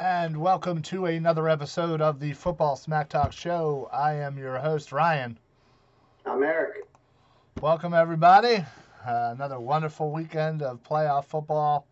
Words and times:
and 0.00 0.36
welcome 0.36 0.82
to 0.82 1.06
another 1.06 1.48
episode 1.48 2.00
of 2.00 2.18
the 2.18 2.32
Football 2.32 2.74
Smack 2.74 3.08
Talk 3.08 3.32
Show. 3.32 3.88
I 3.92 4.14
am 4.14 4.36
your 4.36 4.58
host, 4.58 4.90
Ryan. 4.92 5.38
I'm 6.26 6.42
Eric. 6.42 6.84
Welcome, 7.60 7.94
everybody. 7.94 8.64
Uh, 9.06 9.30
another 9.32 9.60
wonderful 9.60 10.10
weekend 10.10 10.62
of 10.62 10.82
playoff 10.82 11.26
football. 11.26 11.86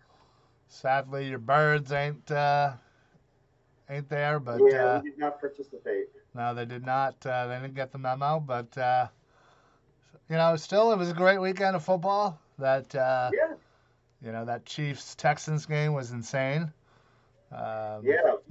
Sadly, 0.68 1.28
your 1.28 1.38
birds 1.38 1.92
ain't 1.92 2.28
uh, 2.30 2.72
ain't 3.88 4.08
there, 4.08 4.40
but 4.40 4.60
yeah, 4.68 4.84
uh, 4.84 5.00
did 5.02 5.18
not 5.18 5.38
participate. 5.38 6.08
no, 6.34 6.54
they 6.54 6.64
did 6.64 6.84
not. 6.84 7.14
Uh, 7.24 7.46
they 7.46 7.54
didn't 7.56 7.74
get 7.74 7.92
the 7.92 7.98
memo, 7.98 8.40
but 8.40 8.76
uh, 8.76 9.06
you 10.28 10.36
know, 10.36 10.56
still, 10.56 10.92
it 10.92 10.98
was 10.98 11.10
a 11.10 11.14
great 11.14 11.38
weekend 11.38 11.76
of 11.76 11.84
football. 11.84 12.40
That 12.58 12.94
uh, 12.94 13.30
Yeah, 13.32 13.54
you 14.24 14.32
know, 14.32 14.44
that 14.44 14.64
Chiefs 14.64 15.14
Texans 15.14 15.66
game 15.66 15.92
was 15.92 16.10
insane. 16.10 16.72
Um, 17.52 18.04
yeah. 18.04 18.34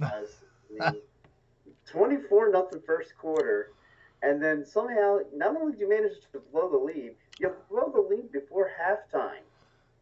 I 0.80 0.90
mean, 0.92 1.00
Twenty-four 1.86 2.50
nothing 2.50 2.80
first 2.86 3.16
quarter, 3.18 3.72
and 4.22 4.42
then 4.42 4.64
somehow 4.64 5.18
not 5.34 5.56
only 5.56 5.72
did 5.72 5.80
you 5.80 5.88
manage 5.88 6.12
to 6.32 6.38
blow 6.52 6.70
the 6.70 6.78
lead, 6.78 7.12
you 7.38 7.52
blow 7.68 7.90
the 7.92 8.00
lead 8.00 8.30
before 8.32 8.70
halftime. 8.80 9.42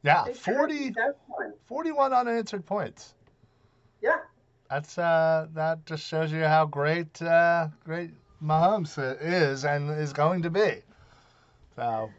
yeah, 0.03 0.25
They 0.27 0.35
40, 0.35 0.93
halftime. 0.93 1.53
41 1.67 2.13
unanswered 2.13 2.65
points. 2.67 3.15
Yeah, 4.03 4.19
That's 4.69 4.97
uh, 4.99 5.48
that 5.55 5.85
just 5.87 6.07
shows 6.07 6.31
you 6.33 6.45
how 6.45 6.67
great 6.67 7.21
uh, 7.23 7.69
great 7.85 8.11
Mahomes 8.43 8.97
is 9.21 9.65
and 9.65 9.91
is 9.91 10.12
going 10.12 10.43
to 10.43 10.51
be. 10.51 10.83
So 11.77 12.11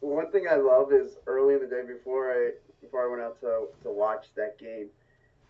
one 0.00 0.30
thing 0.32 0.46
I 0.50 0.56
love 0.56 0.92
is 0.92 1.16
early 1.26 1.54
in 1.54 1.60
the 1.60 1.66
day 1.66 1.82
before 1.86 2.32
I 2.32 2.50
before 2.80 3.06
I 3.06 3.10
went 3.10 3.22
out 3.22 3.40
to 3.40 3.66
to 3.82 3.90
watch 3.90 4.26
that 4.36 4.58
game, 4.58 4.88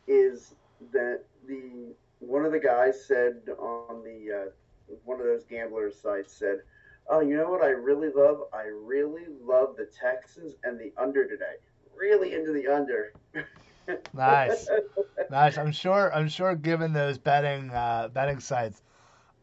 is 0.06 0.54
that 0.92 1.22
the 1.46 1.94
one 2.20 2.44
of 2.44 2.52
the 2.52 2.58
guys 2.60 3.04
said 3.04 3.42
on 3.58 4.02
the 4.02 4.32
uh, 4.32 4.94
one 5.04 5.20
of 5.20 5.26
those 5.26 5.44
gambler 5.44 5.90
sites 5.90 6.32
said, 6.34 6.60
"Oh, 7.08 7.20
you 7.20 7.36
know 7.36 7.50
what 7.50 7.62
I 7.62 7.68
really 7.70 8.10
love? 8.14 8.42
I 8.52 8.64
really 8.64 9.24
love 9.42 9.77
the 9.77 9.86
Texans 9.86 10.54
and 10.64 10.78
the 10.78 10.92
under 10.96 11.27
today. 11.27 11.56
Really 11.96 12.34
into 12.34 12.52
the 12.52 12.68
under." 12.68 13.12
nice, 14.14 14.68
nice. 15.30 15.58
I'm 15.58 15.72
sure. 15.72 16.12
I'm 16.14 16.28
sure. 16.28 16.54
Given 16.54 16.92
those 16.92 17.18
betting 17.18 17.70
uh, 17.70 18.08
betting 18.12 18.40
sites, 18.40 18.82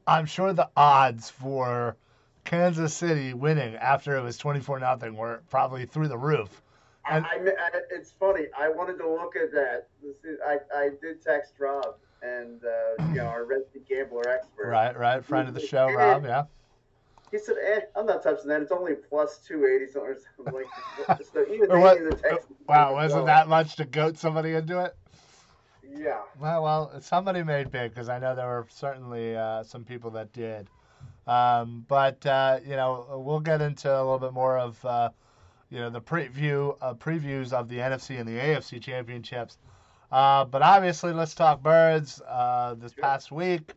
I'm 0.08 0.26
sure 0.26 0.54
the 0.54 0.70
odds 0.76 1.30
for 1.30 1.96
Kansas 2.46 2.94
City 2.94 3.34
winning 3.34 3.76
after 3.76 4.18
it 4.18 4.22
was 4.22 4.38
24 4.38 4.80
nothing 4.80 5.16
were 5.16 5.42
probably 5.50 5.86
through 5.86 6.10
the 6.10 6.18
roof. 6.18 6.62
And- 7.10 7.26
I, 7.26 7.36
I- 7.36 7.82
it's 7.92 8.12
funny. 8.12 8.46
I 8.58 8.70
wanted 8.70 8.98
to 9.00 9.10
look 9.10 9.36
at 9.36 9.52
that. 9.52 9.88
This 10.02 10.16
is, 10.24 10.40
I, 10.46 10.58
I 10.76 10.90
did 11.02 11.22
text 11.22 11.54
Rob 11.60 11.96
and 12.22 12.62
uh, 12.64 13.08
you 13.10 13.16
know 13.16 13.26
our 13.26 13.44
resident 13.46 13.88
gambler 13.88 14.28
expert. 14.30 14.68
Right, 14.68 14.98
right. 14.98 15.24
Friend 15.24 15.48
of 15.48 15.54
the 15.54 15.60
show, 15.60 15.92
Rob. 15.92 16.24
Yeah. 16.26 16.44
He 17.32 17.40
said, 17.40 17.56
"Eh, 17.66 17.80
I'm 17.96 18.06
not 18.06 18.22
touching 18.24 18.48
that. 18.48 18.62
It's 18.62 18.72
only 18.72 18.94
plus 18.94 19.40
two 19.40 19.66
eighty 19.66 19.86
or 19.98 20.16
something 20.38 20.54
like 20.54 20.66
that." 21.08 21.22
So 21.34 21.46
even 21.52 21.80
what- 21.82 22.00
the 22.00 22.16
text. 22.16 22.48
Wow, 22.68 22.94
wasn't 22.94 23.26
that 23.26 23.48
much 23.50 23.76
to 23.78 23.86
goat 23.86 24.18
somebody 24.18 24.54
into 24.54 24.80
it? 24.86 24.96
Yeah. 25.96 26.22
Well, 26.40 26.64
well, 26.64 27.02
somebody 27.02 27.44
made 27.44 27.70
big 27.72 27.94
because 27.94 28.08
I 28.10 28.18
know 28.20 28.36
there 28.36 28.48
were 28.48 28.66
certainly 28.70 29.36
uh, 29.36 29.64
some 29.64 29.84
people 29.84 30.12
that 30.12 30.32
did. 30.34 30.68
Um, 31.28 31.86
but 31.88 32.26
uh, 32.26 32.60
you 32.66 32.76
know, 32.76 33.22
we'll 33.26 33.40
get 33.42 33.62
into 33.62 33.90
a 33.92 33.98
little 34.02 34.20
bit 34.20 34.34
more 34.34 34.58
of 34.58 34.84
uh, 34.86 35.10
you 35.74 35.80
know 35.80 35.90
the 35.90 36.00
preview 36.00 36.78
uh, 36.82 36.94
previews 36.94 37.52
of 37.52 37.68
the 37.68 37.78
NFC 37.78 38.20
and 38.20 38.30
the 38.30 38.38
AFC 38.38 38.80
championships. 38.80 39.58
Uh, 40.12 40.46
but 40.46 40.62
obviously, 40.62 41.12
let's 41.12 41.34
talk 41.34 41.64
birds. 41.64 42.22
Uh, 42.28 42.76
this 42.78 42.94
Sure. 42.94 43.02
past 43.02 43.32
week, 43.32 43.74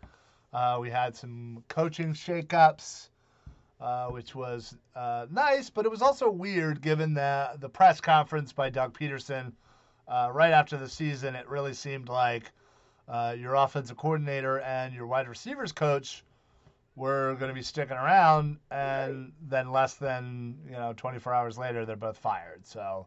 uh, 0.52 0.76
we 0.78 0.90
had 0.90 1.16
some 1.16 1.64
coaching 1.68 2.12
shakeups, 2.12 3.08
uh, 3.80 4.08
which 4.08 4.34
was 4.34 4.76
uh, 4.94 5.24
nice, 5.30 5.70
but 5.70 5.86
it 5.86 5.90
was 5.90 6.02
also 6.02 6.30
weird 6.30 6.82
given 6.82 7.14
the 7.14 7.56
the 7.60 7.68
press 7.70 7.98
conference 7.98 8.52
by 8.52 8.68
Doug 8.68 8.92
Pederson 8.92 9.52
uh, 10.06 10.28
right 10.34 10.52
after 10.52 10.76
the 10.76 10.90
season. 10.90 11.34
It 11.34 11.48
really 11.48 11.72
seemed 11.72 12.10
like 12.10 12.52
uh, 13.08 13.34
your 13.38 13.54
offensive 13.54 13.96
coordinator 13.96 14.60
and 14.60 14.92
your 14.92 15.06
wide 15.06 15.28
receivers 15.28 15.72
coach 15.72 16.25
were 16.96 17.36
going 17.38 17.50
to 17.50 17.54
be 17.54 17.62
sticking 17.62 17.96
around, 17.96 18.58
and 18.70 19.32
then 19.42 19.70
less 19.70 19.94
than 19.94 20.58
you 20.66 20.72
know 20.72 20.94
24 20.96 21.32
hours 21.34 21.58
later, 21.58 21.84
they're 21.86 21.96
both 21.96 22.18
fired. 22.18 22.66
So 22.66 23.06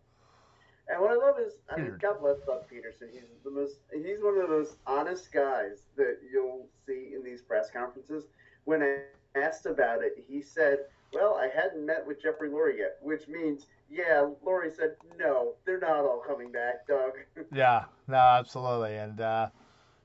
And 0.88 1.02
what 1.02 1.12
I 1.12 1.16
love 1.16 1.40
is, 1.40 1.54
I 1.70 1.78
mean. 1.78 1.98
God 2.00 2.20
bless 2.22 2.38
Doug 2.46 2.70
Pederson. 2.70 3.12
He's 3.12 3.24
the 3.44 3.52
most. 3.52 3.78
He's 3.94 4.22
one 4.22 4.38
of 4.38 4.48
the 4.50 4.56
most 4.56 4.78
honest 4.88 5.32
guys 5.32 5.84
that 5.98 6.20
you'll 6.32 6.68
see 6.88 7.12
in 7.16 7.24
these 7.24 7.42
press 7.42 7.70
conferences. 7.72 8.26
When 8.66 8.82
I 8.84 9.00
asked 9.36 9.66
about 9.66 10.04
it, 10.04 10.24
he 10.28 10.42
said, 10.42 10.80
"Well, 11.14 11.36
I 11.36 11.48
hadn't 11.48 11.86
met 11.86 12.06
with 12.06 12.22
Jeffrey 12.22 12.50
Lurie 12.50 12.78
yet," 12.78 12.98
which 13.02 13.28
means, 13.28 13.68
yeah, 13.90 14.28
Lurie 14.46 14.76
said, 14.76 14.96
"No, 15.18 15.56
they're 15.66 15.80
not 15.80 16.06
all 16.06 16.20
coming 16.26 16.52
back, 16.52 16.88
Doug." 16.88 17.14
yeah, 17.54 17.86
no, 18.08 18.18
absolutely, 18.18 18.96
and 18.96 19.20
uh, 19.22 19.50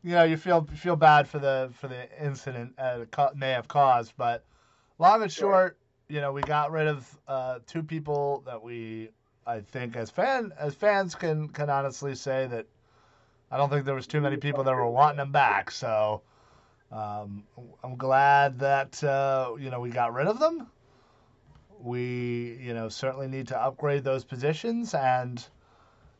you 0.04 0.12
know 0.12 0.24
you 0.24 0.36
feel 0.36 0.66
feel 0.76 0.96
bad 0.96 1.26
for 1.26 1.38
the 1.38 1.70
for 1.80 1.88
the 1.88 2.06
incident 2.22 2.74
uh, 2.78 3.00
it 3.00 3.36
may 3.36 3.50
have 3.50 3.66
caused, 3.66 4.12
but 4.16 4.44
long 4.98 5.22
and 5.22 5.32
Sure. 5.32 5.50
short, 5.50 5.78
you 6.08 6.20
know 6.20 6.30
we 6.30 6.42
got 6.42 6.70
rid 6.70 6.86
of 6.86 7.18
uh, 7.26 7.58
two 7.66 7.82
people 7.82 8.42
that 8.46 8.62
we 8.62 9.08
I 9.46 9.60
think 9.60 9.96
as 9.96 10.10
fan 10.10 10.52
as 10.58 10.74
fans 10.74 11.14
can 11.14 11.48
can 11.48 11.70
honestly 11.70 12.14
say 12.14 12.46
that 12.46 12.66
I 13.50 13.56
don't 13.56 13.70
think 13.70 13.86
there 13.86 13.94
was 13.94 14.06
too 14.06 14.20
many 14.20 14.36
people 14.36 14.62
that 14.64 14.74
were 14.74 14.88
wanting 14.90 15.16
them 15.16 15.32
back. 15.32 15.70
So 15.70 16.22
um, 16.92 17.44
I'm 17.82 17.96
glad 17.96 18.58
that 18.58 19.02
uh, 19.02 19.54
you 19.58 19.70
know 19.70 19.80
we 19.80 19.88
got 19.88 20.12
rid 20.12 20.26
of 20.26 20.38
them. 20.38 20.68
We 21.80 22.58
you 22.60 22.74
know 22.74 22.90
certainly 22.90 23.26
need 23.28 23.48
to 23.48 23.58
upgrade 23.58 24.04
those 24.04 24.24
positions, 24.24 24.92
and 24.92 25.44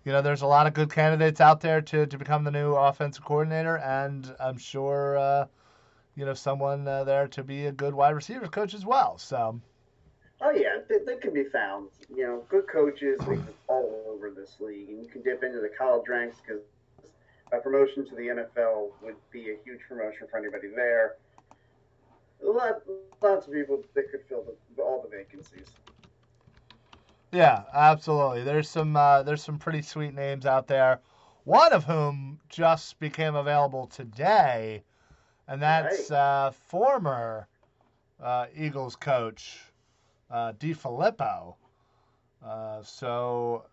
you 0.05 0.13
know 0.13 0.23
there's 0.23 0.43
a 0.43 0.47
lot 0.47 0.67
of 0.67 0.75
good 0.75 0.93
candidates 0.93 1.41
out 1.41 1.61
there 1.61 1.81
to 1.81 2.07
to 2.07 2.19
become 2.19 2.45
the 2.45 2.51
new 2.51 2.75
offensive 2.75 3.25
coordinator, 3.25 3.79
and 3.79 4.35
I'm 4.39 4.59
sure 4.59 5.17
uh, 5.17 5.47
you 6.15 6.25
know 6.25 6.35
someone 6.35 6.87
uh, 6.87 7.05
there 7.05 7.27
to 7.29 7.43
be 7.43 7.67
a 7.67 7.73
good 7.73 7.95
wide 7.95 8.15
receivers 8.15 8.51
coach 8.51 8.75
as 8.75 8.85
well. 8.85 9.19
So. 9.19 9.61
Oh 10.41 10.51
yeah, 10.51 10.79
they, 10.89 10.97
they 11.07 11.17
can 11.17 11.33
be 11.33 11.45
found. 11.45 11.89
You 12.15 12.27
know, 12.27 12.45
good 12.49 12.67
coaches 12.69 13.21
all 13.69 14.05
over 14.09 14.31
this 14.31 14.57
league, 14.61 14.91
and 14.91 15.03
you 15.03 15.09
can 15.09 15.23
dip 15.23 15.43
into 15.43 15.61
the 15.61 15.71
college 15.79 16.09
ranks 16.09 16.39
because 16.45 16.61
a 17.53 17.59
promotion 17.59 18.05
to 18.09 18.15
the 18.15 18.23
NFL 18.23 18.91
would 19.03 19.17
be 19.31 19.51
a 19.51 19.57
huge 19.65 19.81
promotion 19.89 20.27
for 20.31 20.39
anybody 20.39 20.69
there. 20.75 21.15
Lot, 22.43 22.83
lots 23.23 23.47
of 23.47 23.55
people 23.55 23.83
that 23.95 24.11
could 24.11 24.21
fill 24.29 24.45
the, 24.45 24.83
all 24.83 25.03
the 25.03 25.17
vacancies. 25.17 25.69
Yeah, 27.35 27.65
absolutely. 27.75 28.45
There's 28.45 28.69
some 28.69 28.97
uh, 28.97 29.25
there's 29.25 29.43
some 29.43 29.59
pretty 29.59 29.83
sweet 29.83 30.15
names 30.15 30.47
out 30.47 30.69
there. 30.69 31.01
One 31.43 31.73
of 31.73 31.83
whom 31.83 32.39
just 32.49 33.01
became 33.01 33.35
available 33.35 33.89
today, 33.89 34.85
and 35.49 35.61
that's 35.61 36.13
uh, 36.13 36.53
former 36.69 37.49
uh, 38.23 38.47
Eagles 38.57 38.95
coach 38.95 39.59
uh, 40.31 40.53
DeFilippo. 40.53 41.57
Uh, 42.47 42.83
so, 42.85 43.65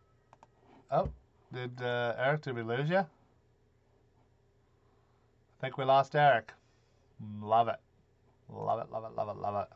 oh, 0.90 1.08
did 1.54 1.80
uh, 1.84 2.16
Eric? 2.18 2.42
Did 2.42 2.56
we 2.56 2.64
lose 2.64 2.90
you? 2.90 2.98
I 2.98 3.06
think 5.62 5.78
we 5.78 5.86
lost 5.86 6.16
Eric. 6.16 6.52
Love 7.44 7.68
it, 7.68 7.78
love 8.50 8.80
it, 8.80 8.92
love 8.92 9.06
it, 9.06 9.16
love 9.16 9.30
it, 9.30 9.40
love 9.40 9.68
it. 9.68 9.70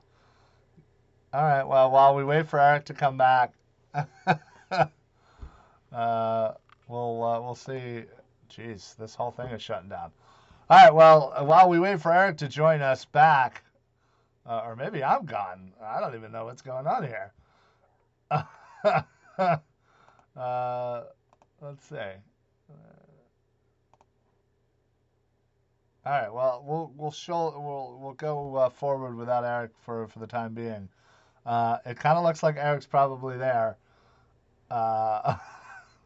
All 1.36 1.44
right. 1.44 1.64
Well, 1.64 1.92
while 1.92 2.16
we 2.16 2.24
wait 2.24 2.48
for 2.48 2.60
Eric 2.60 2.86
to 2.86 2.96
come 2.96 3.16
back, 3.16 3.54
uh, 5.92 6.52
we'll 6.88 7.24
uh, 7.24 7.42
we'll 7.42 7.56
see. 7.56 8.04
Jeez, 8.50 8.96
this 8.96 9.16
whole 9.16 9.32
thing 9.32 9.48
is 9.48 9.62
shutting 9.62 9.90
down. 9.90 10.12
All 10.70 10.78
right. 10.78 10.94
Well, 10.94 11.34
while 11.46 11.70
we 11.70 11.80
wait 11.80 12.02
for 12.02 12.14
Eric 12.14 12.38
to 12.38 12.48
join 12.48 12.82
us 12.82 13.06
back, 13.06 13.64
uh, 14.46 14.62
or 14.66 14.76
maybe 14.76 15.04
I'm 15.04 15.26
gone. 15.26 15.74
I 15.84 16.00
don't 16.00 16.16
even 16.16 16.32
know 16.32 16.46
what's 16.46 16.62
going 16.62 16.88
on 16.88 17.04
here. 17.04 17.34
uh, 20.38 21.04
let's 21.62 21.86
see. 21.88 21.96
All 26.06 26.12
right. 26.12 26.32
Well, 26.32 26.64
we'll 26.68 26.92
we'll 26.96 27.12
show 27.12 27.52
we'll 27.58 27.98
we'll 28.00 28.14
go 28.14 28.56
uh, 28.56 28.70
forward 28.70 29.16
without 29.16 29.44
Eric 29.44 29.72
for 29.82 30.08
for 30.08 30.20
the 30.20 30.28
time 30.28 30.54
being. 30.54 30.88
Uh, 31.46 31.78
it 31.86 31.98
kind 31.98 32.18
of 32.18 32.24
looks 32.24 32.44
like 32.44 32.58
Eric's 32.58 32.86
probably 32.86 33.38
there, 33.38 33.78
uh, 34.70 35.38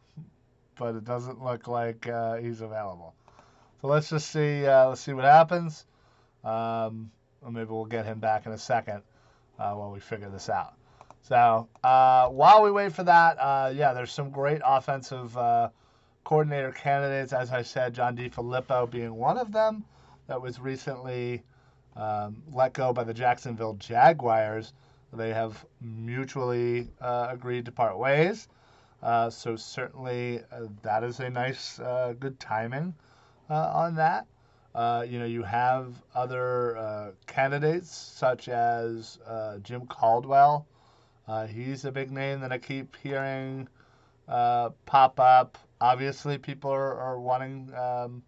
but 0.78 0.94
it 0.94 1.04
doesn't 1.04 1.42
look 1.42 1.68
like 1.68 2.06
uh, 2.06 2.36
he's 2.36 2.60
available. 2.60 3.14
So 3.80 3.88
let's 3.88 4.10
just 4.10 4.30
see. 4.30 4.66
Uh, 4.66 4.88
let's 4.90 5.00
see 5.00 5.12
what 5.12 5.24
happens. 5.24 5.86
Um, 6.44 7.10
maybe 7.48 7.66
we'll 7.70 7.84
get 7.84 8.04
him 8.04 8.18
back 8.18 8.46
in 8.46 8.52
a 8.52 8.58
second 8.58 9.02
uh, 9.58 9.72
while 9.72 9.90
we 9.90 10.00
figure 10.00 10.28
this 10.28 10.48
out. 10.48 10.74
So 11.22 11.68
uh, 11.84 12.28
while 12.28 12.62
we 12.62 12.70
wait 12.70 12.92
for 12.92 13.04
that, 13.04 13.36
uh, 13.38 13.72
yeah, 13.74 13.92
there's 13.92 14.12
some 14.12 14.30
great 14.30 14.60
offensive 14.64 15.36
coordinator 16.24 16.72
candidates, 16.72 17.32
as 17.32 17.52
I 17.52 17.62
said, 17.62 17.94
John 17.94 18.16
DeFilippo 18.16 18.90
being 18.90 19.14
one 19.14 19.38
of 19.38 19.52
them, 19.52 19.84
that 20.26 20.40
was 20.40 20.60
recently 20.60 21.42
um, 21.96 22.42
let 22.52 22.72
go 22.72 22.92
by 22.92 23.04
the 23.04 23.14
Jacksonville 23.14 23.74
Jaguars. 23.74 24.72
They 25.12 25.32
have 25.32 25.64
mutually 25.80 26.88
uh, 27.00 27.28
agreed 27.30 27.64
to 27.64 27.72
part 27.72 27.98
ways. 27.98 28.48
Uh, 29.02 29.30
so 29.30 29.56
certainly 29.56 30.40
uh, 30.52 30.66
that 30.82 31.02
is 31.04 31.20
a 31.20 31.30
nice, 31.30 31.80
uh, 31.80 32.14
good 32.18 32.38
timing 32.38 32.94
uh, 33.48 33.72
on 33.74 33.94
that. 33.96 34.26
Uh, 34.74 35.04
you 35.08 35.18
know, 35.18 35.24
you 35.24 35.42
have 35.42 35.94
other 36.14 37.12
candidates 37.26 37.90
such 37.90 38.48
as 38.48 39.18
Jim 39.62 39.86
Caldwell. 39.86 40.66
he's 41.48 41.84
a 41.84 41.90
big 41.90 42.12
name 42.12 42.40
that 42.40 42.52
I 42.52 42.58
keep 42.58 42.94
hearing 43.02 43.68
pop 44.28 45.18
up. 45.18 45.58
Obviously, 45.80 46.38
people 46.38 46.70
are, 46.70 46.94
are 46.94 47.18
wanting, 47.18 47.72
um, 47.74 48.22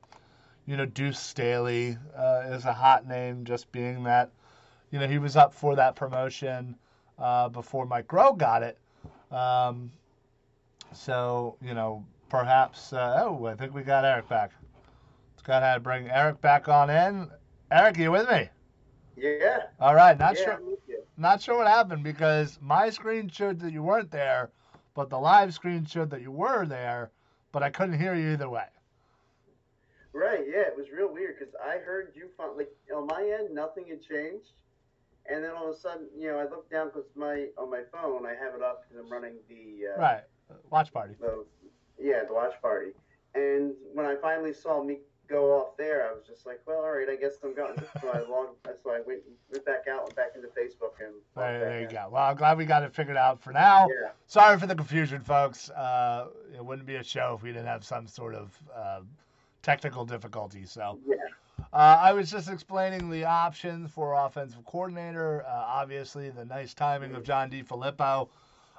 you 0.66 0.76
know, 0.76 0.86
Deuce 0.86 1.20
Staley 1.20 1.96
is 2.46 2.64
a 2.64 2.72
hot 2.72 3.06
name, 3.06 3.44
just 3.44 3.70
being 3.70 4.02
that, 4.04 4.32
you 4.92 5.00
know, 5.00 5.08
he 5.08 5.18
was 5.18 5.34
up 5.36 5.52
for 5.52 5.74
that 5.74 5.96
promotion 5.96 6.76
before 7.50 7.86
Mike 7.86 8.06
Groh 8.06 8.38
got 8.38 8.62
it. 8.62 8.78
Um, 9.32 9.90
so, 10.92 11.56
you 11.62 11.74
know, 11.74 12.04
perhaps, 12.28 12.92
uh, 12.92 13.24
oh, 13.24 13.46
I 13.46 13.54
think 13.54 13.74
we 13.74 13.82
got 13.82 14.04
Eric 14.04 14.28
back. 14.28 14.52
Let's 15.34 15.42
go 15.42 15.54
ahead 15.54 15.76
and 15.76 15.82
bring 15.82 16.08
Eric 16.10 16.40
back 16.40 16.68
on 16.68 16.90
in. 16.90 17.28
Eric, 17.70 17.98
are 17.98 18.02
you 18.02 18.12
with 18.12 18.30
me? 18.30 18.48
Yeah. 19.16 19.64
All 19.80 19.94
right. 19.94 20.18
Not 20.18 20.38
yeah, 20.38 20.44
sure. 20.44 20.60
Not 21.16 21.40
sure 21.40 21.58
what 21.58 21.66
happened 21.66 22.04
because 22.04 22.58
my 22.60 22.90
screen 22.90 23.28
showed 23.28 23.60
that 23.60 23.72
you 23.72 23.82
weren't 23.82 24.10
there, 24.10 24.50
but 24.94 25.08
the 25.08 25.18
live 25.18 25.54
screen 25.54 25.84
showed 25.86 26.10
that 26.10 26.20
you 26.20 26.30
were 26.30 26.66
there, 26.66 27.10
but 27.52 27.62
I 27.62 27.70
couldn't 27.70 27.98
hear 27.98 28.14
you 28.14 28.32
either 28.32 28.48
way. 28.48 28.66
Right. 30.12 30.44
Yeah, 30.46 30.62
it 30.62 30.76
was 30.76 30.86
real 30.94 31.12
weird 31.12 31.36
because 31.38 31.54
I 31.64 31.78
heard 31.78 32.12
you. 32.14 32.28
Like 32.56 32.70
on 32.94 33.06
my 33.06 33.22
end, 33.22 33.54
nothing 33.54 33.84
had 33.88 34.02
changed, 34.02 34.52
and 35.30 35.44
then 35.44 35.52
all 35.52 35.70
of 35.70 35.76
a 35.76 35.78
sudden, 35.78 36.06
you 36.16 36.30
know, 36.30 36.38
I 36.38 36.44
looked 36.44 36.70
down 36.70 36.88
because 36.88 37.08
my 37.14 37.46
on 37.58 37.70
my 37.70 37.82
phone 37.92 38.26
I 38.26 38.30
have 38.30 38.54
it 38.54 38.62
up 38.62 38.82
because 38.82 39.04
I'm 39.04 39.10
running 39.10 39.34
the 39.48 39.94
uh, 39.94 40.00
right 40.00 40.22
watch 40.70 40.92
party. 40.92 41.14
The, 41.20 41.44
yeah, 42.00 42.24
the 42.26 42.34
watch 42.34 42.54
party. 42.60 42.90
And 43.34 43.74
when 43.94 44.04
I 44.04 44.16
finally 44.16 44.52
saw 44.52 44.82
me 44.82 44.98
go 45.28 45.52
off 45.52 45.76
there, 45.78 46.08
I 46.08 46.12
was 46.12 46.24
just 46.26 46.46
like, 46.46 46.60
well, 46.66 46.78
all 46.78 46.90
right, 46.90 47.08
I 47.08 47.16
guess 47.16 47.32
I'm 47.42 47.54
going. 47.54 47.74
so 48.00 48.08
I 48.08 48.18
logged, 48.28 48.56
so 48.82 48.90
I 48.90 49.00
went, 49.06 49.20
went 49.50 49.64
back 49.64 49.86
out 49.90 50.06
and 50.06 50.14
back 50.14 50.32
into 50.34 50.48
Facebook 50.48 51.00
and. 51.00 51.14
There, 51.36 51.60
there 51.60 51.80
you 51.80 51.86
in. 51.86 51.92
go. 51.92 52.08
Well, 52.10 52.22
I'm 52.22 52.36
glad 52.36 52.58
we 52.58 52.66
got 52.66 52.82
it 52.82 52.94
figured 52.94 53.16
out 53.16 53.40
for 53.40 53.52
now. 53.52 53.86
Yeah. 53.88 54.10
Sorry 54.26 54.58
for 54.58 54.66
the 54.66 54.74
confusion, 54.74 55.22
folks. 55.22 55.70
Uh, 55.70 56.28
it 56.54 56.64
wouldn't 56.64 56.86
be 56.86 56.96
a 56.96 57.04
show 57.04 57.34
if 57.36 57.42
we 57.42 57.50
didn't 57.50 57.66
have 57.66 57.84
some 57.84 58.06
sort 58.06 58.34
of 58.34 58.58
uh, 58.74 59.00
technical 59.62 60.04
difficulty. 60.04 60.66
So. 60.66 60.98
Yeah. 61.06 61.16
Uh, 61.72 61.98
I 62.02 62.12
was 62.12 62.30
just 62.30 62.50
explaining 62.50 63.08
the 63.08 63.24
options 63.24 63.90
for 63.90 64.14
offensive 64.14 64.64
coordinator. 64.66 65.42
Uh, 65.46 65.50
obviously, 65.50 66.28
the 66.30 66.44
nice 66.44 66.74
timing 66.74 67.14
of 67.14 67.24
John 67.24 67.50
DeFilippo 67.50 68.28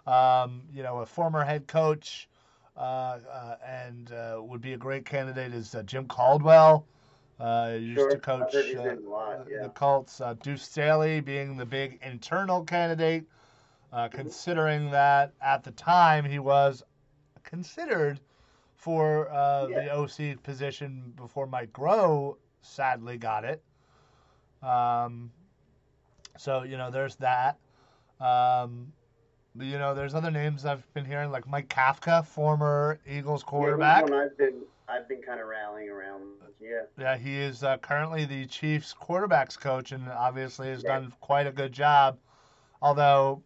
um, 0.06 0.62
you 0.74 0.84
know, 0.84 1.00
a 1.00 1.06
former 1.06 1.44
head 1.44 1.68
coach, 1.68 2.28
uh, 2.76 3.20
uh, 3.32 3.56
and 3.66 4.12
uh, 4.12 4.42
would 4.42 4.62
be 4.62 4.74
a 4.74 4.78
great 4.78 5.06
candidate 5.06 5.54
is 5.54 5.76
uh, 5.76 5.84
Jim 5.84 6.06
Caldwell. 6.08 6.86
Uh, 7.40 7.76
used 7.80 8.00
sure. 8.00 8.12
to 8.12 8.18
coach 8.18 8.54
uh, 8.56 8.96
lot, 9.04 9.48
yeah. 9.50 9.64
the 9.64 9.70
Colts. 9.70 10.22
Deuce 10.44 10.62
Staley 10.64 11.20
being 11.20 11.58
the 11.58 11.66
big 11.66 12.00
internal 12.04 12.64
candidate, 12.64 13.26
mm-hmm. 13.94 14.16
considering 14.16 14.92
that 14.92 15.34
at 15.42 15.64
the 15.64 15.72
time 15.72 16.26
he 16.26 16.40
was 16.40 16.84
considered 17.44 18.20
for 18.76 19.28
yeah. 19.32 19.68
the 19.68 19.94
OC 19.94 20.44
position 20.44 21.14
before 21.16 21.48
Mike 21.48 21.74
Groh 21.74 22.36
sadly 22.64 23.18
got 23.18 23.46
it. 23.46 23.62
Um, 24.62 25.32
so 26.38 26.64
you 26.64 26.78
know, 26.78 26.90
there's 26.90 27.16
that. 27.18 27.58
Um, 28.20 28.92
you 29.60 29.78
know, 29.78 29.94
there's 29.94 30.16
other 30.16 30.32
names 30.32 30.66
I've 30.66 30.92
been 30.94 31.06
hearing, 31.06 31.30
like 31.30 31.48
Mike 31.48 31.70
Kafka, 31.70 32.26
former 32.26 33.00
Eagles 33.08 33.44
quarterback. 33.44 34.10
Yeah, 34.10 34.16
I've 34.16 34.38
been 34.38 34.62
I've 34.88 35.08
been 35.08 35.22
kind 35.22 35.40
of 35.40 35.48
rallying 35.48 35.90
around. 35.90 36.24
Yeah. 36.60 36.84
Yeah, 36.98 37.18
he 37.18 37.38
is 37.38 37.64
uh, 37.64 37.78
currently 37.78 38.26
the 38.26 38.46
Chiefs 38.46 38.96
quarterbacks 39.00 39.60
coach, 39.60 39.92
and 39.92 40.08
obviously 40.10 40.70
has 40.70 40.84
yeah. 40.84 41.00
done 41.00 41.14
quite 41.20 41.46
a 41.46 41.52
good 41.52 41.74
job. 41.74 42.18
Although, 42.82 43.44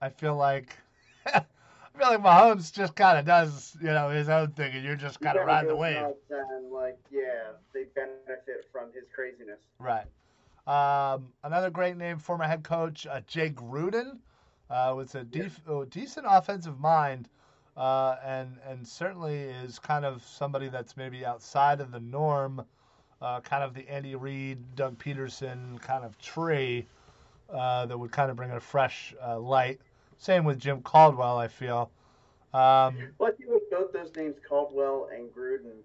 I 0.00 0.10
feel 0.10 0.36
like. 0.36 0.76
I 1.98 2.00
feel 2.00 2.10
like 2.10 2.22
Mahomes 2.22 2.72
just 2.72 2.94
kind 2.94 3.18
of 3.18 3.24
does, 3.24 3.76
you 3.80 3.88
know, 3.88 4.08
his 4.10 4.28
own 4.28 4.52
thing, 4.52 4.72
and 4.72 4.84
you're 4.84 4.94
just 4.94 5.20
kind 5.20 5.36
of 5.36 5.46
riding 5.46 5.68
the 5.68 5.74
wave. 5.74 5.96
And 5.96 6.70
like, 6.70 6.96
yeah, 7.10 7.50
they 7.74 7.84
benefit 7.94 8.66
from 8.70 8.92
his 8.94 9.02
craziness. 9.12 9.58
Right. 9.80 10.04
Um, 10.68 11.32
another 11.42 11.70
great 11.70 11.96
name, 11.96 12.18
former 12.18 12.44
head 12.44 12.62
coach 12.62 13.06
uh, 13.10 13.20
Jay 13.26 13.50
Gruden 13.50 14.18
uh, 14.70 14.94
with 14.96 15.16
a 15.16 15.24
def- 15.24 15.60
oh, 15.66 15.84
decent 15.86 16.26
offensive 16.28 16.78
mind, 16.78 17.28
uh, 17.76 18.16
and 18.24 18.58
and 18.68 18.86
certainly 18.86 19.40
is 19.40 19.80
kind 19.80 20.04
of 20.04 20.22
somebody 20.22 20.68
that's 20.68 20.96
maybe 20.96 21.26
outside 21.26 21.80
of 21.80 21.90
the 21.90 22.00
norm, 22.00 22.64
uh, 23.20 23.40
kind 23.40 23.64
of 23.64 23.74
the 23.74 23.88
Andy 23.88 24.14
Reid, 24.14 24.58
Doug 24.76 24.98
Pederson 24.98 25.80
kind 25.80 26.04
of 26.04 26.16
tree 26.18 26.86
uh, 27.52 27.86
that 27.86 27.98
would 27.98 28.12
kind 28.12 28.30
of 28.30 28.36
bring 28.36 28.52
a 28.52 28.60
fresh 28.60 29.14
uh, 29.26 29.36
light. 29.40 29.80
Same 30.18 30.44
with 30.44 30.58
Jim 30.58 30.82
Caldwell, 30.82 31.38
I 31.38 31.48
feel. 31.48 31.90
Um, 32.52 32.96
well, 33.18 33.30
I 33.30 33.36
think 33.36 33.50
with 33.50 33.70
both 33.70 33.92
those 33.92 34.14
names, 34.16 34.36
Caldwell 34.46 35.08
and 35.14 35.30
Gruden, 35.32 35.78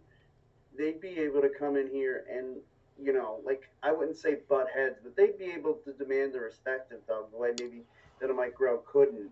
they'd 0.78 1.00
be 1.00 1.20
able 1.20 1.42
to 1.42 1.50
come 1.50 1.78
in 1.78 1.88
here 1.88 2.26
and 2.30 2.58
you 3.02 3.14
know, 3.14 3.40
like 3.46 3.70
I 3.82 3.92
wouldn't 3.92 4.18
say 4.18 4.38
butt 4.50 4.68
heads, 4.74 4.98
but 5.04 5.16
they'd 5.16 5.38
be 5.38 5.52
able 5.52 5.74
to 5.86 5.94
demand 5.94 6.34
the 6.34 6.40
respect 6.40 6.92
of 6.92 7.06
Doug 7.08 7.32
the 7.32 7.38
way 7.38 7.52
maybe 7.60 7.82
that 8.20 8.30
a 8.30 8.34
Mike 8.34 8.56
Groh 8.60 8.84
couldn't. 8.86 9.30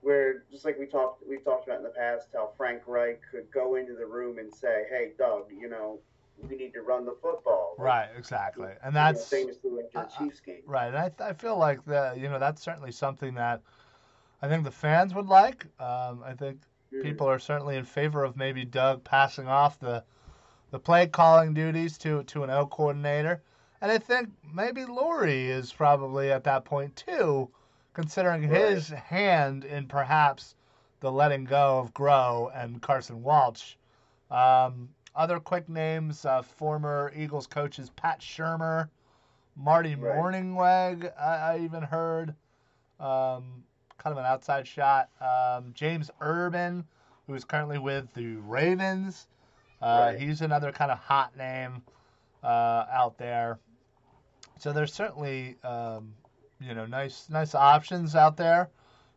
Where 0.00 0.44
just 0.50 0.64
like 0.64 0.78
we 0.78 0.86
talked, 0.86 1.24
we've 1.28 1.44
talked 1.44 1.66
about 1.66 1.78
in 1.78 1.84
the 1.84 1.90
past, 1.90 2.28
how 2.32 2.50
Frank 2.56 2.82
Reich 2.86 3.20
could 3.30 3.50
go 3.50 3.74
into 3.74 3.94
the 3.94 4.06
room 4.06 4.38
and 4.38 4.52
say, 4.52 4.84
"Hey, 4.88 5.12
Doug, 5.18 5.46
you 5.50 5.68
know, 5.68 5.98
we 6.48 6.56
need 6.56 6.72
to 6.74 6.82
run 6.82 7.04
the 7.04 7.16
football." 7.20 7.74
Right, 7.78 8.08
exactly, 8.16 8.70
and 8.84 8.94
that's 8.94 9.32
you 9.32 9.38
know, 9.38 9.44
famously 9.44 9.70
like 9.70 9.92
the 9.92 10.16
Chiefs 10.16 10.40
game. 10.40 10.62
Right, 10.66 10.86
and 10.86 10.96
I, 10.96 11.10
I 11.20 11.32
feel 11.32 11.58
like 11.58 11.84
that, 11.86 12.18
you 12.18 12.28
know, 12.28 12.38
that's 12.38 12.62
certainly 12.62 12.92
something 12.92 13.34
that 13.34 13.60
I 14.40 14.48
think 14.48 14.64
the 14.64 14.70
fans 14.70 15.14
would 15.14 15.26
like. 15.26 15.66
Um, 15.80 16.22
I 16.24 16.34
think 16.34 16.62
people 17.02 17.28
are 17.28 17.38
certainly 17.38 17.76
in 17.76 17.84
favor 17.84 18.24
of 18.24 18.36
maybe 18.36 18.64
Doug 18.64 19.04
passing 19.04 19.48
off 19.48 19.78
the 19.78 20.04
the 20.70 20.78
play 20.78 21.06
calling 21.06 21.54
duties 21.54 21.98
to 21.98 22.22
to 22.24 22.44
an 22.44 22.50
O 22.50 22.66
coordinator, 22.66 23.42
and 23.80 23.90
I 23.90 23.98
think 23.98 24.30
maybe 24.52 24.82
Lurie 24.82 25.48
is 25.48 25.72
probably 25.72 26.30
at 26.30 26.44
that 26.44 26.64
point 26.64 26.94
too 26.96 27.50
considering 27.98 28.48
right. 28.48 28.70
his 28.70 28.90
hand 28.90 29.64
in 29.64 29.86
perhaps 29.86 30.54
the 31.00 31.10
letting 31.10 31.44
go 31.44 31.80
of 31.80 31.92
Groh 31.92 32.48
and 32.54 32.80
Carson 32.80 33.22
Walch. 33.24 33.76
Um, 34.30 34.90
other 35.16 35.40
quick 35.40 35.68
names: 35.68 36.24
uh, 36.24 36.42
former 36.42 37.12
Eagles 37.16 37.48
coaches 37.48 37.90
Pat 37.90 38.20
Shurmur, 38.20 38.88
Marty 39.56 39.96
right. 39.96 40.16
Mornhinweg. 40.16 41.12
I, 41.18 41.54
I, 41.54 41.58
even 41.58 41.82
heard 41.82 42.36
um, 43.00 43.64
kind 43.98 44.12
of 44.12 44.18
an 44.18 44.24
outside 44.24 44.66
shot. 44.66 45.10
Um, 45.20 45.72
James 45.74 46.10
Urban, 46.20 46.84
who 47.26 47.34
is 47.34 47.44
currently 47.44 47.78
with 47.78 48.12
the 48.14 48.36
Ravens. 48.36 49.26
Uh, 49.82 50.10
right. 50.12 50.20
He's 50.20 50.40
another 50.40 50.72
kind 50.72 50.90
of 50.90 50.98
hot 50.98 51.36
name 51.36 51.82
uh, 52.42 52.86
out 52.90 53.18
there. 53.18 53.58
So 54.58 54.72
there's 54.72 54.92
certainly 54.92 55.56
um, 55.62 56.14
you 56.60 56.74
know, 56.74 56.86
nice 56.86 57.28
nice 57.30 57.54
options 57.54 58.14
out 58.14 58.36
there, 58.36 58.70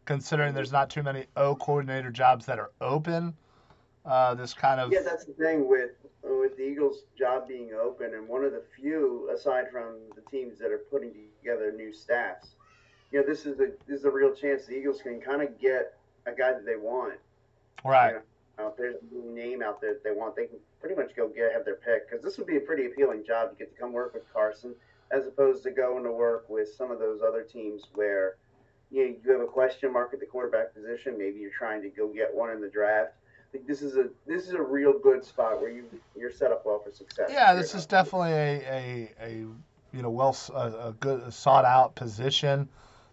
considering 0.06 0.54
there's 0.54 0.72
not 0.72 0.90
too 0.90 1.04
many 1.04 1.26
O 1.36 1.56
coordinator 1.56 2.12
jobs 2.12 2.46
that 2.46 2.60
are 2.60 2.72
open. 2.82 3.34
Uh, 4.06 4.34
this 4.34 4.54
kind 4.54 4.80
of 4.80 4.92
yeah, 4.92 5.02
that's 5.04 5.26
the 5.26 5.34
thing 5.34 5.68
with 5.68 5.92
with 6.24 6.58
the 6.58 6.64
Eagles' 6.64 7.04
job 7.18 7.48
being 7.48 7.72
open, 7.74 8.14
and 8.14 8.28
one 8.28 8.44
of 8.44 8.52
the 8.52 8.64
few, 8.76 9.30
aside 9.34 9.66
from 9.72 9.96
the 10.16 10.22
teams 10.30 10.60
that 10.60 10.72
are 10.72 10.82
putting 10.90 11.14
together 11.40 11.72
new 11.72 11.94
staffs. 11.94 12.56
You 13.12 13.22
know, 13.22 13.26
this 13.26 13.46
is 13.46 13.60
a 13.60 13.72
this 13.88 14.00
is 14.00 14.06
a 14.06 14.12
real 14.12 14.34
chance 14.34 14.66
the 14.66 14.74
Eagles 14.74 15.02
can 15.02 15.20
kind 15.20 15.42
of 15.42 15.60
get 15.60 15.98
a 16.26 16.32
guy 16.32 16.54
that 16.54 16.66
they 16.66 16.78
want. 16.78 17.16
Right. 17.84 18.14
You 18.14 18.20
know, 18.64 18.70
if 18.70 18.78
there's 18.78 18.96
a 18.96 19.34
name 19.34 19.62
out 19.62 19.82
there 19.82 19.94
that 19.94 20.04
they 20.04 20.12
want, 20.12 20.36
they 20.36 20.46
can 20.46 20.58
pretty 20.80 20.96
much 20.96 21.16
go 21.16 21.28
get 21.28 21.52
have 21.54 21.66
their 21.66 21.76
pick 21.76 22.10
because 22.10 22.24
this 22.24 22.38
would 22.38 22.48
be 22.48 22.58
a 22.58 22.62
pretty 22.62 22.86
appealing 22.86 23.24
job 23.26 23.52
to 23.52 23.56
get 23.56 23.74
to 23.74 23.80
come 23.80 23.92
work 23.92 24.14
with 24.14 24.24
Carson 24.34 24.76
as 25.12 25.28
opposed 25.28 25.64
to 25.64 25.72
going 25.72 26.04
to 26.04 26.12
work 26.12 26.46
with 26.50 26.74
some 26.74 26.92
of 26.92 27.00
those 27.00 27.22
other 27.22 27.44
teams 27.44 27.84
where 27.94 28.38
you 28.92 29.04
know, 29.04 29.16
you 29.24 29.32
have 29.32 29.42
a 29.42 29.46
question 29.46 29.92
mark 29.92 30.14
at 30.14 30.20
the 30.20 30.26
quarterback 30.26 30.74
position. 30.74 31.18
Maybe 31.18 31.40
you're 31.40 31.52
trying 31.52 31.82
to 31.82 31.90
go 31.90 32.08
get 32.08 32.34
one 32.34 32.50
in 32.52 32.62
the 32.62 32.70
draft. 32.70 33.14
I 33.40 33.52
think 33.52 33.68
this 33.68 33.82
is 33.82 33.98
a 33.98 34.10
this 34.26 34.48
is 34.48 34.54
a 34.54 34.62
real 34.62 34.98
good 34.98 35.26
spot 35.26 35.60
where 35.60 35.70
you 35.70 35.84
you're 36.16 36.32
set 36.32 36.52
up 36.52 36.66
well 36.66 36.80
for 36.80 36.92
success. 36.92 37.30
Yeah, 37.32 37.54
this 37.54 37.76
is 37.76 37.86
definitely 37.86 38.32
a, 38.32 38.62
a, 38.70 39.12
a 39.22 39.30
you 39.32 40.02
know 40.02 40.10
well 40.10 40.38
a, 40.54 40.90
a 40.90 40.96
good 41.00 41.34
sought 41.34 41.66
out 41.66 41.96
position. 41.96 42.70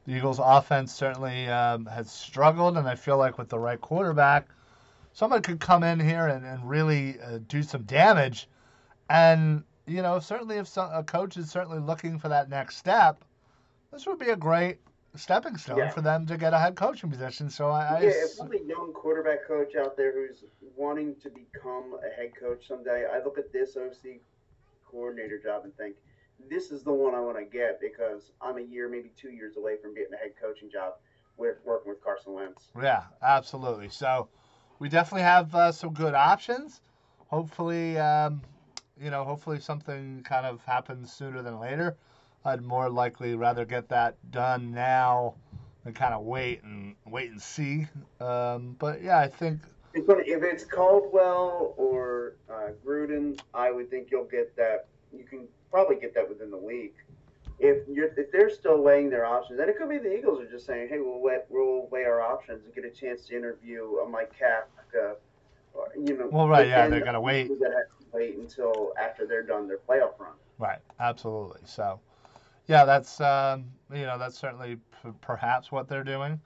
The 0.08 0.14
Eagles' 0.14 0.40
offense 0.42 0.94
certainly 0.94 1.48
um, 1.48 1.84
has 1.84 2.10
struggled, 2.10 2.78
and 2.78 2.88
I 2.88 2.94
feel 2.94 3.18
like 3.18 3.36
with 3.36 3.50
the 3.50 3.58
right 3.58 3.78
quarterback, 3.78 4.48
someone 5.12 5.42
could 5.42 5.60
come 5.60 5.84
in 5.84 6.00
here 6.00 6.28
and, 6.28 6.46
and 6.46 6.66
really 6.66 7.20
uh, 7.20 7.40
do 7.46 7.62
some 7.62 7.82
damage. 7.82 8.48
And, 9.10 9.64
you 9.86 10.00
know, 10.00 10.18
certainly 10.18 10.56
if 10.56 10.66
some, 10.66 10.90
a 10.94 11.02
coach 11.02 11.36
is 11.36 11.50
certainly 11.50 11.80
looking 11.80 12.18
for 12.18 12.30
that 12.30 12.48
next 12.48 12.78
step, 12.78 13.22
this 13.92 14.06
would 14.06 14.18
be 14.18 14.30
a 14.30 14.36
great 14.36 14.78
stepping 15.14 15.58
stone 15.58 15.76
Yeah. 15.76 15.90
for 15.90 16.00
them 16.00 16.24
to 16.28 16.38
get 16.38 16.54
a 16.54 16.58
head 16.58 16.74
coaching 16.74 17.10
position. 17.10 17.50
So 17.50 17.68
I, 17.68 17.98
I 17.98 18.00
Yeah, 18.00 18.08
if 18.08 18.40
I'm 18.40 18.50
a 18.50 18.64
young 18.66 18.94
quarterback 18.94 19.46
coach 19.46 19.76
out 19.76 19.94
there 19.98 20.14
who's 20.14 20.42
wanting 20.74 21.16
to 21.16 21.28
become 21.28 21.98
a 22.02 22.16
head 22.16 22.30
coach 22.34 22.66
someday, 22.66 23.04
I 23.12 23.22
look 23.22 23.36
at 23.36 23.52
this 23.52 23.76
OC 23.76 24.20
coordinator 24.90 25.38
job 25.38 25.64
and 25.64 25.76
think, 25.76 25.96
this 26.48 26.70
is 26.70 26.82
the 26.82 26.92
one 26.92 27.14
I 27.14 27.20
want 27.20 27.36
to 27.38 27.44
get 27.44 27.80
because 27.80 28.32
I'm 28.40 28.58
a 28.58 28.62
year, 28.62 28.88
maybe 28.88 29.10
two 29.16 29.30
years 29.30 29.56
away 29.56 29.76
from 29.80 29.94
getting 29.94 30.14
a 30.14 30.16
head 30.16 30.32
coaching 30.40 30.70
job 30.70 30.94
with 31.36 31.56
working 31.64 31.90
with 31.90 32.02
Carson 32.02 32.32
Wentz. 32.34 32.68
Yeah, 32.80 33.04
absolutely. 33.22 33.88
So 33.88 34.28
we 34.78 34.88
definitely 34.88 35.22
have 35.22 35.54
uh, 35.54 35.72
some 35.72 35.92
good 35.92 36.14
options. 36.14 36.80
Hopefully, 37.28 37.98
um, 37.98 38.42
you 39.00 39.10
know, 39.10 39.24
hopefully 39.24 39.60
something 39.60 40.22
kind 40.24 40.46
of 40.46 40.64
happens 40.64 41.12
sooner 41.12 41.42
than 41.42 41.60
later. 41.60 41.96
I'd 42.44 42.62
more 42.62 42.88
likely 42.88 43.34
rather 43.34 43.64
get 43.64 43.88
that 43.90 44.16
done 44.30 44.72
now 44.72 45.34
than 45.84 45.92
kind 45.92 46.14
of 46.14 46.22
wait 46.24 46.62
and 46.62 46.94
wait 47.06 47.30
and 47.30 47.40
see. 47.40 47.86
Um, 48.20 48.76
but 48.78 49.02
yeah, 49.02 49.18
I 49.18 49.28
think 49.28 49.60
if 49.94 50.42
it's 50.42 50.64
Caldwell 50.64 51.74
or 51.76 52.36
uh, 52.50 52.70
Gruden, 52.84 53.38
I 53.54 53.70
would 53.70 53.90
think 53.90 54.10
you'll 54.10 54.24
get 54.24 54.54
that. 54.56 54.86
You 55.12 55.24
can 55.24 55.46
probably 55.70 55.96
get 55.96 56.14
that 56.14 56.28
within 56.28 56.50
the 56.50 56.56
week. 56.58 56.94
If 57.60 57.88
you're 57.88 58.10
if 58.16 58.30
they're 58.30 58.50
still 58.50 58.80
weighing 58.82 59.10
their 59.10 59.24
options, 59.24 59.58
and 59.58 59.68
it 59.68 59.76
could 59.76 59.88
be 59.88 59.98
the 59.98 60.16
Eagles 60.16 60.40
are 60.40 60.46
just 60.50 60.64
saying, 60.66 60.88
"Hey, 60.88 61.00
we'll 61.00 61.18
weigh, 61.20 61.40
we'll 61.48 61.86
weigh 61.90 62.04
our 62.04 62.20
options 62.20 62.64
and 62.64 62.74
get 62.74 62.84
a 62.84 62.90
chance 62.90 63.26
to 63.26 63.36
interview 63.36 63.98
a 63.98 64.08
Mike 64.08 64.32
Kafka." 64.38 65.16
Or, 65.74 65.88
you 65.96 66.16
know, 66.16 66.28
Well, 66.30 66.48
right, 66.48 66.68
yeah, 66.68 66.88
they're 66.88 67.04
gonna 67.04 67.20
wait. 67.20 67.48
That 67.60 67.72
have 67.72 67.98
to 67.98 68.06
wait 68.12 68.36
until 68.36 68.92
after 69.00 69.26
they're 69.26 69.42
done 69.42 69.66
their 69.66 69.78
playoff 69.78 70.18
run. 70.18 70.32
right, 70.58 70.78
absolutely. 71.00 71.60
So 71.64 72.00
yeah, 72.66 72.84
that's 72.84 73.20
um, 73.20 73.64
you 73.92 74.02
know 74.06 74.18
that's 74.18 74.38
certainly 74.38 74.76
p- 75.02 75.10
perhaps 75.20 75.72
what 75.72 75.88
they're 75.88 76.04
doing. 76.04 76.40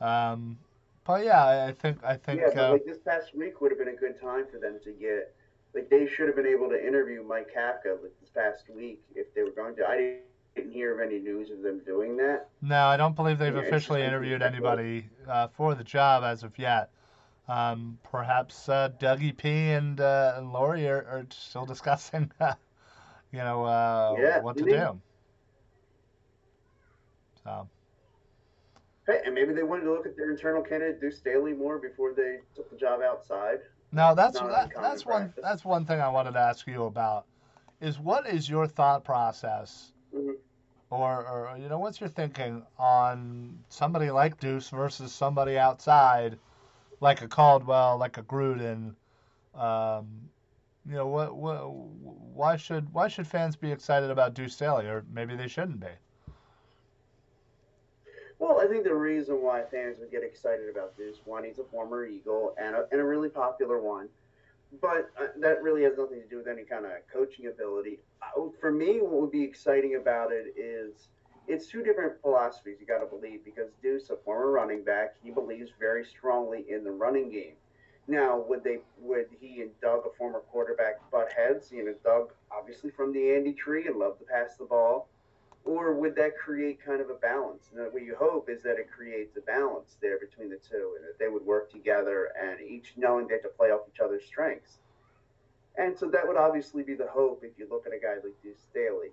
Um, 0.00 0.58
but 1.04 1.24
yeah, 1.24 1.42
I- 1.44 1.68
I 1.68 1.72
think 1.72 2.04
I 2.04 2.16
think 2.16 2.40
Yeah, 2.40 2.48
but 2.54 2.58
uh, 2.68 2.72
like 2.72 2.84
this 2.84 2.98
past 2.98 3.34
week 3.34 3.60
would 3.62 3.70
have 3.70 3.78
been 3.78 3.88
a 3.88 3.96
good 3.96 4.20
time 4.20 4.46
for 4.52 4.58
them 4.58 4.78
to 4.84 4.92
get. 4.92 5.34
Like 5.74 5.88
they 5.88 6.06
should 6.06 6.26
have 6.26 6.36
been 6.36 6.46
able 6.46 6.68
to 6.68 6.86
interview 6.86 7.22
Mike 7.22 7.48
Kafka 7.56 8.02
like 8.02 8.12
this 8.20 8.30
past 8.34 8.64
week 8.74 9.02
if 9.14 9.32
they 9.34 9.42
were 9.42 9.50
going 9.50 9.76
to. 9.76 9.86
I 9.86 9.96
didn't, 9.96 10.72
hear 10.72 10.92
of 10.92 11.00
any 11.00 11.18
news 11.18 11.50
of 11.50 11.62
them 11.62 11.80
doing 11.86 12.16
that. 12.16 12.48
No, 12.60 12.86
I 12.86 12.96
don't 12.96 13.16
believe 13.16 13.38
they've 13.38 13.54
Yeah, 13.54 13.60
officially 13.62 14.02
interviewed 14.02 14.42
anybody 14.42 15.08
uh, 15.26 15.48
for 15.48 15.74
the 15.74 15.84
job 15.84 16.22
as 16.24 16.42
of 16.42 16.58
yet. 16.58 16.90
Um, 17.48 17.98
perhaps 18.10 18.68
uh, 18.68 18.90
Dougie 18.98 19.36
P 19.36 19.70
and 19.70 20.00
uh, 20.00 20.34
and 20.36 20.52
Lurie 20.52 20.88
are, 20.88 21.04
are 21.08 21.26
still 21.30 21.64
discussing, 21.74 22.30
you 23.32 23.38
know, 23.38 23.64
uh, 23.64 24.16
Yeah, 24.20 24.42
what 24.42 24.56
to 24.58 24.64
maybe. 24.64 24.76
do. 24.76 25.00
So 27.44 27.68
Hey, 29.06 29.22
and 29.24 29.34
maybe 29.34 29.54
they 29.54 29.64
wanted 29.64 29.84
to 29.84 29.92
look 29.92 30.06
at 30.06 30.16
their 30.16 30.30
internal 30.30 30.62
candidate, 30.62 31.00
Deuce 31.00 31.18
Staley, 31.18 31.52
more 31.52 31.78
before 31.78 32.12
they 32.14 32.38
took 32.54 32.70
the 32.70 32.76
job 32.76 33.00
outside. 33.02 33.58
Now 33.92 34.14
that's 34.14 34.38
that, 34.38 34.70
that's 34.80 35.04
one 35.06 35.32
that's 35.42 35.64
one 35.64 35.84
thing 35.84 36.00
I 36.00 36.08
wanted 36.08 36.32
to 36.32 36.38
ask 36.40 36.66
you 36.66 36.84
about 36.84 37.26
is 37.80 37.98
what 37.98 38.26
is 38.28 38.48
your 38.48 38.66
thought 38.66 39.04
process 39.04 39.92
Mhm. 40.14 40.34
or, 40.90 41.26
or 41.26 41.56
you 41.58 41.68
know 41.68 41.78
what's 41.78 42.00
your 42.00 42.08
thinking 42.10 42.64
on 42.78 43.58
somebody 43.68 44.10
like 44.10 44.38
Deuce 44.40 44.70
versus 44.70 45.12
somebody 45.12 45.56
outside, 45.58 46.38
like 47.00 47.22
a 47.22 47.28
Caldwell, 47.28 47.96
like 47.98 48.18
a 48.18 48.22
Gruden. 48.22 48.94
Um, 49.54 50.28
you 50.86 50.94
know 50.94 51.06
what, 51.06 51.36
what? 51.36 51.70
Why 51.70 52.56
should 52.56 52.92
why 52.92 53.08
should 53.08 53.26
fans 53.26 53.56
be 53.56 53.70
excited 53.70 54.10
about 54.10 54.34
Deuce 54.34 54.54
Staley, 54.54 54.86
or 54.86 55.04
maybe 55.12 55.36
they 55.36 55.48
shouldn't 55.48 55.80
be? 55.80 55.88
Well, 58.40 58.58
I 58.58 58.66
think 58.66 58.84
the 58.84 58.94
reason 58.94 59.42
why 59.42 59.64
fans 59.70 59.98
would 60.00 60.10
get 60.10 60.24
excited 60.24 60.70
about 60.70 60.96
Deuce, 60.96 61.18
one, 61.26 61.44
he's 61.44 61.58
a 61.58 61.64
former 61.64 62.06
Eagle 62.06 62.54
and 62.58 62.74
a, 62.74 62.86
and 62.90 62.98
a 62.98 63.04
really 63.04 63.28
popular 63.28 63.78
one, 63.78 64.08
but 64.80 65.10
uh, 65.20 65.26
that 65.40 65.62
really 65.62 65.82
has 65.82 65.98
nothing 65.98 66.22
to 66.22 66.26
do 66.26 66.38
with 66.38 66.48
any 66.48 66.62
kind 66.62 66.86
of 66.86 66.92
coaching 67.12 67.48
ability. 67.48 67.98
Uh, 68.22 68.48
For 68.58 68.72
me, 68.72 69.02
what 69.02 69.20
would 69.20 69.30
be 69.30 69.44
exciting 69.44 69.96
about 69.96 70.32
it 70.32 70.54
is 70.56 71.08
it's 71.48 71.66
two 71.66 71.82
different 71.82 72.14
philosophies 72.22 72.78
you 72.80 72.86
got 72.86 73.00
to 73.00 73.06
believe 73.06 73.44
because 73.44 73.68
Deuce, 73.82 74.08
a 74.08 74.16
former 74.24 74.50
running 74.50 74.84
back, 74.84 75.16
he 75.22 75.30
believes 75.30 75.72
very 75.78 76.06
strongly 76.06 76.64
in 76.70 76.82
the 76.82 76.90
running 76.90 77.30
game. 77.30 77.56
Now, 78.08 78.42
would 78.48 78.64
they 78.64 78.78
would 78.98 79.26
he 79.38 79.60
and 79.60 79.70
Doug, 79.82 80.06
a 80.06 80.16
former 80.16 80.40
quarterback, 80.50 80.98
butt 81.10 81.28
heads? 81.36 81.70
You 81.70 81.84
know, 81.84 81.94
Doug 82.02 82.32
obviously 82.50 82.90
from 82.90 83.12
the 83.12 83.34
Andy 83.34 83.52
tree 83.52 83.86
and 83.86 83.96
loved 83.96 84.20
to 84.20 84.24
pass 84.24 84.56
the 84.56 84.64
ball 84.64 85.09
or 85.64 85.94
would 85.94 86.16
that 86.16 86.38
create 86.38 86.84
kind 86.84 87.00
of 87.00 87.10
a 87.10 87.14
balance? 87.14 87.70
And 87.74 87.92
what 87.92 88.02
you 88.02 88.16
hope 88.18 88.48
is 88.48 88.62
that 88.62 88.78
it 88.78 88.90
creates 88.90 89.36
a 89.36 89.40
balance 89.42 89.96
there 90.00 90.18
between 90.18 90.48
the 90.50 90.56
two, 90.56 90.96
and 90.96 91.06
that 91.06 91.18
they 91.18 91.28
would 91.28 91.44
work 91.44 91.70
together 91.70 92.32
and 92.40 92.60
each 92.60 92.94
knowing 92.96 93.26
they 93.26 93.34
have 93.34 93.42
to 93.42 93.48
play 93.48 93.70
off 93.70 93.82
each 93.92 94.00
other's 94.00 94.24
strengths. 94.24 94.78
And 95.76 95.96
so 95.96 96.08
that 96.10 96.26
would 96.26 96.36
obviously 96.36 96.82
be 96.82 96.94
the 96.94 97.06
hope 97.06 97.42
if 97.44 97.58
you 97.58 97.66
look 97.70 97.86
at 97.86 97.92
a 97.92 97.98
guy 97.98 98.14
like 98.14 98.34
Deuce 98.42 98.58
Staley. 98.70 99.08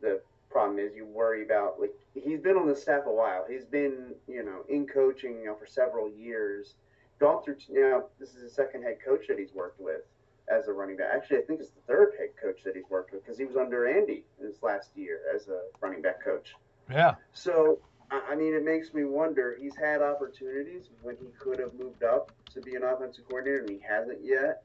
The 0.00 0.20
problem 0.50 0.78
is 0.78 0.94
you 0.94 1.04
worry 1.04 1.44
about 1.44 1.80
like 1.80 1.94
he's 2.14 2.40
been 2.40 2.56
on 2.56 2.68
the 2.68 2.76
staff 2.76 3.04
a 3.06 3.12
while. 3.12 3.44
He's 3.48 3.64
been 3.64 4.14
you 4.26 4.44
know 4.44 4.64
in 4.68 4.86
coaching 4.86 5.40
you 5.40 5.46
know, 5.46 5.54
for 5.54 5.66
several 5.66 6.10
years. 6.10 6.74
Gone 7.18 7.42
through 7.42 7.56
you 7.68 7.80
know 7.80 8.06
this 8.20 8.34
is 8.34 8.42
the 8.42 8.50
second 8.50 8.82
head 8.82 8.98
coach 9.04 9.26
that 9.28 9.38
he's 9.38 9.52
worked 9.52 9.80
with 9.80 10.02
as 10.50 10.68
a 10.68 10.72
running 10.72 10.96
back. 10.96 11.08
Actually, 11.14 11.38
I 11.38 11.42
think 11.42 11.60
it's 11.60 11.70
the 11.70 11.80
third 11.86 12.12
head 12.18 12.30
coach 12.40 12.62
that 12.64 12.74
he's 12.74 12.88
worked 12.90 13.12
with 13.12 13.22
because 13.24 13.38
he 13.38 13.44
was 13.44 13.56
under 13.56 13.86
Andy 13.86 14.24
in 14.40 14.46
his 14.46 14.62
last 14.62 14.90
year 14.96 15.20
as 15.34 15.48
a 15.48 15.60
running 15.80 16.02
back 16.02 16.22
coach. 16.24 16.54
Yeah, 16.90 17.16
So, 17.34 17.78
I 18.10 18.34
mean, 18.34 18.54
it 18.54 18.64
makes 18.64 18.94
me 18.94 19.04
wonder. 19.04 19.58
He's 19.60 19.76
had 19.76 20.00
opportunities 20.00 20.88
when 21.02 21.16
he 21.16 21.26
could 21.38 21.58
have 21.58 21.74
moved 21.74 22.02
up 22.02 22.32
to 22.54 22.62
be 22.62 22.76
an 22.76 22.82
offensive 22.82 23.28
coordinator, 23.28 23.60
and 23.60 23.68
he 23.70 23.78
hasn't 23.86 24.24
yet. 24.24 24.62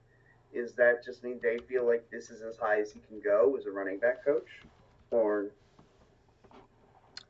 Is 0.53 0.71
that 0.75 1.03
just 1.03 1.21
mean 1.23 1.39
they 1.43 1.57
feel 1.67 1.85
like 1.85 2.09
this 2.11 2.29
is 2.29 2.41
as 2.41 2.55
high 2.57 2.79
as 2.79 2.91
he 2.93 3.01
can 3.09 3.19
go 3.19 3.57
as 3.59 3.65
a 3.65 3.71
running 3.71 3.99
back 3.99 4.23
coach, 4.23 4.47
or, 5.11 5.47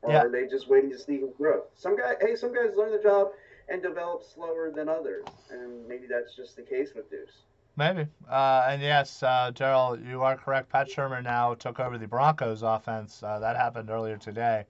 or 0.02 0.12
Yeah. 0.12 0.22
are 0.22 0.30
they 0.30 0.46
just 0.46 0.68
waiting 0.68 0.90
to 0.90 0.98
see 0.98 1.18
his 1.18 1.32
growth? 1.32 1.64
Some 1.74 1.96
guy, 1.96 2.14
hey, 2.20 2.36
some 2.36 2.54
guys 2.54 2.76
learn 2.76 2.92
the 2.92 3.02
job 3.02 3.32
and 3.68 3.82
develop 3.82 4.22
slower 4.22 4.70
than 4.70 4.88
others, 4.88 5.24
and 5.50 5.88
maybe 5.88 6.06
that's 6.06 6.36
just 6.36 6.54
the 6.54 6.62
case 6.62 6.90
with 6.94 7.10
Deuce. 7.10 7.42
Maybe. 7.76 8.06
Uh, 8.30 8.66
and 8.68 8.80
yes, 8.80 9.22
uh, 9.22 9.50
Daryl, 9.52 10.08
you 10.08 10.22
are 10.22 10.36
correct. 10.36 10.68
Pat 10.70 10.88
Shurmur 10.88 11.22
now 11.22 11.54
took 11.54 11.80
over 11.80 11.98
the 11.98 12.06
Broncos 12.06 12.62
offense. 12.62 13.22
Uh, 13.22 13.40
that 13.40 13.56
happened 13.56 13.90
earlier 13.90 14.16
today. 14.16 14.64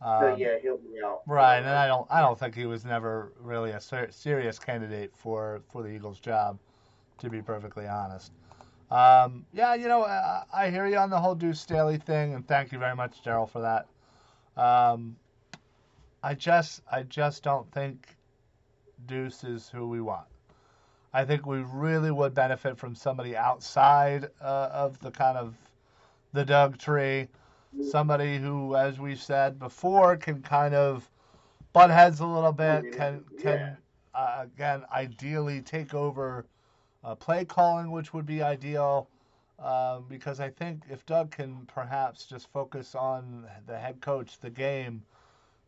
so 0.00 0.32
Um, 0.32 0.38
yeah, 0.38 0.58
he'll 0.62 0.78
be 0.78 1.02
out. 1.04 1.22
Right, 1.26 1.58
and 1.58 1.66
I 1.66 1.88
don't, 1.88 2.06
I 2.08 2.20
don't 2.20 2.38
think 2.38 2.54
he 2.54 2.66
was 2.66 2.84
never 2.84 3.32
really 3.40 3.72
a 3.72 3.80
ser- 3.80 4.10
serious 4.10 4.58
candidate 4.58 5.10
for 5.16 5.62
for 5.72 5.82
the 5.82 5.88
Eagles' 5.88 6.20
job, 6.20 6.58
to 7.18 7.28
be 7.28 7.42
perfectly 7.42 7.86
honest. 7.88 8.32
Um, 8.90 9.44
yeah, 9.52 9.74
you 9.74 9.88
know, 9.88 10.04
I, 10.04 10.42
I 10.52 10.70
hear 10.70 10.86
you 10.86 10.96
on 10.98 11.10
the 11.10 11.18
whole 11.18 11.34
Deuce 11.34 11.60
Staley 11.60 11.96
thing, 11.98 12.34
and 12.34 12.46
thank 12.46 12.72
you 12.72 12.78
very 12.78 12.94
much, 12.96 13.22
Daryl, 13.24 13.48
for 13.48 13.60
that. 13.60 13.86
Um, 14.60 15.16
I 16.22 16.34
just, 16.34 16.82
I 16.90 17.02
just 17.02 17.42
don't 17.42 17.70
think 17.72 18.16
Deuce 19.06 19.44
is 19.44 19.68
who 19.68 19.88
we 19.88 20.00
want. 20.00 20.26
I 21.12 21.24
think 21.24 21.44
we 21.44 21.58
really 21.58 22.10
would 22.10 22.34
benefit 22.34 22.78
from 22.78 22.94
somebody 22.94 23.36
outside 23.36 24.28
uh, 24.40 24.68
of 24.72 24.98
the 25.00 25.10
kind 25.10 25.36
of 25.36 25.54
the 26.32 26.44
Doug 26.44 26.78
tree. 26.78 27.28
Somebody 27.88 28.38
who, 28.38 28.76
as 28.76 28.98
we've 28.98 29.20
said 29.20 29.58
before, 29.58 30.16
can 30.16 30.42
kind 30.42 30.74
of 30.74 31.08
butt 31.72 31.90
heads 31.90 32.20
a 32.20 32.26
little 32.26 32.52
bit, 32.52 32.92
can 32.92 33.24
can 33.40 33.76
uh, 34.14 34.44
again 34.44 34.84
ideally 34.92 35.62
take 35.62 35.94
over 35.94 36.46
uh, 37.04 37.14
play 37.14 37.44
calling, 37.44 37.90
which 37.90 38.12
would 38.12 38.26
be 38.26 38.42
ideal. 38.42 39.08
Um, 39.58 40.06
because 40.08 40.40
I 40.40 40.48
think 40.48 40.84
if 40.88 41.04
Doug 41.04 41.32
can 41.32 41.66
perhaps 41.66 42.24
just 42.24 42.50
focus 42.50 42.94
on 42.94 43.46
the 43.66 43.78
head 43.78 44.00
coach, 44.00 44.40
the 44.40 44.48
game, 44.48 45.02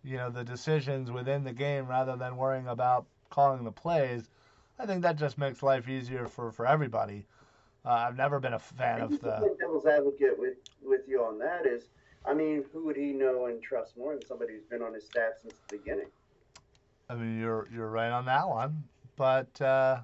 you 0.02 0.16
know, 0.16 0.30
the 0.30 0.44
decisions 0.44 1.10
within 1.10 1.44
the 1.44 1.52
game 1.52 1.86
rather 1.86 2.16
than 2.16 2.38
worrying 2.38 2.68
about 2.68 3.04
calling 3.28 3.64
the 3.64 3.72
plays, 3.72 4.30
I 4.82 4.86
think 4.86 5.02
that 5.02 5.16
just 5.16 5.38
makes 5.38 5.62
life 5.62 5.88
easier 5.88 6.26
for, 6.26 6.50
for 6.50 6.66
everybody. 6.66 7.24
Uh, 7.84 7.90
I've 7.90 8.16
never 8.16 8.40
been 8.40 8.54
a 8.54 8.58
fan 8.58 9.00
I 9.00 9.04
of 9.04 9.20
the. 9.20 9.54
devil's 9.60 9.86
advocate 9.86 10.36
with 10.38 10.54
with 10.82 11.02
you 11.06 11.22
on 11.22 11.38
that 11.38 11.66
is, 11.66 11.84
I 12.26 12.34
mean, 12.34 12.64
who 12.72 12.84
would 12.86 12.96
he 12.96 13.12
know 13.12 13.46
and 13.46 13.62
trust 13.62 13.96
more 13.96 14.14
than 14.16 14.26
somebody 14.26 14.54
who's 14.54 14.64
been 14.64 14.82
on 14.82 14.92
his 14.94 15.04
staff 15.06 15.34
since 15.40 15.54
the 15.70 15.78
beginning? 15.78 16.06
I 17.08 17.14
mean, 17.14 17.38
you're 17.38 17.68
you're 17.72 17.90
right 17.90 18.10
on 18.10 18.24
that 18.26 18.48
one, 18.48 18.82
but 19.16 19.60
uh, 19.60 20.00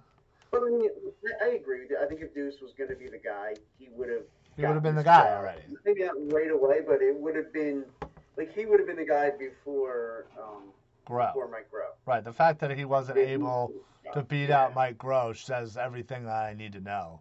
But 0.52 0.62
I 0.62 0.70
mean, 0.70 0.88
I- 1.42 1.48
agree 1.48 1.80
with 1.80 1.90
you. 1.90 1.98
I 2.00 2.06
think 2.06 2.20
if 2.20 2.32
Deuce 2.32 2.60
was 2.62 2.72
going 2.72 2.90
to 2.90 2.96
be 2.96 3.08
the 3.08 3.18
guy, 3.18 3.54
he 3.78 3.88
would 3.96 4.08
have. 4.08 4.22
he 4.56 4.62
would 4.62 4.74
have 4.74 4.82
been 4.82 4.94
the 4.96 5.02
guy 5.02 5.24
job. 5.24 5.38
already. 5.40 5.62
Maybe 5.84 6.04
not 6.04 6.14
right 6.32 6.50
away, 6.50 6.80
but 6.86 7.02
it 7.02 7.18
would 7.18 7.34
have 7.34 7.52
been 7.52 7.84
like 8.36 8.54
he 8.54 8.64
would 8.66 8.78
have 8.78 8.86
been 8.86 8.96
the 8.96 9.06
guy 9.06 9.30
before 9.36 10.26
um, 10.40 10.70
Groh. 11.08 11.32
before 11.32 11.48
Mike 11.48 11.68
Groh. 11.72 11.94
Right. 12.06 12.22
The 12.24 12.32
fact 12.32 12.60
that 12.60 12.76
he 12.76 12.84
wasn't 12.84 13.18
able 13.18 13.72
to 14.12 14.22
beat 14.22 14.48
Yeah. 14.48 14.64
out 14.64 14.74
Mike 14.74 14.98
Groh 14.98 15.36
says 15.36 15.76
everything 15.76 16.24
that 16.24 16.44
I 16.44 16.54
need 16.54 16.72
to 16.72 16.80
know. 16.80 17.20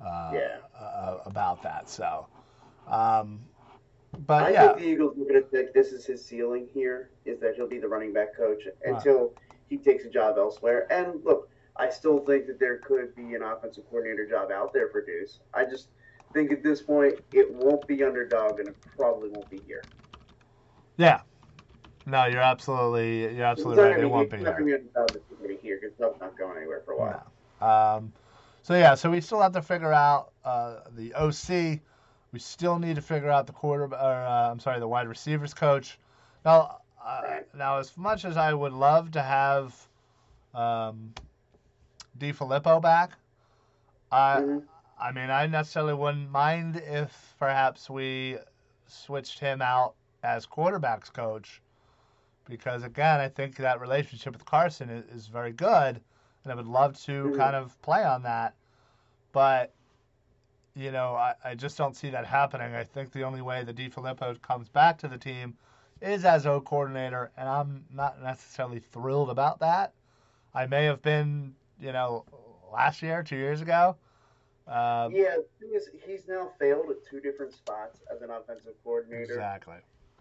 Uh, 0.00 0.32
Yeah. 0.34 0.58
uh, 0.78 1.18
about 1.24 1.62
that. 1.62 1.88
So, 1.88 2.26
um, 2.86 3.40
but 4.26 4.42
I 4.44 4.50
yeah, 4.50 4.66
think 4.68 4.78
the 4.78 4.84
Eagles 4.84 5.16
look 5.16 5.28
going 5.28 5.42
to 5.42 5.48
think 5.48 5.72
this 5.72 5.92
is 5.92 6.04
his 6.04 6.24
ceiling 6.24 6.68
here, 6.72 7.10
is 7.24 7.40
that 7.40 7.54
he'll 7.56 7.68
be 7.68 7.78
the 7.78 7.88
running 7.88 8.12
back 8.12 8.36
coach 8.36 8.62
until 8.84 9.32
he 9.68 9.78
takes 9.78 10.04
a 10.04 10.10
job 10.10 10.36
elsewhere. 10.38 10.86
And 10.92 11.24
look, 11.24 11.48
I 11.76 11.88
still 11.90 12.18
think 12.20 12.46
that 12.46 12.58
there 12.60 12.78
could 12.78 13.14
be 13.14 13.34
an 13.34 13.42
offensive 13.42 13.84
coordinator 13.88 14.26
job 14.28 14.50
out 14.50 14.72
there 14.72 14.88
for 14.90 15.04
Deuce. 15.04 15.40
I 15.54 15.64
just 15.64 15.88
think 16.32 16.52
at 16.52 16.62
this 16.62 16.82
point 16.82 17.16
it 17.32 17.52
won't 17.52 17.86
be 17.86 18.02
under 18.04 18.28
Doug 18.28 18.60
and 18.60 18.68
it 18.68 18.76
probably 18.96 19.30
won't 19.30 19.48
be 19.50 19.60
here. 19.66 19.82
yeah. 20.96 21.20
No, 22.06 22.24
you're 22.26 22.40
absolutely 22.40 23.34
you're 23.36 23.44
absolutely 23.44 23.82
right. 23.82 23.98
It 23.98 24.06
won't 24.08 24.30
be, 24.30 24.36
be 24.36 24.42
it's 24.42 24.44
not 24.44 24.50
there. 24.56 24.60
gonna 24.60 24.64
be 24.66 24.74
under 24.74 24.88
Doug 24.94 25.10
if 25.10 25.16
it's 25.16 25.24
gonna 25.40 25.48
be 25.48 25.56
here 25.56 25.78
because 25.82 25.98
not 26.20 26.38
going 26.38 26.56
anywhere 26.56 26.82
for 26.84 26.92
a 26.92 26.98
while. 26.98 27.26
No. 27.60 27.66
Um, 27.66 28.12
so 28.62 28.74
yeah, 28.74 28.94
so 28.94 29.10
we 29.10 29.20
still 29.20 29.40
have 29.42 29.52
to 29.52 29.62
figure 29.62 29.92
out 29.92 30.30
uh, 30.44 30.80
the 30.96 31.12
OC. 31.14 31.80
We 32.32 32.38
still 32.38 32.78
need 32.78 32.96
to 32.96 33.02
figure 33.02 33.30
out 33.30 33.46
the 33.46 33.52
quarter, 33.52 33.84
or 33.84 33.92
uh, 33.94 34.50
I'm 34.50 34.60
sorry, 34.60 34.78
the 34.78 34.88
wide 34.88 35.08
receivers 35.08 35.52
coach. 35.54 35.98
Now, 36.44 36.78
uh, 37.04 37.20
Right. 37.24 37.54
now 37.54 37.78
as 37.78 37.96
much 37.96 38.24
as 38.24 38.36
I 38.36 38.52
would 38.52 38.72
love 38.72 39.10
to 39.12 39.22
have 39.22 39.74
um, 40.54 41.12
DeFilippo 42.18 42.80
back, 42.82 43.12
I, 44.12 44.40
Mhm. 44.40 44.62
I 44.98 45.12
mean, 45.12 45.30
I 45.30 45.46
necessarily 45.46 45.94
wouldn't 45.94 46.30
mind 46.30 46.76
if 46.76 47.34
perhaps 47.38 47.88
we 47.90 48.38
switched 48.86 49.38
him 49.38 49.60
out 49.62 49.94
as 50.22 50.46
quarterbacks 50.46 51.12
coach, 51.12 51.60
because 52.48 52.82
again, 52.82 53.20
I 53.20 53.28
think 53.28 53.56
that 53.56 53.80
relationship 53.80 54.32
with 54.32 54.44
Carson 54.44 54.88
is, 54.90 55.04
is 55.06 55.26
very 55.26 55.52
good, 55.52 56.00
and 56.44 56.52
I 56.52 56.54
would 56.54 56.66
love 56.66 56.98
to 57.04 57.30
Mhm. 57.30 57.36
kind 57.36 57.56
of 57.56 57.80
play 57.82 58.04
on 58.04 58.22
that. 58.22 58.54
But 59.32 59.72
you 60.74 60.90
know, 60.92 61.14
I, 61.14 61.34
I 61.42 61.54
just 61.54 61.78
don't 61.78 61.96
see 61.96 62.10
that 62.10 62.26
happening. 62.26 62.74
I 62.74 62.84
think 62.84 63.10
the 63.12 63.22
only 63.22 63.40
way 63.40 63.64
the 63.64 63.72
DeFilippo 63.72 64.40
comes 64.42 64.68
back 64.68 64.98
to 64.98 65.08
the 65.08 65.16
team 65.16 65.56
is 66.02 66.24
as 66.26 66.46
O 66.46 66.60
coordinator, 66.60 67.30
and 67.36 67.48
I'm 67.48 67.86
not 67.90 68.22
necessarily 68.22 68.78
thrilled 68.80 69.30
about 69.30 69.58
that. 69.60 69.94
I 70.54 70.66
may 70.66 70.84
have 70.84 71.00
been, 71.00 71.54
you 71.80 71.92
know, 71.92 72.24
last 72.70 73.00
year, 73.02 73.22
two 73.22 73.36
years 73.36 73.62
ago. 73.62 73.96
Um, 74.68 75.12
Yeah, 75.14 75.36
the 75.36 75.46
thing 75.60 75.74
is, 75.74 75.88
he's 76.04 76.28
now 76.28 76.50
failed 76.58 76.90
at 76.90 77.02
two 77.08 77.20
different 77.20 77.52
spots 77.54 78.00
as 78.12 78.20
an 78.20 78.30
offensive 78.30 78.74
coordinator. 78.84 79.24
exactly. 79.32 79.76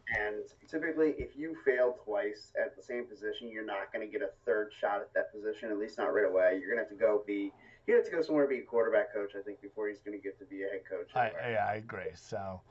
And 0.08 0.44
typically, 0.70 1.16
if 1.18 1.36
you 1.36 1.58
fail 1.66 1.98
twice 2.06 2.52
at 2.64 2.76
the 2.76 2.82
same 2.84 3.06
position, 3.06 3.50
you're 3.52 3.66
not 3.66 3.92
going 3.92 4.06
to 4.06 4.12
get 4.12 4.22
a 4.22 4.30
third 4.46 4.72
shot 4.80 5.02
at 5.02 5.14
that 5.16 5.34
position, 5.34 5.72
at 5.72 5.78
least 5.80 5.98
not 5.98 6.14
right 6.14 6.26
away. 6.26 6.60
You're 6.60 6.70
going 6.70 6.78
to 6.78 6.84
have 6.84 6.90
to 6.90 6.96
go 6.96 7.24
be, 7.26 7.52
you 7.88 7.96
have 7.96 8.06
to 8.06 8.12
go 8.12 8.22
somewhere 8.22 8.46
to 8.46 8.50
be 8.50 8.60
a 8.60 8.64
quarterback 8.64 9.14
coach, 9.14 9.32
I 9.38 9.42
think, 9.42 9.62
before 9.62 9.88
he's 9.88 10.00
going 10.00 10.18
to 10.18 10.24
get 10.24 10.38
to 10.40 10.46
be 10.46 10.64
a 10.64 10.68
head 10.68 10.82
coach. 10.90 11.10
I, 11.16 11.32
yeah, 11.52 11.66
I 11.68 11.76
agree. 11.76 12.12
So, 12.14 12.62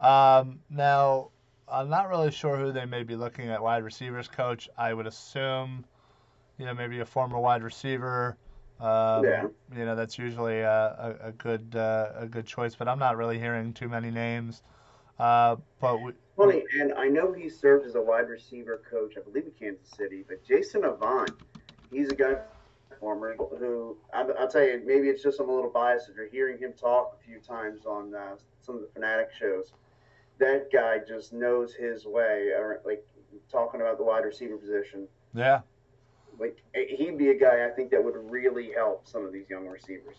um, 0.00 0.60
now 0.70 1.30
I'm 1.68 1.88
not 1.88 2.08
really 2.08 2.30
sure 2.30 2.56
who 2.56 2.72
they 2.72 2.84
may 2.84 3.02
be 3.02 3.16
looking 3.16 3.48
at 3.48 3.62
wide 3.62 3.82
receivers 3.82 4.28
coach. 4.28 4.68
I 4.78 4.94
would 4.94 5.06
assume, 5.06 5.84
you 6.58 6.66
know, 6.66 6.74
maybe 6.74 7.00
a 7.00 7.06
former 7.06 7.38
wide 7.38 7.62
receiver. 7.62 8.36
Um, 8.80 9.24
Yeah. 9.24 9.46
You 9.76 9.84
know, 9.84 9.96
that's 9.96 10.18
usually 10.18 10.60
a, 10.60 11.16
a, 11.22 11.28
a 11.28 11.32
good 11.32 11.74
uh, 11.74 12.12
a 12.16 12.26
good 12.26 12.46
choice, 12.46 12.74
but 12.74 12.88
I'm 12.88 12.98
not 12.98 13.16
really 13.16 13.38
hearing 13.38 13.72
too 13.72 13.88
many 13.88 14.10
names. 14.10 14.62
Uh, 15.18 15.56
but 15.80 16.02
we, 16.02 16.12
Funny, 16.36 16.64
and 16.80 16.92
I 16.94 17.06
know 17.06 17.32
he 17.32 17.48
served 17.48 17.86
as 17.86 17.94
a 17.94 18.00
wide 18.00 18.28
receiver 18.28 18.82
coach, 18.90 19.14
I 19.16 19.20
believe 19.20 19.44
in 19.44 19.52
Kansas 19.52 19.88
City, 19.96 20.24
but 20.26 20.44
Jason 20.44 20.84
Avant, 20.84 21.30
he's 21.92 22.08
a 22.08 22.14
guy 22.14 22.34
former 22.98 23.36
who 23.36 23.96
I'll, 24.12 24.32
I'll 24.38 24.48
tell 24.48 24.62
you, 24.62 24.82
maybe 24.84 25.08
it's 25.08 25.22
just 25.22 25.38
I'm 25.38 25.48
a 25.48 25.54
little 25.54 25.70
biased 25.70 26.08
after 26.08 26.26
hearing 26.30 26.58
him 26.58 26.72
talk 26.72 27.18
a 27.20 27.24
few 27.24 27.38
times 27.38 27.86
on 27.86 28.14
uh, 28.14 28.36
some 28.62 28.76
of 28.76 28.80
the 28.80 28.88
fanatic 28.94 29.28
shows. 29.38 29.72
That 30.38 30.68
guy 30.72 30.98
just 31.06 31.32
knows 31.32 31.74
his 31.74 32.06
way, 32.06 32.48
or 32.56 32.80
like 32.84 33.04
talking 33.50 33.80
about 33.80 33.98
the 33.98 34.04
wide 34.04 34.24
receiver 34.24 34.56
position. 34.56 35.06
yeah, 35.34 35.60
Like 36.38 36.58
he'd 36.74 37.18
be 37.18 37.28
a 37.28 37.38
guy 37.38 37.66
I 37.66 37.70
think 37.70 37.90
that 37.90 38.02
would 38.02 38.16
really 38.16 38.72
help 38.72 39.06
some 39.06 39.24
of 39.24 39.32
these 39.32 39.48
young 39.48 39.66
receivers. 39.66 40.16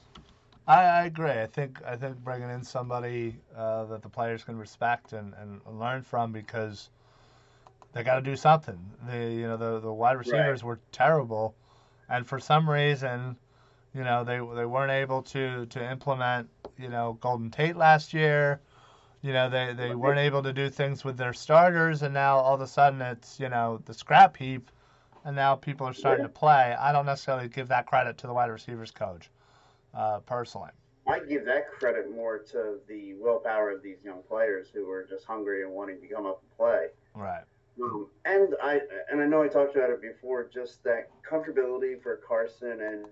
I, 0.67 0.83
I 0.83 1.05
agree. 1.05 1.31
I 1.31 1.45
think 1.47 1.81
I 1.85 1.95
think 1.95 2.17
bringing 2.17 2.49
in 2.49 2.63
somebody 2.63 3.37
uh, 3.55 3.85
that 3.85 4.01
the 4.01 4.09
players 4.09 4.43
can 4.43 4.57
respect 4.57 5.13
and, 5.13 5.33
and 5.35 5.61
learn 5.79 6.01
from 6.01 6.31
because 6.31 6.89
they 7.93 8.03
got 8.03 8.15
to 8.15 8.21
do 8.21 8.35
something. 8.35 8.79
The 9.07 9.17
you 9.31 9.47
know 9.47 9.57
the 9.57 9.79
the 9.79 9.93
wide 9.93 10.17
receivers 10.17 10.63
were 10.63 10.79
terrible, 10.91 11.55
and 12.09 12.27
for 12.27 12.39
some 12.39 12.69
reason, 12.69 13.37
you 13.93 14.03
know 14.03 14.23
they 14.23 14.37
they 14.55 14.65
weren't 14.65 14.91
able 14.91 15.21
to 15.23 15.65
to 15.67 15.91
implement 15.91 16.49
you 16.77 16.89
know 16.89 17.17
Golden 17.21 17.51
Tate 17.51 17.75
last 17.75 18.13
year. 18.13 18.59
You 19.21 19.33
know 19.33 19.49
they 19.49 19.73
they 19.73 19.87
Right. 19.89 19.95
weren't 19.95 20.19
able 20.19 20.43
to 20.43 20.53
do 20.53 20.69
things 20.69 21.03
with 21.03 21.17
their 21.17 21.33
starters, 21.33 22.01
and 22.01 22.13
now 22.13 22.37
all 22.37 22.55
of 22.55 22.61
a 22.61 22.67
sudden 22.67 23.01
it's 23.01 23.39
you 23.39 23.49
know 23.49 23.81
the 23.85 23.93
scrap 23.93 24.35
heap, 24.37 24.71
and 25.23 25.35
now 25.35 25.55
people 25.55 25.87
are 25.87 25.93
starting 25.93 26.23
Yeah. 26.23 26.27
to 26.27 26.33
play. 26.33 26.75
I 26.79 26.91
don't 26.91 27.05
necessarily 27.05 27.47
give 27.49 27.67
that 27.69 27.85
credit 27.85 28.17
to 28.19 28.27
the 28.27 28.33
wide 28.33 28.51
receivers 28.51 28.91
coach, 28.91 29.29
uh, 29.95 30.19
personally. 30.19 30.71
I 31.07 31.19
give 31.19 31.45
that 31.45 31.71
credit 31.71 32.13
more 32.13 32.39
to 32.51 32.79
the 32.87 33.13
willpower 33.15 33.69
of 33.71 33.83
these 33.83 33.97
young 34.03 34.23
players 34.27 34.67
who 34.73 34.89
are 34.89 35.03
just 35.03 35.25
hungry 35.25 35.63
and 35.63 35.71
wanting 35.71 36.01
to 36.01 36.07
come 36.07 36.25
up 36.25 36.41
and 36.41 36.57
play. 36.57 36.87
Right. 37.13 37.43
Um, 37.81 38.07
and 38.23 38.55
I 38.63 38.81
and 39.11 39.21
I 39.21 39.25
know 39.25 39.43
I 39.43 39.47
talked 39.47 39.75
about 39.75 39.89
it 39.89 40.01
before, 40.01 40.49
just 40.51 40.83
that 40.83 41.09
comfortability 41.29 42.01
for 42.01 42.21
Carson 42.27 42.81
and 42.81 43.05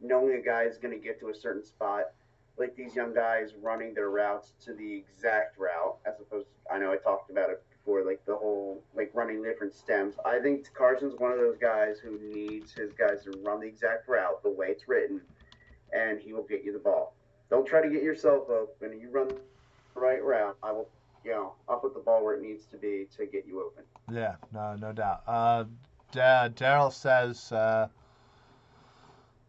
knowing 0.00 0.34
a 0.34 0.42
guy 0.42 0.64
is 0.64 0.76
going 0.76 0.92
to 0.92 1.02
get 1.02 1.18
to 1.20 1.28
a 1.28 1.34
certain 1.34 1.64
spot, 1.64 2.10
like 2.58 2.76
these 2.76 2.94
young 2.94 3.14
guys 3.14 3.52
running 3.62 3.94
their 3.94 4.10
routes 4.10 4.52
to 4.64 4.74
the 4.74 4.94
exact 4.94 5.58
route, 5.58 5.96
as 6.06 6.14
opposed. 6.20 6.46
To, 6.46 6.74
I 6.74 6.78
know 6.78 6.92
I 6.92 6.96
talked 6.96 7.30
about 7.30 7.50
it 7.50 7.62
before, 7.70 8.04
like 8.04 8.24
the 8.26 8.36
whole 8.36 8.82
like 8.94 9.10
running 9.14 9.42
different 9.42 9.74
stems. 9.74 10.16
I 10.24 10.40
think 10.40 10.66
Carson's 10.74 11.18
one 11.18 11.32
of 11.32 11.38
those 11.38 11.56
guys 11.56 11.98
who 11.98 12.18
needs 12.20 12.72
his 12.72 12.92
guys 12.92 13.24
to 13.24 13.30
run 13.44 13.60
the 13.60 13.66
exact 13.66 14.08
route 14.08 14.42
the 14.42 14.50
way 14.50 14.68
it's 14.68 14.88
written, 14.88 15.20
and 15.94 16.20
he 16.20 16.32
will 16.32 16.42
get 16.44 16.64
you 16.64 16.72
the 16.72 16.78
ball. 16.78 17.14
Don't 17.50 17.66
try 17.66 17.80
to 17.82 17.88
get 17.88 18.02
yourself 18.02 18.48
open. 18.50 18.98
You 19.00 19.10
run 19.10 19.28
the 19.28 20.00
right 20.00 20.22
route. 20.22 20.56
I 20.62 20.72
will 20.72 20.88
you 21.24 21.30
know, 21.30 21.54
I'll 21.68 21.78
put 21.78 21.94
the 21.94 22.00
ball 22.00 22.22
where 22.22 22.34
it 22.34 22.42
needs 22.42 22.66
to 22.66 22.76
be 22.76 23.06
to 23.16 23.24
get 23.24 23.46
you 23.46 23.62
open. 23.64 23.84
Yeah, 24.14 24.34
no, 24.52 24.76
no 24.76 24.92
doubt. 24.92 25.22
Uh, 25.26 25.64
Da- 26.12 26.50
Daryl 26.50 26.92
says, 26.92 27.50
uh, 27.50 27.88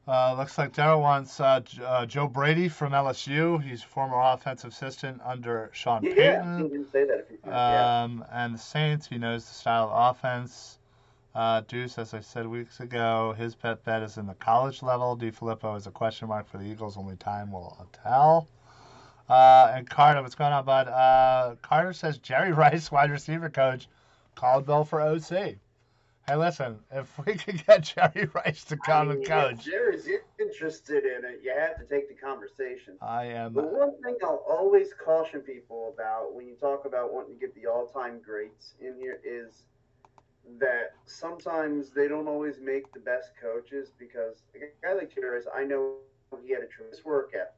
uh, 0.08 0.36
looks 0.38 0.58
like 0.58 0.72
Daryl 0.72 1.02
wants 1.02 1.40
uh, 1.42 1.60
uh, 1.84 2.06
Joe 2.06 2.28
Brady 2.28 2.70
from 2.70 2.94
LSU. 2.94 3.62
He's 3.62 3.84
former 3.84 4.22
offensive 4.22 4.72
assistant 4.72 5.20
under 5.26 5.70
Sean 5.74 6.02
Yeah, 6.04 6.14
Payton. 6.16 6.70
didn't 6.70 6.92
say 6.94 7.04
that 7.06 7.20
a 7.20 7.24
few 7.24 7.38
times. 7.38 7.54
yeah. 7.54 8.04
Um, 8.04 8.26
and 8.32 8.54
the 8.54 8.60
Saints, 8.60 9.08
he 9.08 9.18
knows 9.18 9.46
the 9.46 9.54
style 9.54 9.90
of 9.92 10.16
offense. 10.16 10.80
Uh, 11.36 11.60
Deuce, 11.68 11.98
as 11.98 12.14
I 12.14 12.22
said 12.22 12.48
weeks 12.48 12.80
ago, 12.80 13.36
his 13.38 13.56
pet 13.56 13.84
bet 13.84 14.02
is 14.02 14.18
in 14.18 14.26
the 14.26 14.36
college 14.36 14.82
level. 14.82 15.18
DeFilippo 15.18 15.76
is 15.76 15.86
a 15.86 15.92
question 15.92 16.30
mark 16.30 16.48
for 16.48 16.58
the 16.58 16.64
Eagles. 16.64 16.96
Only 16.96 17.18
time 17.18 17.52
will 17.52 17.86
tell. 17.92 18.48
Uh, 19.28 19.70
and 19.76 19.90
Carter, 19.90 20.22
what's 20.22 20.36
going 20.36 20.54
on, 20.54 20.64
bud? 20.64 20.88
Uh, 20.88 21.56
Carter 21.62 21.92
says 21.92 22.20
Jerry 22.20 22.52
Rice, 22.54 22.90
wide 22.90 23.12
receiver 23.12 23.50
coach, 23.50 23.90
called 24.36 24.66
Bill 24.66 24.86
for 24.86 25.02
OC. 25.02 25.58
Hey, 26.28 26.36
listen, 26.38 26.80
if 26.90 27.12
we 27.26 27.34
could 27.36 27.66
get 27.68 27.84
Jerry 27.84 28.30
Rice 28.34 28.64
to 28.66 28.78
come 28.78 29.10
I 29.10 29.12
and 29.12 29.20
mean, 29.20 29.28
coach, 29.28 29.54
If 29.60 29.66
Jerry's 29.66 30.08
interested 30.40 31.04
in 31.04 31.26
it, 31.26 31.42
you 31.44 31.54
have 31.54 31.78
to 31.80 31.84
take 31.84 32.08
the 32.08 32.16
conversation. 32.16 32.94
I 33.02 33.26
am. 33.26 33.54
The 33.54 33.62
one 33.62 33.92
thing 34.02 34.16
I'll 34.24 34.46
always 34.50 34.88
caution 35.04 35.42
people 35.42 35.94
about 35.94 36.34
when 36.34 36.48
you 36.48 36.56
talk 36.56 36.86
about 36.86 37.14
wanting 37.14 37.34
to 37.34 37.40
get 37.42 37.54
the 37.56 37.68
all-time 37.68 38.22
greats 38.26 38.76
in 38.80 38.96
here 38.98 39.20
is 39.26 39.66
that 40.60 40.96
sometimes 41.06 41.92
they 41.94 42.08
don't 42.08 42.28
always 42.28 42.60
make 42.62 42.94
the 42.94 43.00
best 43.00 43.32
coaches 43.42 43.92
because 43.98 44.44
a 44.56 44.60
guy 44.60 44.76
like 44.76 44.94
Jerry 44.96 45.20
I 45.54 45.64
know 45.64 45.76
he 45.80 45.94
had 45.94 46.02
a 46.02 46.08
tremendous 46.18 46.60
work 46.60 46.86
ethic. 46.86 47.58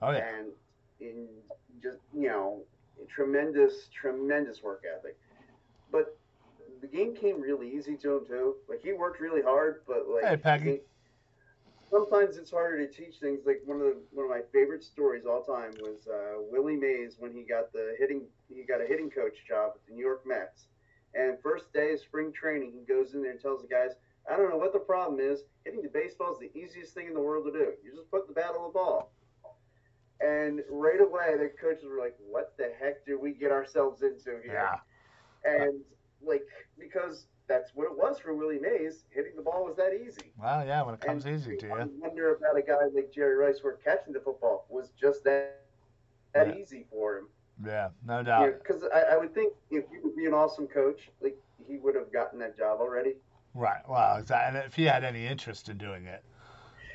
Oh 0.00 0.10
yeah, 0.12 0.22
and 0.22 0.52
in 1.00 1.26
just 1.82 1.98
you 2.12 2.28
know 2.28 2.64
tremendous 3.08 3.88
tremendous 3.92 4.62
work 4.62 4.82
ethic. 4.84 5.16
But 5.90 6.06
the 6.80 6.86
game 6.88 7.14
came 7.14 7.40
really 7.40 7.68
easy 7.70 7.96
to 7.98 8.16
him 8.16 8.26
too. 8.26 8.54
Like 8.68 8.80
he 8.82 8.92
worked 8.92 9.20
really 9.20 9.42
hard 9.42 9.82
but 9.86 10.08
like 10.08 10.26
Hey, 10.28 10.36
Peggy. 10.36 10.80
sometimes 11.90 12.36
it's 12.36 12.50
harder 12.50 12.86
to 12.86 12.92
teach 12.92 13.18
things. 13.20 13.40
Like 13.46 13.60
one 13.64 13.78
of 13.78 13.84
the 13.84 13.96
one 14.12 14.24
of 14.24 14.30
my 14.30 14.42
favorite 14.52 14.82
stories 14.82 15.24
all 15.26 15.42
time 15.42 15.78
was 15.80 16.06
uh, 16.06 16.40
Willie 16.50 16.76
Mays 16.76 17.16
when 17.18 17.32
he 17.32 17.42
got 17.44 17.72
the 17.72 17.94
hitting 17.98 18.26
he 18.48 18.64
got 18.64 18.80
a 18.80 18.86
hitting 18.86 19.10
coach 19.10 19.44
job 19.46 19.72
at 19.74 19.86
the 19.86 19.94
New 19.94 20.04
York 20.04 20.22
Mets 20.26 20.66
and 21.14 21.38
first 21.42 21.72
day 21.72 21.92
of 21.92 22.00
spring 22.00 22.32
training 22.32 22.72
he 22.72 22.84
goes 22.92 23.14
in 23.14 23.22
there 23.22 23.32
and 23.32 23.40
tells 23.40 23.62
the 23.62 23.68
guys 23.68 23.90
I 24.30 24.36
don't 24.36 24.50
know 24.50 24.56
what 24.56 24.72
the 24.72 24.80
problem 24.80 25.20
is 25.20 25.42
hitting 25.64 25.82
the 25.82 25.88
baseball 25.88 26.32
is 26.32 26.38
the 26.38 26.56
easiest 26.58 26.94
thing 26.94 27.06
in 27.08 27.14
the 27.14 27.20
world 27.20 27.44
to 27.46 27.52
do 27.52 27.72
you 27.82 27.94
just 27.94 28.10
put 28.10 28.26
the 28.28 28.34
bat 28.34 28.52
on 28.56 28.64
the 28.64 28.72
ball 28.72 29.12
and 30.20 30.62
right 30.70 31.00
away, 31.00 31.36
the 31.36 31.50
coaches 31.60 31.84
were 31.88 31.98
like, 31.98 32.14
"What 32.18 32.56
the 32.56 32.70
heck 32.78 33.04
do 33.04 33.18
we 33.18 33.32
get 33.32 33.50
ourselves 33.52 34.02
into 34.02 34.40
here?" 34.42 34.52
yeah, 34.52 34.76
And 35.44 35.82
like, 36.22 36.44
because 36.78 37.26
that's 37.48 37.74
what 37.74 37.86
it 37.90 37.96
was 37.96 38.18
for 38.18 38.34
Willie 38.34 38.58
Mays. 38.58 39.04
Hitting 39.10 39.36
the 39.36 39.42
ball 39.42 39.64
was 39.64 39.76
that 39.76 39.92
easy. 39.94 40.32
Well, 40.38 40.66
yeah, 40.66 40.82
when 40.82 40.94
it 40.94 41.00
comes 41.00 41.26
And 41.26 41.26
easy 41.26 41.56
to 41.56 41.66
I 41.70 41.84
you. 41.84 41.90
wonder 42.00 42.34
about 42.34 42.56
a 42.58 42.62
guy 42.62 42.84
like 42.94 43.12
Jerry 43.12 43.36
Rice, 43.36 43.62
where 43.62 43.76
catching 43.76 44.12
the 44.12 44.20
football 44.20 44.66
was 44.70 44.90
just 44.92 45.24
that 45.24 45.56
that 46.34 46.48
Yeah. 46.48 46.54
easy 46.54 46.86
for 46.90 47.18
him. 47.18 47.28
Yeah, 47.64 47.88
no 48.06 48.22
doubt. 48.22 48.54
Because 48.62 48.82
I, 48.94 49.14
I 49.14 49.16
would 49.16 49.34
think 49.34 49.52
if 49.70 49.84
he 49.90 49.98
would 50.02 50.16
be 50.16 50.26
an 50.26 50.34
awesome 50.34 50.66
coach, 50.66 51.10
like 51.20 51.36
he 51.66 51.76
would 51.78 51.94
have 51.94 52.12
gotten 52.12 52.38
that 52.40 52.56
job 52.56 52.80
already. 52.80 53.14
Right. 53.54 53.82
Well, 53.88 54.16
exactly. 54.16 54.58
And 54.60 54.66
if 54.66 54.74
he 54.74 54.84
had 54.84 55.04
any 55.04 55.26
interest 55.26 55.68
in 55.68 55.76
doing 55.78 56.06
it, 56.06 56.24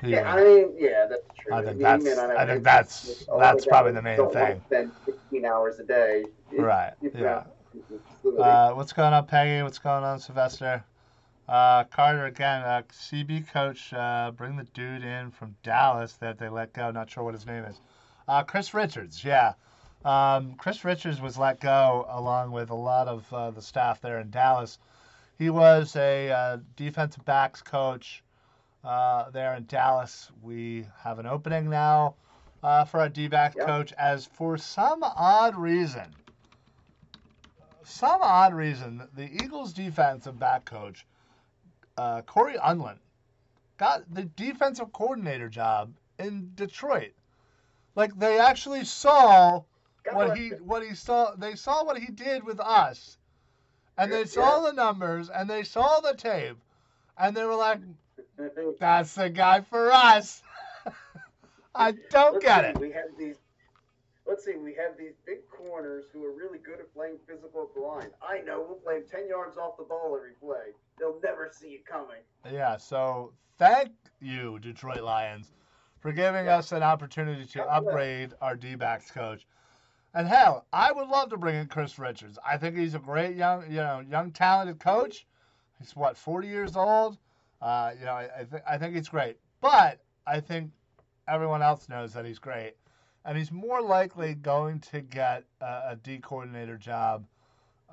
Yeah, 0.02 0.34
would- 0.34 0.42
I 0.42 0.44
mean, 0.44 0.74
yeah, 0.78 1.06
that's 1.08 1.22
true. 1.38 1.54
I 1.54 1.64
think 1.64 1.78
that's- 1.80 2.02
may 2.04 2.14
not 2.14 2.30
have 2.30 2.38
I 2.38 2.46
think 2.46 2.64
that's- 2.64 3.08
interest. 3.08 3.28
A 3.28 3.32
lot 3.32 3.40
that's 3.40 3.66
probably 3.66 3.92
the 3.92 4.02
main 4.02 4.16
don't 4.16 4.32
thing. 4.32 4.60
Spend 4.66 4.92
15 5.06 5.44
hours 5.44 5.78
a 5.78 5.84
day. 5.84 6.24
Right, 6.52 6.92
yeah. 7.14 7.44
Uh, 8.38 8.72
what's 8.72 8.92
going 8.92 9.12
on, 9.12 9.26
Peggy? 9.26 9.62
What's 9.62 9.78
going 9.78 10.02
on, 10.04 10.18
Sylvester? 10.20 10.84
Uh, 11.48 11.84
Carter 11.84 12.26
again. 12.26 12.62
Uh, 12.62 12.82
CB 12.90 13.48
coach, 13.50 13.92
uh, 13.94 14.32
bring 14.36 14.56
the 14.56 14.64
dude 14.64 15.02
in 15.04 15.30
from 15.30 15.56
Dallas 15.62 16.14
that 16.14 16.38
they 16.38 16.48
let 16.48 16.72
go. 16.72 16.90
Not 16.90 17.08
sure 17.08 17.24
what 17.24 17.34
his 17.34 17.46
name 17.46 17.64
is. 17.64 17.80
Uh, 18.26 18.42
Chris 18.42 18.74
Richards. 18.74 19.24
Yeah, 19.24 19.54
um, 20.08 20.54
Chris 20.54 20.84
Richards 20.84 21.20
was 21.20 21.36
let 21.36 21.60
go 21.60 22.06
along 22.08 22.52
with 22.52 22.70
a 22.70 22.74
lot 22.74 23.08
of 23.08 23.32
uh, 23.32 23.50
the 23.50 23.62
staff 23.62 24.00
there 24.00 24.20
in 24.20 24.30
Dallas. 24.30 24.78
He 25.38 25.50
was 25.50 25.94
a 25.96 26.30
uh, 26.30 26.58
defensive 26.76 27.24
backs 27.24 27.62
coach 27.62 28.22
uh, 28.82 29.30
there 29.30 29.54
in 29.54 29.66
Dallas. 29.66 30.30
We 30.42 30.86
have 31.02 31.18
an 31.18 31.26
opening 31.26 31.68
now 31.70 32.14
uh, 32.62 32.84
for 32.84 33.00
a 33.04 33.08
D-back 33.08 33.54
Yeah. 33.56 33.66
coach, 33.66 33.92
as 33.92 34.26
for 34.26 34.56
some 34.56 35.02
odd 35.02 35.56
reason 35.56 36.14
some 37.88 38.20
odd 38.22 38.52
reason, 38.54 39.08
the 39.14 39.32
Eagles' 39.42 39.72
defensive 39.72 40.38
back 40.38 40.64
coach, 40.66 41.06
uh, 41.96 42.20
Cory 42.22 42.56
Undlin, 42.58 42.98
got 43.78 44.02
the 44.12 44.24
defensive 44.24 44.92
coordinator 44.92 45.48
job 45.48 45.94
in 46.18 46.50
Detroit. 46.54 47.12
Like 47.94 48.16
they 48.18 48.38
actually 48.38 48.84
saw 48.84 49.62
God 50.04 50.14
what 50.14 50.36
he 50.36 50.48
him. 50.48 50.58
what 50.66 50.82
he 50.84 50.94
saw. 50.94 51.34
They 51.34 51.54
saw 51.54 51.84
what 51.84 51.98
he 51.98 52.06
did 52.12 52.44
with 52.44 52.60
us, 52.60 53.18
and 53.96 54.12
they 54.12 54.20
Yeah. 54.20 54.24
saw 54.24 54.60
the 54.60 54.72
numbers 54.72 55.28
and 55.30 55.48
they 55.48 55.62
saw 55.64 56.00
the 56.00 56.14
tape, 56.14 56.58
and 57.16 57.36
they 57.36 57.44
were 57.44 57.54
like, 57.54 57.80
"That's 58.80 59.14
the 59.14 59.30
guy 59.30 59.60
for 59.62 59.92
us." 59.92 60.42
I 61.74 61.92
don't 62.10 62.34
Let's 62.34 62.44
get 62.44 62.64
see, 62.64 62.70
it. 62.70 62.78
We 62.78 62.92
have 62.92 63.16
these. 63.18 63.36
Let's 64.26 64.44
see. 64.44 64.56
We 64.56 64.74
have 64.74 64.98
these 64.98 65.14
big 65.24 65.38
corners 65.48 66.04
who 66.12 66.24
are 66.26 66.32
really 66.32 66.58
good 66.58 66.80
at 66.80 66.92
playing 66.94 67.18
physical 67.26 67.62
at 67.62 67.74
the 67.74 67.80
line. 67.80 68.10
I 68.22 68.40
know 68.40 68.62
we'll 68.66 68.78
play 68.78 69.00
10 69.00 69.26
yards 69.28 69.56
off 69.56 69.78
the 69.78 69.84
ball 69.84 70.14
every 70.16 70.32
play. 70.32 70.72
They'll 70.98 71.18
never 71.22 71.50
see 71.50 71.68
it 71.68 71.86
coming. 71.86 72.20
Yeah, 72.50 72.76
so 72.76 73.32
thank 73.58 73.92
you, 74.20 74.58
Detroit 74.58 75.00
Lions, 75.02 75.52
for 76.00 76.12
giving 76.12 76.46
Yeah. 76.46 76.58
us 76.58 76.72
an 76.72 76.82
opportunity 76.82 77.46
to 77.46 77.64
upgrade 77.64 78.34
our 78.42 78.54
D 78.54 78.74
backs 78.74 79.10
coach. 79.10 79.46
And 80.18 80.26
hell, 80.26 80.66
I 80.72 80.90
would 80.90 81.06
love 81.06 81.30
to 81.30 81.36
bring 81.36 81.54
in 81.54 81.68
Chris 81.68 81.96
Richards. 81.96 82.40
I 82.44 82.56
think 82.56 82.76
he's 82.76 82.96
a 82.96 82.98
great 82.98 83.36
young, 83.36 83.62
you 83.70 83.76
know, 83.76 84.00
young 84.00 84.32
talented 84.32 84.80
coach. 84.80 85.28
He's 85.78 85.94
what, 85.94 86.16
40 86.16 86.48
years 86.48 86.74
old. 86.74 87.18
Uh, 87.62 87.92
you 87.96 88.04
know, 88.04 88.14
I, 88.14 88.28
I 88.40 88.44
think 88.44 88.62
I 88.68 88.78
think 88.78 88.96
he's 88.96 89.08
great. 89.08 89.36
But 89.60 90.00
I 90.26 90.40
think 90.40 90.72
everyone 91.28 91.62
else 91.62 91.88
knows 91.88 92.14
that 92.14 92.24
he's 92.24 92.40
great, 92.40 92.74
and 93.24 93.38
he's 93.38 93.52
more 93.52 93.80
likely 93.80 94.34
going 94.34 94.80
to 94.90 95.02
get 95.02 95.44
a, 95.60 95.90
a 95.90 95.98
D 96.02 96.18
coordinator 96.18 96.76
job, 96.76 97.24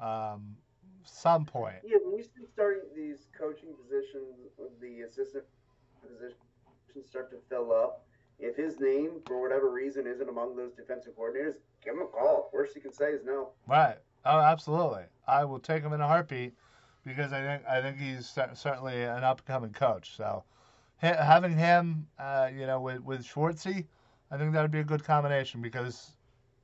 um, 0.02 0.56
some 1.04 1.46
point. 1.46 1.78
Yeah, 1.84 1.98
when 2.04 2.18
you 2.18 2.26
starting 2.52 2.82
these 2.96 3.28
coaching 3.38 3.76
positions, 3.84 4.50
the 4.82 5.02
assistant 5.02 5.44
positions 6.02 7.08
start 7.08 7.30
to 7.30 7.38
fill 7.50 7.72
up. 7.72 8.05
If 8.40 8.56
his 8.58 8.80
name, 8.80 9.22
for 9.26 9.42
whatever 9.42 9.72
reason, 9.72 10.06
isn't 10.08 10.28
among 10.28 10.56
those 10.56 10.74
defensive 10.74 11.14
coordinators, 11.18 11.56
give 11.84 11.94
him 11.96 12.02
a 12.02 12.08
call. 12.08 12.50
Worst 12.54 12.74
he 12.74 12.82
can 12.82 12.94
say 12.94 13.12
is 13.12 13.24
no. 13.24 13.50
Right. 13.68 13.98
Oh, 14.26 14.40
absolutely. 14.40 15.04
I 15.28 15.46
will 15.46 15.60
take 15.60 15.84
him 15.84 15.94
in 15.94 16.02
a 16.02 16.08
heartbeat 16.08 16.54
because 17.06 17.32
I 17.32 17.42
think 17.42 17.64
I 17.68 17.82
think 17.82 17.98
he's 17.98 18.28
certainly 18.54 19.04
an 19.04 19.24
upcoming 19.24 19.72
coach. 19.72 20.16
So 20.18 20.44
having 20.98 21.56
him, 21.58 22.08
uh, 22.20 22.50
you 22.54 22.66
know, 22.66 22.82
with 22.82 23.02
with 23.04 23.26
Schwartzy, 23.26 23.86
I 24.32 24.38
think 24.38 24.54
that 24.54 24.62
would 24.62 24.72
be 24.72 24.80
a 24.80 24.84
good 24.84 25.04
combination 25.04 25.62
because 25.62 26.12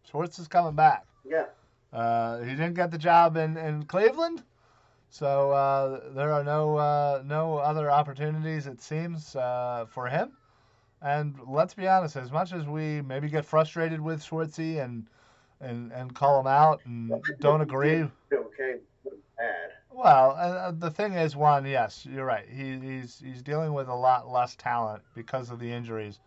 Schwartz 0.09 0.39
is 0.39 0.47
coming 0.47 0.75
back. 0.75 1.05
Yeah, 1.23 1.45
Uh, 1.93 2.39
he 2.39 2.51
didn't 2.51 2.73
get 2.73 2.89
the 2.91 2.97
job 2.97 3.37
in, 3.37 3.55
in 3.57 3.83
Cleveland, 3.83 4.43
so 5.09 5.51
uh, 5.51 6.13
there 6.13 6.33
are 6.33 6.43
no 6.43 6.77
uh, 6.77 7.21
no 7.25 7.57
other 7.57 7.91
opportunities 7.91 8.65
it 8.65 8.81
seems 8.81 9.35
uh, 9.35 9.85
for 9.87 10.07
him. 10.07 10.31
And 11.01 11.35
let's 11.47 11.73
be 11.73 11.87
honest, 11.87 12.15
as 12.15 12.31
much 12.31 12.53
as 12.53 12.65
we 12.65 13.01
maybe 13.01 13.27
get 13.27 13.45
frustrated 13.45 13.99
with 13.99 14.23
Schwartzy 14.23 14.83
and 14.83 15.07
and 15.59 15.91
and 15.91 16.13
call 16.13 16.39
him 16.39 16.47
out 16.47 16.81
and 16.85 17.11
don't 17.39 17.61
agree, 17.61 18.07
okay, 18.33 18.77
bad. 19.37 19.71
well, 19.91 20.31
uh, 20.31 20.71
the 20.71 20.91
thing 20.91 21.13
is, 21.13 21.35
one, 21.35 21.65
yes, 21.65 22.05
you're 22.09 22.25
right. 22.25 22.45
He, 22.47 22.77
he's 22.79 23.21
he's 23.23 23.41
dealing 23.41 23.73
with 23.73 23.87
a 23.87 23.95
lot 23.95 24.29
less 24.29 24.55
talent 24.55 25.01
because 25.15 25.49
of 25.49 25.59
the 25.59 25.71
injuries, 25.71 26.19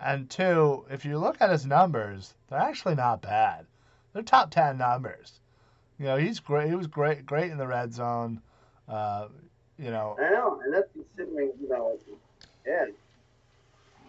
and 0.00 0.30
two, 0.30 0.84
if 0.90 1.04
you 1.04 1.18
look 1.18 1.40
at 1.40 1.50
his 1.50 1.66
numbers, 1.66 2.34
they're 2.48 2.58
actually 2.60 2.94
not 2.94 3.22
bad. 3.22 3.66
They're 4.12 4.22
top 4.22 4.50
ten 4.50 4.78
numbers. 4.78 5.40
You 5.98 6.06
know, 6.06 6.16
he's 6.16 6.38
great. 6.38 6.68
He 6.68 6.76
was 6.76 6.86
great, 6.86 7.26
great 7.26 7.50
in 7.50 7.58
the 7.58 7.66
red 7.66 7.92
zone. 7.92 8.40
Uh, 8.88 9.28
you 9.76 9.90
know, 9.90 10.16
I 10.20 10.30
know, 10.30 10.60
and 10.64 10.72
that's 10.72 10.88
considering, 10.92 11.52
you 11.60 11.68
know, 11.68 11.98
yeah, 12.66 12.86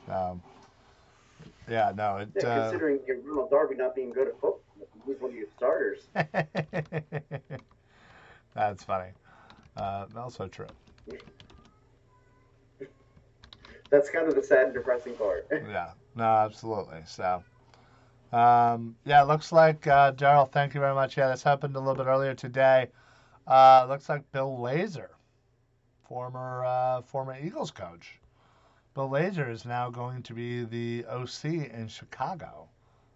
um, 0.09 0.41
yeah, 1.69 1.91
no, 1.95 2.17
it. 2.17 2.29
yeah 2.35 2.47
Uh, 2.47 2.69
considering 2.69 2.99
your 3.07 3.17
Ronald 3.21 3.49
Darby 3.49 3.75
not 3.75 3.95
being 3.95 4.11
good 4.11 4.27
at 4.27 4.33
football, 4.33 4.61
he's 5.05 5.19
one 5.19 5.31
of 5.31 5.37
your 5.37 5.47
starters. 5.55 6.07
That's 8.55 8.83
funny. 8.83 9.11
Uh, 9.77 10.05
also 10.17 10.47
true. 10.47 10.67
That's 13.89 14.09
kind 14.09 14.27
of 14.27 14.35
the 14.35 14.43
sad 14.43 14.65
and 14.65 14.73
depressing 14.73 15.13
part. 15.15 15.47
Yeah, 15.69 15.91
no, 16.15 16.23
absolutely. 16.23 17.01
So, 17.05 17.43
um, 18.31 18.95
yeah, 19.05 19.23
it 19.23 19.27
looks 19.27 19.51
like 19.51 19.87
uh, 19.87 20.11
Daryl. 20.13 20.49
Thank 20.51 20.73
you 20.73 20.79
very 20.79 20.93
much. 20.93 21.17
Yeah, 21.17 21.29
this 21.29 21.43
happened 21.43 21.75
a 21.75 21.79
little 21.79 21.95
bit 21.95 22.07
earlier 22.07 22.33
today. 22.33 22.89
Uh, 23.47 23.85
looks 23.89 24.07
like 24.09 24.31
Bill 24.31 24.57
Lazor, 24.57 25.09
former 26.07 26.63
uh, 26.65 27.01
former 27.01 27.35
Eagles 27.39 27.71
coach. 27.71 28.18
Bill 28.95 29.09
Lazor 29.09 29.49
is 29.51 29.65
now 29.65 29.89
going 29.89 30.23
to 30.23 30.33
be 30.33 30.63
the 30.65 31.05
OC 31.09 31.45
in 31.45 31.87
Chicago 31.87 32.67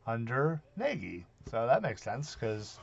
under 0.08 0.62
Nagy. 0.78 1.26
So 1.50 1.66
that 1.68 1.82
makes 1.82 2.02
sense 2.02 2.36
because 2.36 2.78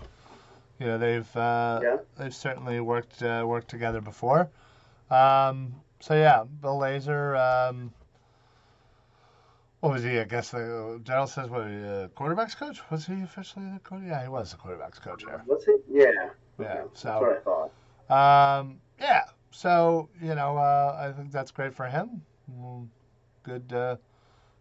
you 0.79 0.87
know 0.87 0.99
they've 0.99 1.37
uh, 1.37 1.81
Yeah. 1.83 1.97
they've 2.17 2.35
certainly 2.35 2.81
worked 2.81 3.23
uh, 3.23 3.45
worked 3.47 3.69
together 3.69 4.01
before. 4.01 4.51
Um, 5.11 5.75
so 6.01 6.15
yeah, 6.15 6.45
Bill 6.61 6.79
Lazor. 6.79 7.37
Um, 7.71 7.93
what 9.81 9.93
was 9.93 10.03
he? 10.03 10.19
I 10.19 10.25
guess 10.25 10.51
the 10.51 11.01
Daryl 11.05 11.27
says 11.29 11.49
what 11.49 11.63
uh, 11.63 12.09
quarterbacks 12.09 12.55
coach? 12.57 12.81
Was 12.91 13.07
he 13.07 13.23
officially 13.23 13.65
the 13.73 13.81
quarter? 13.81 14.05
Yeah, 14.07 14.23
he 14.23 14.29
was 14.29 14.51
the 14.53 14.59
quarterbacks 14.59 15.01
coach 15.01 15.25
there. 15.25 15.43
What's 15.47 15.67
it? 15.69 15.83
Yeah. 15.91 16.11
Yeah, 16.59 16.83
so- 16.93 17.09
That's 17.09 17.21
what 17.23 17.31
I 17.39 17.41
thought. 18.11 18.61
Um, 18.61 18.81
yeah. 19.01 19.23
So 19.53 20.09
you 20.21 20.35
know, 20.35 20.59
uh, 20.59 20.97
I 21.01 21.13
think 21.13 21.33
that's 21.33 21.51
great 21.51 21.73
for 21.75 21.87
him. 21.87 22.23
Mm, 22.59 22.89
Good. 23.43 23.73
Uh, 23.73 23.97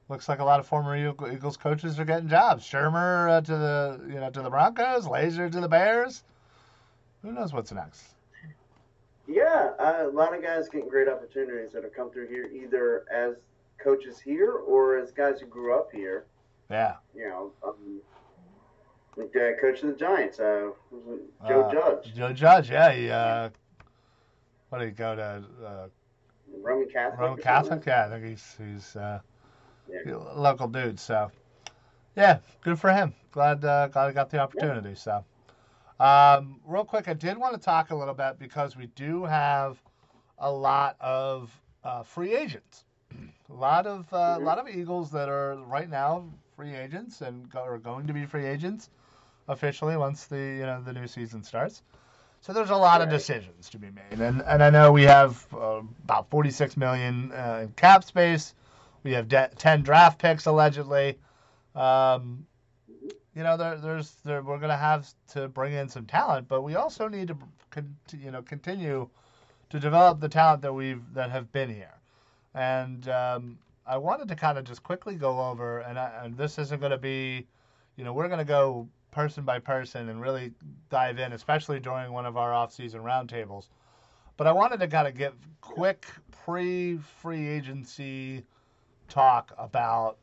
looks 0.08 0.28
like 0.30 0.39
a 0.39 0.43
lot 0.43 0.60
of 0.60 0.67
former 0.67 0.95
Eagles 0.95 1.58
coaches 1.58 1.99
are 1.99 2.06
getting 2.06 2.30
jobs. 2.30 2.63
Shurmur 2.63 3.30
uh, 3.30 3.41
to 3.41 3.52
the 3.58 4.02
you 4.08 4.19
know 4.19 4.30
to 4.30 4.41
the 4.41 4.49
Broncos, 4.49 5.06
Lazor 5.06 5.52
to 5.52 5.60
the 5.60 5.67
Bears. 5.67 6.23
Who 7.21 7.32
knows 7.32 7.54
what's 7.54 7.71
next? 7.71 8.04
Yeah, 9.28 9.71
uh, 9.78 10.06
a 10.08 10.12
lot 10.12 10.34
of 10.36 10.41
guys 10.41 10.69
getting 10.69 10.89
great 10.89 11.08
opportunities 11.08 11.71
that 11.73 11.84
have 11.84 11.93
come 11.93 12.10
through 12.10 12.28
here, 12.30 12.45
either 12.47 13.06
as 13.13 13.36
coaches 13.78 14.19
here 14.19 14.54
or 14.54 14.97
as 14.97 15.12
guys 15.12 15.39
who 15.39 15.45
grew 15.45 15.75
up 15.78 15.89
here. 15.91 16.25
Yeah. 16.71 16.95
You 17.15 17.30
know, 17.30 17.52
um, 17.63 18.02
like 19.17 19.32
the 19.34 19.56
coach 19.62 19.84
of 19.84 19.89
the 19.89 19.95
Giants, 19.95 20.39
uh, 20.39 20.69
Joe 21.47 21.62
Uh, 21.62 21.71
Judge, 21.71 22.13
Joe 22.15 22.34
Judge. 22.34 22.71
Yeah. 22.71 22.91
He. 22.91 23.10
Uh, 23.12 23.49
what 24.69 24.80
did 24.80 24.86
he 24.86 24.91
go 24.91 25.15
to? 25.15 25.43
Uh, 26.65 26.69
Roman 26.69 26.89
Catholic. 26.89 27.19
Roman 27.19 27.37
Catholic. 27.39 27.85
Yeah, 27.85 28.05
I 28.05 28.09
think 28.09 28.25
he's 28.25 28.55
he's 28.57 28.95
uh, 28.95 29.19
Yeah. 29.89 30.13
a 30.13 30.39
local 30.39 30.67
dude. 30.67 30.99
So, 30.99 31.31
yeah, 32.15 32.39
good 32.61 32.79
for 32.79 32.91
him. 32.91 33.13
Glad 33.31 33.63
uh, 33.65 33.87
glad 33.87 34.07
he 34.07 34.13
got 34.13 34.29
the 34.29 34.39
opportunity. 34.39 34.95
So, 34.95 35.23
um, 35.99 36.59
real 36.65 36.85
quick, 36.85 37.07
I 37.07 37.13
did 37.13 37.37
want 37.37 37.53
to 37.53 37.59
talk 37.59 37.91
a 37.91 37.95
little 37.95 38.13
bit 38.13 38.39
because 38.39 38.75
we 38.75 38.87
do 38.87 39.25
have 39.25 39.81
a 40.39 40.51
lot 40.51 40.95
of 40.99 41.59
uh, 41.83 42.03
free 42.03 42.35
agents. 42.35 42.85
A 43.49 43.53
lot 43.53 43.85
of 43.87 44.11
uh, 44.13 44.35
a 44.37 44.39
Mhm. 44.39 44.43
lot 44.43 44.59
of 44.59 44.67
Eagles 44.67 45.11
that 45.11 45.29
are 45.29 45.55
right 45.55 45.89
now 45.89 46.25
free 46.55 46.75
agents 46.75 47.21
and 47.21 47.49
go, 47.49 47.63
are 47.63 47.77
going 47.79 48.05
to 48.07 48.13
be 48.13 48.25
free 48.25 48.45
agents 48.45 48.89
officially 49.47 49.97
once 49.97 50.25
the 50.27 50.37
you 50.37 50.65
know 50.65 50.81
the 50.81 50.93
new 50.93 51.07
season 51.07 51.43
starts. 51.43 51.81
So 52.41 52.54
there's 52.54 52.69
a 52.69 52.75
lot 52.75 53.02
of 53.02 53.10
decisions 53.10 53.69
to 53.69 53.78
be 53.78 53.89
made, 53.91 54.21
and 54.21 54.41
and 54.41 54.63
I 54.63 54.69
know 54.69 54.91
we 54.91 55.04
have 55.04 55.45
uh, 55.54 55.82
about 56.04 56.30
46 56.30 56.78
million 56.78 57.32
uh, 57.32 57.62
in 57.63 57.69
cap 57.73 58.04
space. 58.04 58.56
We 59.04 59.12
have 59.13 59.28
de- 59.28 59.49
10 59.58 59.82
draft 59.82 60.19
picks 60.19 60.45
allegedly. 60.45 61.17
Um, 61.75 62.45
you 63.36 63.43
know, 63.43 63.58
there, 63.58 63.78
there's 63.78 64.15
there, 64.23 64.41
we're 64.41 64.58
gonna 64.58 64.78
have 64.78 65.08
to 65.34 65.47
bring 65.49 65.73
in 65.73 65.89
some 65.89 66.06
talent, 66.06 66.47
but 66.47 66.62
we 66.62 66.75
also 66.75 67.08
need 67.08 67.28
to 67.28 67.38
con- 67.71 67.95
you 68.17 68.32
know 68.32 68.41
continue 68.41 69.10
to 69.69 69.80
develop 69.80 70.19
the 70.19 70.30
talent 70.30 70.62
that 70.62 70.73
we've 70.73 71.04
that 71.13 71.32
have 71.32 71.52
been 71.52 71.69
here. 71.69 71.93
And 72.56 73.08
um, 73.10 73.60
I 73.86 73.97
wanted 73.97 74.28
to 74.30 74.36
kind 74.36 74.58
of 74.58 74.63
just 74.65 74.84
quickly 74.84 75.15
go 75.15 75.39
over, 75.41 75.80
and, 75.80 75.97
I, 75.97 76.21
and 76.23 76.38
this 76.38 76.58
isn't 76.58 76.80
going 76.80 76.91
to 76.91 76.97
be, 76.97 77.47
you 77.95 78.04
know, 78.04 78.13
we're 78.13 78.28
going 78.28 78.39
to 78.39 78.45
go 78.45 78.88
person 79.11 79.43
by 79.43 79.59
person 79.59 80.09
and 80.09 80.21
really 80.21 80.51
dive 80.89 81.19
in, 81.19 81.33
especially 81.33 81.79
during 81.79 82.11
one 82.11 82.25
of 82.25 82.37
our 82.37 82.53
off-season 82.53 83.01
roundtables. 83.01 83.67
But 84.37 84.47
I 84.47 84.51
wanted 84.51 84.79
to 84.79 84.87
kind 84.87 85.07
of 85.07 85.17
give 85.17 85.33
quick 85.61 86.05
pre-free 86.45 87.47
agency 87.47 88.43
talk 89.07 89.53
about 89.57 90.17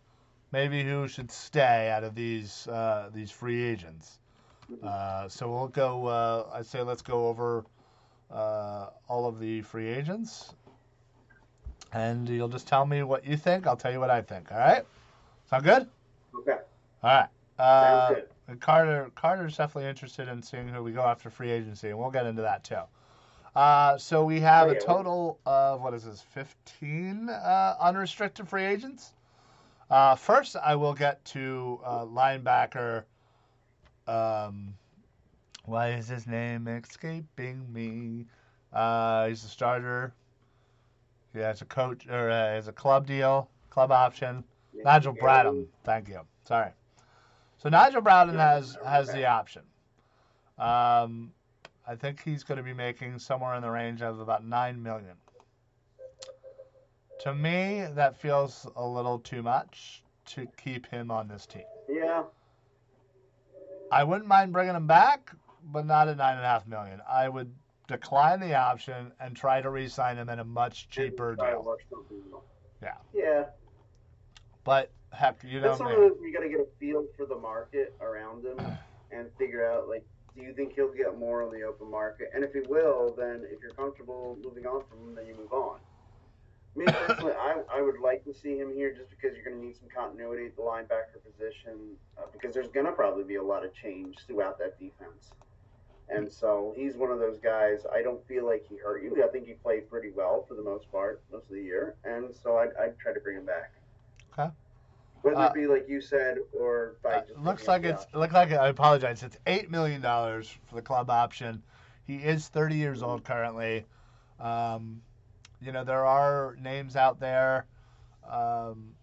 maybe 0.53 0.83
who 0.83 1.09
should 1.09 1.31
stay 1.31 1.90
out 1.90 2.05
of 2.05 2.14
these 2.14 2.66
uh, 2.68 3.11
these 3.12 3.31
free 3.31 3.62
agents. 3.62 4.18
Uh, 4.83 5.29
so 5.29 5.51
we'll 5.51 5.68
go. 5.68 6.07
Uh, 6.07 6.46
I 6.53 6.62
say 6.62 6.83
let's 6.83 7.03
go 7.03 7.29
over 7.29 7.64
uh, 8.31 8.88
all 9.09 9.27
of 9.27 9.38
the 9.38 9.62
free 9.62 9.88
agents, 9.88 10.55
and 11.92 12.29
you'll 12.29 12.49
just 12.49 12.66
tell 12.66 12.87
me 12.87 13.03
what 13.03 13.25
you 13.25 13.37
think. 13.37 13.66
I'll 13.66 13.77
tell 13.77 13.92
you 13.92 14.01
what 14.01 14.11
I 14.11 14.22
think. 14.22 14.51
All 14.51 14.59
right? 14.59 14.85
Sound 15.51 15.64
good? 15.64 15.88
Okay. 16.35 16.59
All 17.03 17.11
right. 17.11 17.29
Uh, 17.59 18.09
Sounds 18.09 18.14
good. 18.20 18.29
And 18.49 18.61
Carter 18.61 19.11
Carter's 19.15 19.57
definitely 19.57 19.89
interested 19.89 20.29
in 20.29 20.43
seeing 20.43 20.69
who 20.69 20.83
we 20.83 20.93
go 20.93 21.03
after 21.03 21.31
free 21.31 21.51
agency, 21.51 21.91
and 21.91 21.99
we'll 21.99 22.11
get 22.11 22.27
into 22.27 22.43
that 22.43 22.65
too. 22.65 22.81
Uh, 23.55 23.97
so 23.97 24.25
we 24.25 24.41
have 24.41 24.69
Oh, 24.69 24.71
a 24.71 24.75
yeah. 24.75 24.81
total 24.81 25.41
of 25.47 25.81
what 25.81 25.95
is 25.95 26.05
this, 26.05 26.21
15 26.21 27.31
uh, 27.31 27.77
unrestricted 27.81 28.47
free 28.47 28.65
agents. 28.65 29.15
Uh, 29.91 30.15
first, 30.15 30.57
I 30.57 30.75
will 30.77 30.93
get 30.95 31.25
to 31.27 31.81
uh, 31.85 32.05
linebacker. 32.05 33.05
Um, 34.07 34.75
why 35.65 35.93
is 35.93 36.07
his 36.09 36.27
name 36.27 36.69
escaping 36.69 37.73
me? 37.73 38.27
Uh, 38.73 39.29
he's 39.29 39.43
a 39.45 39.49
starter. 39.49 40.13
He 41.33 41.39
has 41.41 41.63
a 41.63 41.65
coach 41.65 42.07
or 42.09 42.31
uh, 42.31 42.49
has 42.55 42.69
a 42.69 42.73
club 42.73 43.07
deal, 43.07 43.49
club 43.71 43.91
option. 43.91 44.45
Nigel 44.85 45.15
Bradham. 45.15 45.67
Thank 45.85 46.09
you. 46.09 46.21
Sorry. 46.45 46.71
So 47.67 47.71
Nigel 47.71 48.01
Bradham 48.01 48.37
has 48.37 48.79
has 48.87 49.09
the 49.09 49.27
option. 49.27 49.63
Um, 50.57 51.33
I 51.85 51.97
think 51.97 52.23
he's 52.23 52.45
going 52.45 52.59
to 52.59 52.63
be 52.63 52.73
making 52.73 53.19
somewhere 53.19 53.57
in 53.57 53.63
the 53.63 53.69
range 53.69 54.03
of 54.03 54.21
about 54.21 54.45
nine 54.45 54.81
million. 54.81 55.17
To 57.23 57.35
me, 57.35 57.85
that 57.95 58.21
feels 58.21 58.69
a 58.77 58.87
little 58.87 59.19
too 59.19 59.43
much 59.43 60.05
to 60.27 60.47
keep 60.57 60.87
him 60.87 61.11
on 61.11 61.27
this 61.27 61.45
team. 61.45 61.65
Yeah. 61.89 62.23
I 63.91 64.05
wouldn't 64.05 64.29
mind 64.29 64.53
bringing 64.53 64.77
him 64.77 64.87
back, 64.87 65.33
but 65.65 65.87
not 65.87 66.07
at 66.07 66.19
nine 66.19 66.37
and 66.37 66.45
a 66.45 66.49
half 66.49 66.69
million. 66.69 67.01
I 67.11 67.29
would 67.29 67.53
decline 67.89 68.39
the 68.39 68.55
option 68.55 69.11
and 69.19 69.35
try 69.35 69.61
to 69.61 69.71
re-sign 69.71 70.19
him 70.19 70.29
at 70.29 70.39
a 70.39 70.45
much 70.45 70.89
cheaper 70.89 71.35
deal. 71.35 71.65
work 71.65 71.83
something 71.91 72.23
out. 72.33 72.45
Yeah. 72.81 72.95
Yeah. 73.13 73.45
But 74.63 74.93
heck, 75.12 75.42
you 75.45 75.61
know 75.61 75.69
That's 75.69 75.81
one 75.81 75.92
of 75.92 75.99
those 75.99 76.19
you 76.23 76.33
got 76.33 76.42
to 76.42 76.49
get 76.49 76.61
a 76.61 76.66
feel 76.79 77.07
for 77.16 77.27
the 77.27 77.37
market 77.37 77.95
around 78.01 78.45
him 78.45 78.59
and 79.11 79.29
figure 79.38 79.71
out 79.71 79.88
like, 79.88 80.05
do 80.35 80.42
you 80.42 80.53
think 80.53 80.75
he'll 80.75 80.92
get 80.92 81.19
more 81.19 81.42
on 81.42 81.53
the 81.53 81.62
open 81.62 81.90
market? 81.90 82.31
And 82.35 82.45
if 82.45 82.53
he 82.53 82.61
will, 82.69 83.14
then 83.16 83.45
if 83.51 83.61
you're 83.62 83.73
comfortable 83.73 84.37
moving 84.45 84.66
on 84.66 84.83
from 84.88 85.09
him, 85.09 85.14
then 85.14 85.27
you 85.27 85.35
move 85.35 85.53
on. 85.53 85.79
Me 86.75 86.85
personally, 87.07 87.33
I, 87.33 87.62
I 87.73 87.81
would 87.81 88.01
like 88.01 88.23
to 88.25 88.35
see 88.35 88.59
him 88.59 88.73
here 88.75 88.92
just 88.92 89.09
because 89.09 89.35
you're 89.35 89.45
going 89.45 89.59
to 89.59 89.66
need 89.66 89.77
some 89.77 89.88
continuity 89.88 90.47
at 90.47 90.57
the 90.57 90.62
linebacker 90.62 91.25
position 91.25 91.97
uh, 92.19 92.27
because 92.33 92.55
there's 92.55 92.69
going 92.69 92.85
to 92.85 92.92
probably 92.92 93.25
be 93.25 93.37
a 93.37 93.42
lot 93.42 93.64
of 93.64 93.73
change 93.75 94.16
throughout 94.27 94.59
that 94.59 94.79
defense. 94.79 95.33
And 96.09 96.31
so 96.31 96.73
he's 96.77 96.97
one 96.97 97.11
of 97.11 97.19
those 97.19 97.38
guys. 97.38 97.81
I 97.92 98.03
don't 98.03 98.25
feel 98.29 98.47
like 98.47 98.64
he 98.69 98.77
hurt 98.77 99.03
you. 99.03 99.25
I 99.25 99.29
think 99.29 99.47
he 99.47 99.55
played 99.55 99.90
pretty 99.90 100.11
well 100.14 100.45
for 100.47 100.55
the 100.55 100.62
most 100.62 100.90
part, 100.92 101.23
most 101.33 101.45
of 101.45 101.57
the 101.57 101.62
year. 101.62 101.97
And 102.05 102.35
so 102.35 102.59
I'd, 102.59 102.71
I'd 102.81 102.99
try 102.99 103.12
to 103.12 103.21
bring 103.21 103.38
him 103.38 103.47
back. 103.47 103.73
Whether 105.27 105.39
Uh, 105.41 105.47
it 105.49 105.55
be 105.55 105.67
like 105.67 105.89
you 105.89 106.01
said 106.01 106.39
or 106.57 106.95
by 107.03 107.15
Uh, 107.15 107.23
looks 107.39 107.67
like 107.67 107.83
it's 107.85 108.05
option. 108.05 108.21
look 108.21 108.33
like 108.33 108.53
I 108.53 108.69
apologize. 108.69 109.25
It's 109.25 109.37
eight 109.49 109.69
million 109.71 110.01
dollars 110.01 110.57
for 110.69 110.77
the 110.77 110.83
club 110.83 111.11
option. 111.11 111.62
He 112.07 112.17
is 112.19 112.47
30 112.47 112.77
years 112.77 113.03
old 113.03 113.25
currently. 113.25 113.85
Um, 114.39 115.03
you 115.61 115.73
know 115.73 115.83
there 115.83 116.07
are 116.07 116.55
names 116.61 116.95
out 116.95 117.19
there, 117.19 117.67
um, 118.31 118.95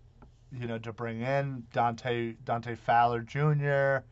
you 0.54 0.66
know, 0.68 0.78
to 0.78 0.94
bring 0.94 1.22
in 1.22 1.66
Dante 1.74 2.36
Dante 2.46 2.76
Fowler 2.76 3.20
Jr., 3.22 4.06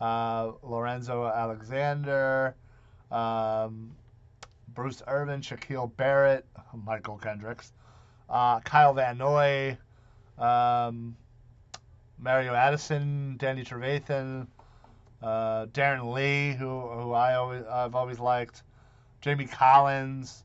uh, 0.00 0.52
Lorenzo 0.64 1.24
Alexander, 1.26 2.56
um, 3.12 3.94
Bruce 4.68 5.02
Irvin, 5.06 5.40
Shaquille 5.40 5.94
Barrett, 5.96 6.46
Mychal 6.74 7.22
Kendricks, 7.22 7.72
uh, 8.28 8.58
Kyle 8.60 8.92
Van 8.94 9.18
Noy. 9.18 9.78
Um, 10.36 11.16
Mario 12.18 12.54
Addison, 12.54 13.36
Danny 13.38 13.64
Trevathan, 13.64 14.46
uh, 15.22 15.66
Darron 15.66 16.12
Lee, 16.12 16.52
who 16.54 16.80
who 16.80 17.12
I 17.12 17.34
always 17.34 17.64
I've 17.64 17.94
always 17.94 18.18
liked, 18.18 18.62
Jamie 19.20 19.46
Collins. 19.46 20.42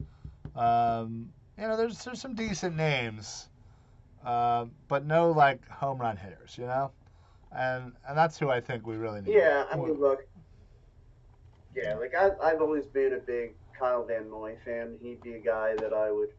Um, 0.56 1.32
you 1.58 1.68
know, 1.68 1.78
there's 1.78 2.04
there's 2.04 2.22
some 2.22 2.36
decent 2.36 2.76
names, 2.76 3.50
uh, 4.26 4.66
but 4.88 5.06
no 5.06 5.32
like 5.32 5.68
home 5.70 6.00
run 6.00 6.18
hitters. 6.18 6.58
You 6.58 6.66
know, 6.66 6.92
and 7.52 7.94
and 8.08 8.18
that's 8.18 8.40
who 8.40 8.50
I 8.50 8.62
think 8.62 8.88
we 8.88 8.96
really 8.96 9.22
need. 9.22 9.34
Yeah, 9.34 9.66
I 9.72 9.76
mean, 9.76 10.00
look. 10.00 10.26
Yeah, 11.76 11.96
like 11.96 12.14
I, 12.16 12.32
I've 12.44 12.62
always 12.62 12.86
been 12.86 13.14
a 13.14 13.20
big 13.20 13.54
Kyle 13.78 14.04
Van 14.04 14.30
Noy 14.30 14.56
fan. 14.66 14.98
He'd 15.02 15.22
be 15.22 15.34
a 15.34 15.40
guy 15.40 15.76
that 15.78 15.94
I 15.94 16.12
would, 16.12 16.30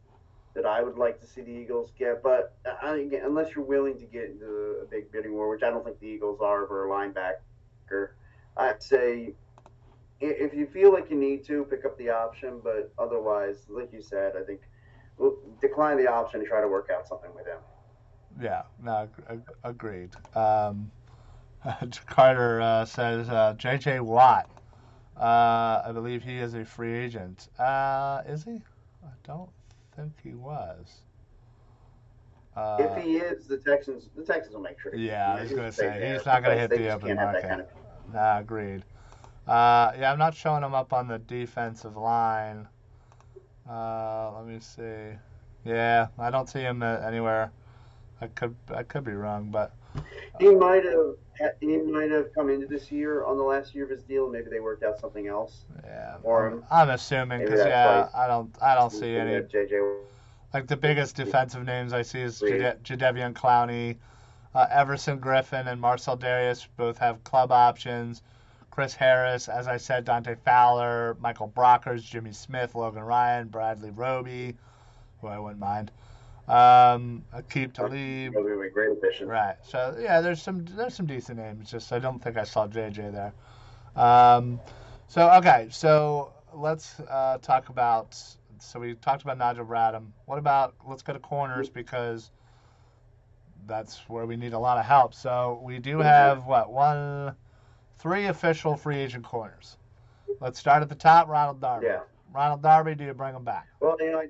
that 0.55 0.67
I 0.67 0.83
would 0.83 0.99
like 0.99 1.21
to 1.21 1.27
see 1.27 1.43
the 1.43 1.51
Eagles 1.51 1.93
get. 1.99 2.23
But 2.23 2.55
I, 2.83 2.97
again, 2.97 3.23
unless 3.25 3.55
you're 3.55 3.65
willing 3.65 3.99
to 3.99 4.05
get 4.05 4.25
into 4.25 4.81
a 4.83 4.85
big 4.87 5.11
bidding 5.13 5.35
war, 5.35 5.49
which 5.49 5.63
I 5.63 5.71
don't 5.71 5.85
think 5.85 6.01
the 6.01 6.07
Eagles 6.07 6.41
are 6.41 6.67
for 6.67 6.87
a 6.87 6.91
linebacker, 6.91 8.11
I'd 8.57 8.83
say 8.83 9.35
if 10.21 10.53
you 10.53 10.67
feel 10.67 10.93
like 10.93 11.11
you 11.11 11.17
need 11.17 11.45
to, 11.45 11.65
pick 11.65 11.85
up 11.85 11.97
the 11.99 12.11
option. 12.11 12.61
But 12.63 12.93
otherwise, 12.99 13.67
like 13.69 13.93
you 13.93 14.03
said, 14.03 14.35
I 14.37 14.43
think 14.43 14.61
well, 15.17 15.37
decline 15.61 15.97
the 15.99 16.09
option 16.09 16.41
and 16.41 16.49
try 16.49 16.61
to 16.61 16.69
work 16.69 16.91
out 16.95 17.07
something 17.07 17.31
with 17.35 17.47
him. 17.47 17.59
Yeah, 18.41 18.63
no, 18.83 18.93
ag- 18.93 19.25
ag- 19.29 19.55
agreed. 19.65 20.11
Um, 20.35 20.91
Carter 22.07 22.61
uh, 22.61 22.85
says 22.85 23.29
uh, 23.29 23.55
J.J. 23.57 24.01
Watt. 24.01 24.49
Uh, 25.17 25.83
I 25.85 25.91
believe 25.93 26.23
he 26.23 26.39
is 26.39 26.55
a 26.55 26.65
free 26.65 26.97
agent. 26.97 27.49
Uh, 27.59 28.23
is 28.27 28.45
he? 28.45 28.63
I 29.05 29.11
don't 29.25 29.51
think 30.01 30.13
he 30.23 30.35
was. 30.35 31.03
Uh, 32.57 32.77
if 32.81 33.03
he 33.05 33.17
is, 33.17 33.47
the 33.47 33.57
Texans, 33.59 34.09
the 34.17 34.25
Texans 34.25 34.55
will 34.55 34.63
make 34.63 34.81
sure. 34.81 34.95
Yeah, 34.95 35.33
I 35.35 35.41
was 35.41 35.51
He's 35.51 35.57
gonna 35.57 35.73
say, 35.73 36.13
he's 36.13 36.27
not 36.27 36.43
gonna 36.43 36.57
hit 36.57 36.71
the 36.71 36.91
open 36.91 37.09
can't 37.09 37.19
have 37.21 37.33
that 37.33 37.43
market. 37.43 37.49
kind 37.49 37.61
of- 37.61 38.15
Nah, 38.15 38.39
agreed. 38.39 38.83
Uh, 39.47 39.93
yeah, 39.99 40.13
I'm 40.13 40.19
not 40.19 40.35
showing 40.35 40.63
him 40.65 40.75
up 40.75 40.93
on 40.93 41.07
the 41.07 41.19
defensive 41.19 41.97
line. 41.97 42.69
Uh, 43.69 44.33
let 44.37 44.47
me 44.47 44.59
see. 44.59 45.17
Yeah, 45.65 46.09
I 46.19 46.31
don't 46.31 46.49
see 46.49 46.61
him 46.61 46.83
anywhere. 46.83 47.53
I 48.21 48.27
could 48.27 48.57
I 48.75 48.83
could 48.83 49.05
be 49.05 49.13
wrong, 49.13 49.51
but 49.51 49.73
He 50.41 50.55
might 50.55 50.85
have 50.85 51.15
he 51.61 51.77
might 51.79 52.11
have 52.11 52.33
come 52.35 52.51
into 52.51 52.67
this 52.67 52.91
year 52.91 53.25
on 53.25 53.37
the 53.37 53.43
last 53.43 53.75
year 53.75 53.85
of 53.85 53.91
his 53.91 54.03
deal. 54.03 54.29
Maybe 54.29 54.51
they 54.51 54.61
worked 54.61 54.83
out 54.83 54.99
something 55.01 55.27
else. 55.27 55.65
yeah, 55.85 56.17
Or 56.23 56.49
I'm. 56.49 56.65
I'm 56.71 56.91
assuming 56.91 57.41
because 57.41 57.65
yeah, 57.65 58.09
I 58.15 58.27
don't 58.27 58.55
I 58.61 58.75
don't 58.75 58.91
see 58.91 59.17
any 59.17 59.41
JJ. 59.41 59.99
like 60.53 60.67
the 60.67 60.77
biggest 60.77 61.17
defensive 61.17 61.65
names 61.65 61.93
I 61.93 62.03
see 62.03 62.21
is. 62.21 62.41
Jade- 62.41 62.83
Jadeveon 62.83 63.33
Clowney, 63.33 63.97
uh, 64.55 64.67
Everson 64.71 65.21
Griffen, 65.21 65.67
and 65.67 65.81
Marcell 65.81 66.17
Dareus 66.17 66.67
both 66.77 66.99
have 66.99 67.23
club 67.25 67.53
options. 67.53 68.23
Chris 68.71 68.95
Harris, 68.95 69.49
as 69.49 69.67
I 69.67 69.77
said, 69.77 70.05
Dante 70.05 70.37
Fowler, 70.37 71.17
Michael 71.21 71.49
Brockers, 71.55 72.03
Jimmy 72.03 72.33
Smith, 72.33 72.75
Logan 72.75 73.03
Ryan, 73.03 73.49
Bradley 73.49 73.91
Roby, 73.91 74.57
who 75.21 75.27
I 75.27 75.39
wouldn't 75.39 75.61
mind. 75.61 75.91
Um, 76.51 77.25
Aqib 77.33 77.73
Talib. 77.73 78.33
That'll 78.33 78.61
be 78.61 78.67
a 78.67 78.71
great 78.71 78.99
addition. 78.99 79.29
Right. 79.29 79.55
So 79.63 79.97
yeah, 80.01 80.21
there's 80.21 80.43
some 80.43 80.65
there's 80.77 80.95
some 80.95 81.07
decent 81.07 81.39
names. 81.39 81.71
Just 81.71 81.93
I 81.93 82.01
don't 82.01 82.19
think 82.19 82.37
I 82.37 82.45
saw 82.45 82.67
JJ 82.67 83.13
there. 83.13 83.33
Um, 83.95 84.61
so 85.07 85.31
okay, 85.35 85.69
so 85.71 86.33
let's 86.53 86.99
uh, 87.01 87.39
talk 87.41 87.69
about. 87.69 88.21
So 88.59 88.81
we 88.81 88.95
talked 88.95 89.23
about 89.23 89.39
Nigel 89.39 89.65
Bradham. 89.65 90.09
What 90.27 90.39
about 90.39 90.75
let's 90.89 91.03
go 91.03 91.13
to 91.13 91.21
corners 91.21 91.71
because 91.71 92.31
that's 93.67 93.99
where 94.09 94.27
we 94.27 94.37
need 94.37 94.53
a 94.53 94.59
lot 94.59 94.77
of 94.77 94.85
help. 94.85 95.15
So 95.15 95.61
we 95.65 95.79
do 95.79 95.99
have 95.99 96.47
what 96.47 96.73
one, 96.73 97.35
three 97.99 98.27
official 98.27 98.77
free 98.77 98.99
agent 98.99 99.25
corners. 99.25 99.77
Let's 100.41 100.59
start 100.59 100.83
at 100.83 100.89
the 100.89 100.95
top. 100.95 101.29
Ronald 101.29 101.61
Darby. 101.61 101.87
Yeah. 101.87 102.01
Ronald 102.33 102.63
Darby, 102.63 102.95
do 102.95 103.05
you 103.05 103.15
bring 103.15 103.35
him 103.35 103.45
back? 103.45 103.69
Well, 103.81 103.97
you 104.01 104.13
know, 104.13 104.23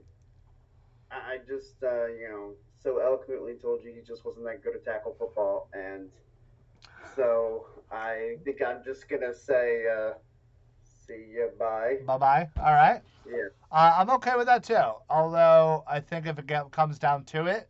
I, 1.10 1.38
just, 1.46 1.82
uh, 1.82 2.06
you 2.06 2.28
know, 2.28 2.52
so 2.82 2.98
eloquently 2.98 3.54
told 3.54 3.82
you 3.84 3.92
he 3.92 4.00
just 4.00 4.24
wasn't 4.24 4.46
that 4.46 4.62
good 4.62 4.76
at 4.76 4.84
tackle 4.84 5.14
football, 5.18 5.68
and 5.74 6.08
so 7.16 7.66
I 7.90 8.36
think 8.44 8.62
I'm 8.62 8.82
just 8.84 9.08
gonna 9.08 9.34
say, 9.34 9.84
uh, 9.86 10.12
see 11.06 11.26
you, 11.32 11.50
bye. 11.58 11.98
Bye 12.06 12.18
bye. 12.18 12.48
All 12.58 12.74
right. 12.74 13.02
Yeah. 13.26 13.48
Uh, 13.72 13.94
I'm 13.98 14.10
okay 14.10 14.32
with 14.36 14.46
that 14.46 14.64
too. 14.64 14.74
Although 15.08 15.84
I 15.86 16.00
think 16.00 16.26
if 16.26 16.38
it 16.38 16.46
get, 16.46 16.70
comes 16.70 16.98
down 16.98 17.24
to 17.26 17.46
it, 17.46 17.68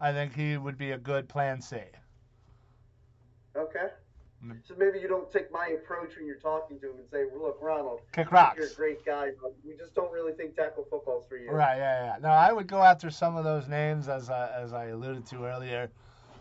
I 0.00 0.12
think 0.12 0.34
he 0.34 0.56
would 0.56 0.76
be 0.76 0.92
a 0.92 0.98
good 0.98 1.28
plan 1.28 1.60
C. 1.60 1.78
Okay. 3.56 3.86
Mm. 4.46 4.58
So 4.66 4.74
maybe 4.78 4.98
you 4.98 5.08
don't 5.08 5.30
take 5.30 5.50
my 5.50 5.68
approach 5.68 6.16
when 6.16 6.26
you're 6.26 6.36
talking 6.36 6.78
to 6.80 6.90
him 6.90 6.96
and 6.98 7.08
say, 7.10 7.24
well, 7.32 7.42
"Look, 7.46 7.58
Ronald, 7.60 8.00
you're 8.56 8.66
a 8.66 8.74
great 8.74 9.04
guy, 9.04 9.30
but 9.40 9.54
we 9.64 9.76
just 9.76 9.94
don't 9.94 10.12
really 10.12 10.32
think 10.32 10.56
tackle 10.56 10.86
football's 10.90 11.24
for 11.28 11.36
you." 11.36 11.50
Right. 11.50 11.76
Yeah. 11.76 12.04
Yeah. 12.06 12.16
No, 12.20 12.28
I 12.28 12.52
would 12.52 12.66
go 12.66 12.82
after 12.82 13.10
some 13.10 13.36
of 13.36 13.44
those 13.44 13.68
names 13.68 14.08
as 14.08 14.30
I, 14.30 14.50
as 14.50 14.72
I 14.72 14.86
alluded 14.86 15.26
to 15.26 15.44
earlier. 15.44 15.90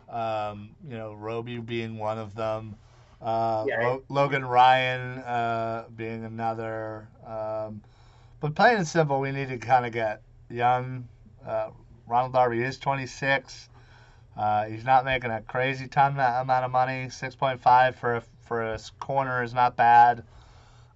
Um, 0.09 0.75
you 0.87 0.97
know, 0.97 1.13
Roby 1.13 1.57
being 1.57 1.97
one 1.97 2.19
of 2.19 2.35
them. 2.35 2.75
Uh, 3.21 3.65
Yeah. 3.67 3.81
Lo- 3.81 4.03
Logan 4.09 4.45
Ryan 4.45 5.19
uh, 5.19 5.85
being 5.95 6.25
another. 6.25 7.07
Um, 7.25 7.81
but 8.39 8.53
plain 8.53 8.77
and 8.77 8.87
simple, 8.87 9.19
we 9.19 9.31
need 9.31 9.49
to 9.49 9.57
kind 9.57 9.85
of 9.85 9.91
get 9.91 10.21
young. 10.49 11.07
Uh, 11.45 11.71
Ronald 12.07 12.33
Darby 12.33 12.61
is 12.61 12.77
26. 12.77 13.69
Uh, 14.37 14.65
he's 14.65 14.83
not 14.83 15.05
making 15.05 15.31
a 15.31 15.41
crazy 15.41 15.87
ton 15.87 16.13
amount 16.13 16.65
of 16.65 16.71
money. 16.71 17.05
6.5 17.07 17.95
for 17.95 18.15
a, 18.17 18.23
for 18.43 18.73
a 18.73 18.79
corner 18.99 19.41
is 19.43 19.53
not 19.53 19.75
bad. 19.75 20.23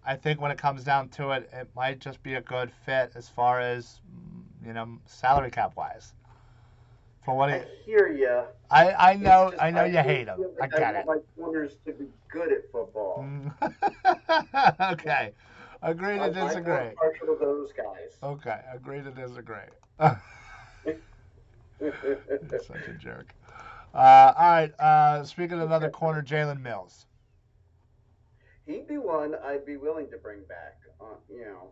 I 0.05 0.15
think 0.15 0.41
when 0.41 0.51
it 0.51 0.57
comes 0.57 0.83
down 0.83 1.09
to 1.09 1.31
it, 1.31 1.49
it 1.53 1.69
might 1.75 1.99
just 1.99 2.21
be 2.23 2.35
a 2.35 2.41
good 2.41 2.71
fit 2.85 3.11
as 3.15 3.29
far 3.29 3.59
as 3.59 4.01
mm, 4.11 4.67
you 4.67 4.73
know 4.73 4.99
salary 5.05 5.51
cap 5.51 5.75
wise. 5.75 6.13
For 7.23 7.35
what 7.35 7.49
he, 7.49 7.55
I 7.57 7.65
hear 7.85 8.07
you. 8.07 8.41
I 8.71 9.11
I 9.11 9.15
know 9.15 9.53
I 9.59 9.71
know 9.71 9.83
you 9.83 9.99
hate 9.99 10.27
him. 10.27 10.45
I 10.61 10.67
get 10.67 10.95
it. 10.95 11.05
want 11.05 11.21
my 11.37 11.43
corners 11.43 11.73
to 11.85 11.93
be 11.93 12.07
good 12.31 12.51
at 12.51 12.71
football. 12.71 13.25
Okay, 14.81 15.31
agree 15.81 16.17
to 16.17 16.23
I'm- 16.23 16.35
I'm 16.37 16.47
disagree. 16.47 16.95
partial 16.95 17.27
to 17.27 17.37
those 17.39 17.71
guys. 17.73 18.17
Okay, 18.23 18.59
agree 18.73 19.01
to 19.03 19.11
disagree. 19.11 19.57
Such 22.67 22.87
a 22.87 22.93
jerk. 22.93 23.33
Uh, 23.93 24.33
all 24.37 24.49
right. 24.51 24.79
Uh, 24.79 25.23
speaking 25.23 25.59
of 25.59 25.67
another 25.67 25.89
corner, 25.89 26.21
Jalen 26.21 26.61
Mills. 26.61 27.05
He'd 28.65 28.87
be 28.87 28.97
one 28.97 29.35
I'd 29.43 29.65
be 29.65 29.77
willing 29.77 30.09
to 30.11 30.17
bring 30.17 30.41
back. 30.47 30.77
Uh, 31.01 31.15
you 31.29 31.45
know, 31.45 31.71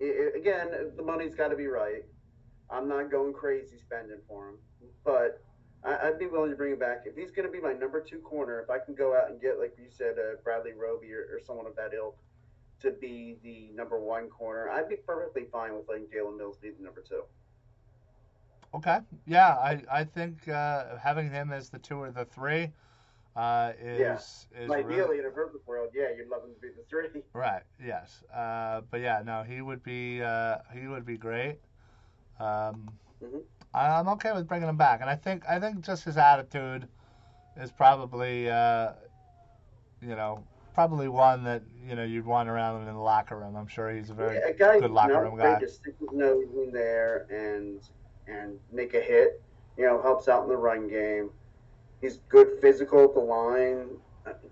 I 0.00 0.04
I 0.04 0.38
again, 0.38 0.92
the 0.96 1.02
money's 1.02 1.34
got 1.34 1.48
to 1.48 1.56
be 1.56 1.66
right. 1.66 2.04
I'm 2.70 2.88
not 2.88 3.10
going 3.10 3.32
crazy 3.32 3.78
spending 3.78 4.18
for 4.28 4.50
him, 4.50 4.58
but 5.04 5.42
I, 5.84 6.08
I'd 6.08 6.18
be 6.18 6.26
willing 6.26 6.50
to 6.50 6.56
bring 6.56 6.72
him 6.72 6.78
back 6.78 7.02
if 7.06 7.16
he's 7.16 7.30
going 7.30 7.46
to 7.46 7.52
be 7.52 7.60
my 7.60 7.72
number 7.72 8.00
two 8.00 8.18
corner. 8.18 8.60
If 8.60 8.70
I 8.70 8.78
can 8.78 8.94
go 8.94 9.16
out 9.16 9.30
and 9.30 9.40
get, 9.40 9.58
like 9.58 9.74
you 9.78 9.86
said, 9.88 10.16
uh, 10.18 10.36
Bradley 10.44 10.72
Roby 10.72 11.12
or, 11.12 11.22
or 11.32 11.40
someone 11.44 11.66
of 11.66 11.74
that 11.76 11.94
ilk 11.94 12.16
to 12.82 12.90
be 12.90 13.38
the 13.42 13.70
number 13.74 13.98
one 13.98 14.28
corner, 14.28 14.68
I'd 14.68 14.88
be 14.88 14.96
perfectly 14.96 15.46
fine 15.50 15.74
with 15.74 15.88
letting 15.88 16.06
Jalen 16.06 16.36
Mills 16.36 16.58
be 16.58 16.70
the 16.70 16.82
number 16.82 17.02
two. 17.08 17.22
Okay. 18.76 18.98
Yeah, 19.26 19.54
I 19.56 19.82
I 19.90 20.04
think 20.04 20.48
uh, 20.48 20.98
having 20.98 21.30
him 21.30 21.50
as 21.50 21.70
the 21.70 21.78
two 21.78 21.96
or 21.96 22.10
the 22.10 22.26
three 22.26 22.70
uh, 23.34 23.72
is 23.80 24.00
Yeah. 24.52 24.60
is 24.62 24.70
Ideally, 24.70 24.84
really, 24.84 25.18
in 25.18 25.26
a 25.26 25.30
perfect 25.30 25.66
world, 25.66 25.90
yeah, 25.94 26.08
you'd 26.16 26.28
love 26.28 26.44
him 26.44 26.54
to 26.54 26.60
be 26.60 26.68
the 26.68 26.82
three. 26.88 27.22
right. 27.32 27.62
Yes. 27.82 28.22
Uh, 28.32 28.82
but 28.90 29.00
yeah, 29.00 29.22
no, 29.24 29.42
he 29.42 29.62
would 29.62 29.82
be 29.82 30.22
uh, 30.22 30.58
he 30.74 30.86
would 30.88 31.06
be 31.06 31.16
great. 31.16 31.58
Um, 32.38 32.88
Mhm. 33.22 33.42
I- 33.72 33.98
I'm 33.98 34.08
okay 34.08 34.32
with 34.32 34.46
bringing 34.46 34.68
him 34.68 34.76
back, 34.76 35.00
and 35.00 35.08
I 35.08 35.16
think 35.16 35.48
I 35.48 35.58
think 35.58 35.80
just 35.80 36.04
his 36.04 36.18
attitude 36.18 36.86
is 37.56 37.72
probably 37.72 38.50
uh, 38.50 38.92
you 40.02 40.14
know 40.14 40.44
probably 40.74 41.08
one 41.08 41.44
that 41.44 41.62
you 41.82 41.94
know 41.96 42.04
you'd 42.04 42.26
want 42.26 42.50
around 42.50 42.86
in 42.86 42.92
the 42.94 43.00
locker 43.00 43.38
room. 43.38 43.56
I'm 43.56 43.68
sure 43.68 43.90
he's 43.90 44.10
a 44.10 44.14
very 44.14 44.34
Yeah, 44.36 44.48
a 44.48 44.80
good 44.80 44.90
locker 44.90 45.22
room 45.22 45.38
guy. 45.38 45.60
his 45.60 45.80
nose 46.12 46.44
in 46.54 46.72
there 46.72 47.24
and 47.30 47.80
and 48.26 48.58
make 48.72 48.94
a 48.94 49.00
hit. 49.00 49.42
You 49.76 49.86
know, 49.86 50.00
helps 50.00 50.28
out 50.28 50.42
in 50.44 50.48
the 50.48 50.56
run 50.56 50.88
game. 50.88 51.30
He's 52.00 52.18
good 52.28 52.58
physical 52.60 53.04
at 53.04 53.14
the 53.14 53.20
line. 53.20 53.88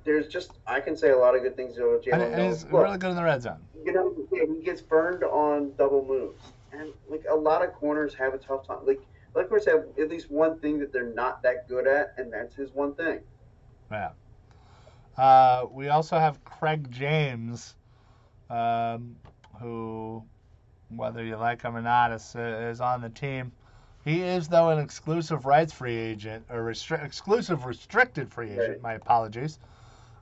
There's 0.04 0.28
just 0.28 0.52
I 0.66 0.80
can 0.80 0.96
say 0.96 1.10
a 1.10 1.16
lot 1.16 1.34
of 1.34 1.42
good 1.42 1.56
things 1.56 1.78
about 1.78 2.02
Jalen 2.04 2.32
and 2.32 2.42
he's 2.42 2.64
Look, 2.64 2.84
really 2.84 2.98
good 2.98 3.10
in 3.10 3.16
the 3.16 3.24
red 3.24 3.42
zone. 3.42 3.58
you 3.84 3.92
know, 3.92 4.14
he 4.30 4.62
gets 4.62 4.80
burned 4.80 5.24
on 5.24 5.72
double 5.76 6.04
moves, 6.04 6.52
and 6.72 6.92
like 7.08 7.24
a 7.30 7.34
lot 7.34 7.64
of 7.64 7.72
corners 7.72 8.14
have 8.14 8.34
a 8.34 8.38
tough 8.38 8.66
time. 8.66 8.86
Like 8.86 9.00
like 9.34 9.50
we 9.50 9.58
have 9.66 9.84
at 9.98 10.08
least 10.08 10.30
one 10.30 10.58
thing 10.60 10.78
that 10.78 10.92
they're 10.92 11.12
not 11.12 11.42
that 11.42 11.68
good 11.68 11.86
at, 11.86 12.14
and 12.18 12.32
that's 12.32 12.54
his 12.54 12.70
one 12.72 12.94
thing. 12.94 13.20
Yeah. 13.90 14.10
Uh, 15.16 15.66
we 15.70 15.88
also 15.88 16.18
have 16.18 16.42
Craig 16.44 16.90
James, 16.90 17.76
um, 18.50 19.16
who, 19.60 20.24
whether 20.88 21.24
you 21.24 21.36
like 21.36 21.62
him 21.62 21.76
or 21.76 21.82
not, 21.82 22.12
is, 22.12 22.34
is 22.36 22.80
on 22.80 23.00
the 23.00 23.10
team. 23.10 23.52
He 24.04 24.22
is, 24.22 24.48
though, 24.48 24.68
an 24.68 24.78
exclusive 24.78 25.46
rights 25.46 25.72
free 25.72 25.96
agent, 25.96 26.44
or 26.50 26.62
restri- 26.62 27.02
exclusive 27.02 27.64
restricted 27.64 28.30
free 28.30 28.50
agent. 28.50 28.68
Right. 28.68 28.82
My 28.82 28.92
apologies. 28.94 29.58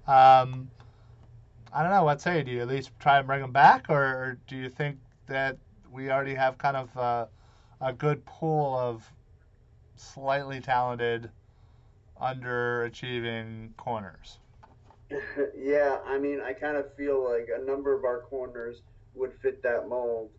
Um, 0.06 0.70
I 1.72 1.82
don't 1.82 1.90
know. 1.90 2.04
What 2.04 2.20
say? 2.20 2.42
Do 2.42 2.52
you 2.52 2.60
at 2.60 2.68
least 2.68 2.92
try 3.00 3.18
and 3.18 3.26
bring 3.26 3.42
him 3.42 3.50
back, 3.50 3.86
or, 3.88 4.02
or 4.02 4.38
do 4.46 4.56
you 4.56 4.68
think 4.68 4.98
that 5.26 5.56
we 5.90 6.10
already 6.10 6.34
have 6.34 6.58
kind 6.58 6.76
of 6.76 6.96
uh, 6.96 7.26
a 7.80 7.92
good 7.92 8.24
pool 8.24 8.76
of 8.78 9.10
slightly 9.96 10.60
talented, 10.60 11.30
underachieving 12.20 13.76
corners? 13.76 14.38
yeah, 15.56 15.98
I 16.06 16.18
mean, 16.18 16.40
I 16.40 16.52
kind 16.52 16.76
of 16.76 16.94
feel 16.94 17.22
like 17.22 17.48
a 17.54 17.64
number 17.64 17.96
of 17.96 18.04
our 18.04 18.20
corners 18.20 18.82
would 19.14 19.32
fit 19.42 19.62
that 19.62 19.88
mold, 19.88 20.30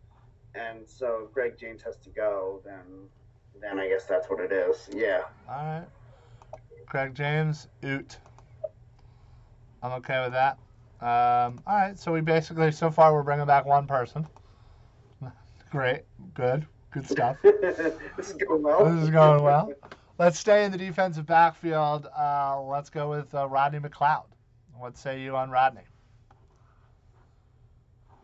and 0.55 0.87
so 0.87 1.25
if 1.25 1.33
Greg 1.33 1.57
James 1.57 1.81
has 1.83 1.97
to 1.97 2.09
go, 2.09 2.61
then 2.63 3.09
then 3.61 3.79
I 3.79 3.87
guess 3.87 4.05
that's 4.05 4.29
what 4.29 4.39
it 4.39 4.51
is. 4.51 4.89
Yeah. 4.93 5.23
All 5.49 5.55
right. 5.65 5.85
Craig 6.87 7.15
James, 7.15 7.67
oot. 7.83 8.17
I'm 9.81 9.91
okay 9.93 10.23
with 10.23 10.33
that. 10.33 10.57
Um, 11.01 11.59
all 11.67 11.75
right, 11.75 11.99
so 11.99 12.13
we 12.13 12.21
basically, 12.21 12.71
so 12.71 12.89
far, 12.89 13.13
we're 13.13 13.23
bringing 13.23 13.45
back 13.45 13.65
one 13.65 13.87
person. 13.87 14.25
Great, 15.71 16.03
good, 16.33 16.65
good 16.91 17.09
stuff. 17.09 17.37
this 17.43 18.29
is 18.29 18.33
going 18.33 18.63
well. 18.63 18.85
This 18.85 19.03
is 19.03 19.09
going 19.09 19.43
well. 19.43 19.73
Let's 20.17 20.39
stay 20.39 20.63
in 20.63 20.71
the 20.71 20.77
defensive 20.77 21.25
backfield. 21.25 22.07
Uh, 22.17 22.61
let's 22.61 22.89
go 22.89 23.09
with 23.09 23.33
uh, 23.35 23.47
Rodney 23.49 23.79
McLeod. 23.79 24.23
What 24.77 24.97
say 24.97 25.21
you 25.21 25.35
on 25.35 25.49
Rodney? 25.49 25.81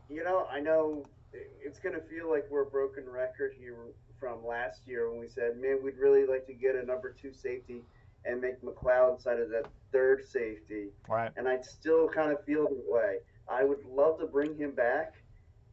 You 0.09 0.23
know, 0.23 0.47
I 0.51 0.59
know 0.59 1.05
it's 1.33 1.79
going 1.79 1.95
to 1.95 2.01
feel 2.01 2.29
like 2.29 2.45
we're 2.49 2.63
a 2.63 2.69
broken 2.69 3.09
record 3.09 3.53
here 3.59 3.77
from 4.19 4.45
last 4.45 4.81
year 4.85 5.09
when 5.09 5.19
we 5.19 5.27
said, 5.27 5.57
man, 5.59 5.79
we'd 5.83 5.97
really 5.97 6.25
like 6.25 6.45
to 6.47 6.53
get 6.53 6.75
a 6.75 6.83
number 6.83 7.15
two 7.19 7.33
safety 7.33 7.81
and 8.25 8.41
make 8.41 8.61
McLeod 8.61 9.21
side 9.21 9.39
of 9.39 9.49
that 9.49 9.65
third 9.91 10.25
safety. 10.25 10.87
Right. 11.07 11.31
And 11.37 11.47
I 11.47 11.61
still 11.61 12.07
kind 12.09 12.31
of 12.31 12.43
feel 12.45 12.63
that 12.63 12.85
way. 12.87 13.17
I 13.49 13.63
would 13.63 13.83
love 13.85 14.19
to 14.19 14.27
bring 14.27 14.55
him 14.57 14.71
back, 14.71 15.15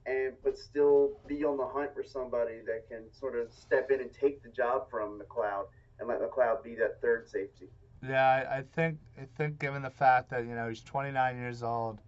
and 0.07 0.33
but 0.43 0.57
still 0.57 1.19
be 1.27 1.45
on 1.45 1.57
the 1.57 1.67
hunt 1.67 1.95
for 1.95 2.05
somebody 2.05 2.61
that 2.67 2.89
can 2.89 3.13
sort 3.13 3.37
of 3.37 3.53
step 3.53 3.91
in 3.91 4.01
and 4.01 4.13
take 4.13 4.43
the 4.43 4.49
job 4.49 4.89
from 4.91 5.21
McLeod 5.21 5.67
and 5.99 6.09
let 6.09 6.21
McLeod 6.21 6.63
be 6.63 6.75
that 6.77 7.01
third 7.01 7.29
safety. 7.29 7.69
Yeah, 8.07 8.47
I, 8.49 8.59
I 8.59 8.63
think 8.75 8.99
I 9.21 9.27
think 9.37 9.59
given 9.59 9.83
the 9.83 9.91
fact 9.91 10.31
that 10.31 10.47
you 10.47 10.55
know 10.55 10.69
he's 10.69 10.83
29 10.83 11.37
years 11.37 11.63
old, 11.63 12.01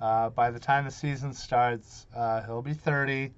uh, 0.00 0.30
by 0.30 0.50
the 0.50 0.58
time 0.58 0.84
the 0.84 0.90
season 0.90 1.32
starts, 1.32 2.06
uh, 2.14 2.42
he'll 2.42 2.62
be 2.62 2.74
30. 2.74 3.32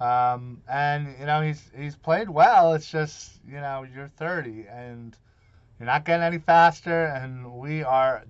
Um, 0.00 0.62
and 0.68 1.14
you 1.20 1.26
know 1.26 1.42
he's 1.42 1.62
he's 1.76 1.96
played 1.96 2.28
well. 2.28 2.74
It's 2.74 2.90
just 2.90 3.38
you 3.46 3.60
know 3.60 3.86
you're 3.94 4.08
30 4.08 4.66
and 4.68 5.16
you're 5.78 5.86
not 5.86 6.04
getting 6.04 6.24
any 6.24 6.38
faster, 6.38 7.06
and 7.06 7.52
we 7.54 7.82
are 7.82 8.24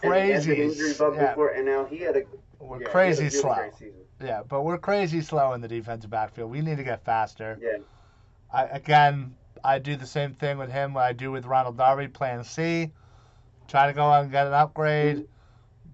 crazy. 0.00 0.52
And, 0.52 0.60
and 0.60 0.70
an 0.70 0.70
injury 0.70 0.94
bug 0.98 1.16
yeah, 1.16 1.28
before, 1.28 1.48
and 1.50 1.66
now 1.66 1.84
he 1.84 1.98
had 1.98 2.16
a 2.16 2.22
we're 2.60 2.80
yeah, 2.80 2.88
crazy 2.88 3.24
really 3.24 3.30
slow. 3.30 3.70
Yeah, 4.22 4.42
but 4.48 4.62
we're 4.62 4.78
crazy 4.78 5.20
slow 5.20 5.52
in 5.52 5.60
the 5.60 5.68
defensive 5.68 6.10
backfield. 6.10 6.50
We 6.50 6.60
need 6.60 6.78
to 6.78 6.84
get 6.84 7.04
faster. 7.04 7.58
Yeah. 7.60 7.78
I, 8.52 8.64
again, 8.64 9.34
I 9.62 9.78
do 9.78 9.96
the 9.96 10.06
same 10.06 10.34
thing 10.34 10.58
with 10.58 10.70
him 10.70 10.94
what 10.94 11.04
I 11.04 11.12
do 11.12 11.30
with 11.30 11.44
Ronald 11.44 11.76
Darby, 11.76 12.08
plan 12.08 12.44
C. 12.44 12.90
Try 13.68 13.86
to 13.86 13.92
go 13.92 14.04
out 14.04 14.22
and 14.22 14.32
get 14.32 14.46
an 14.46 14.52
upgrade. 14.52 15.26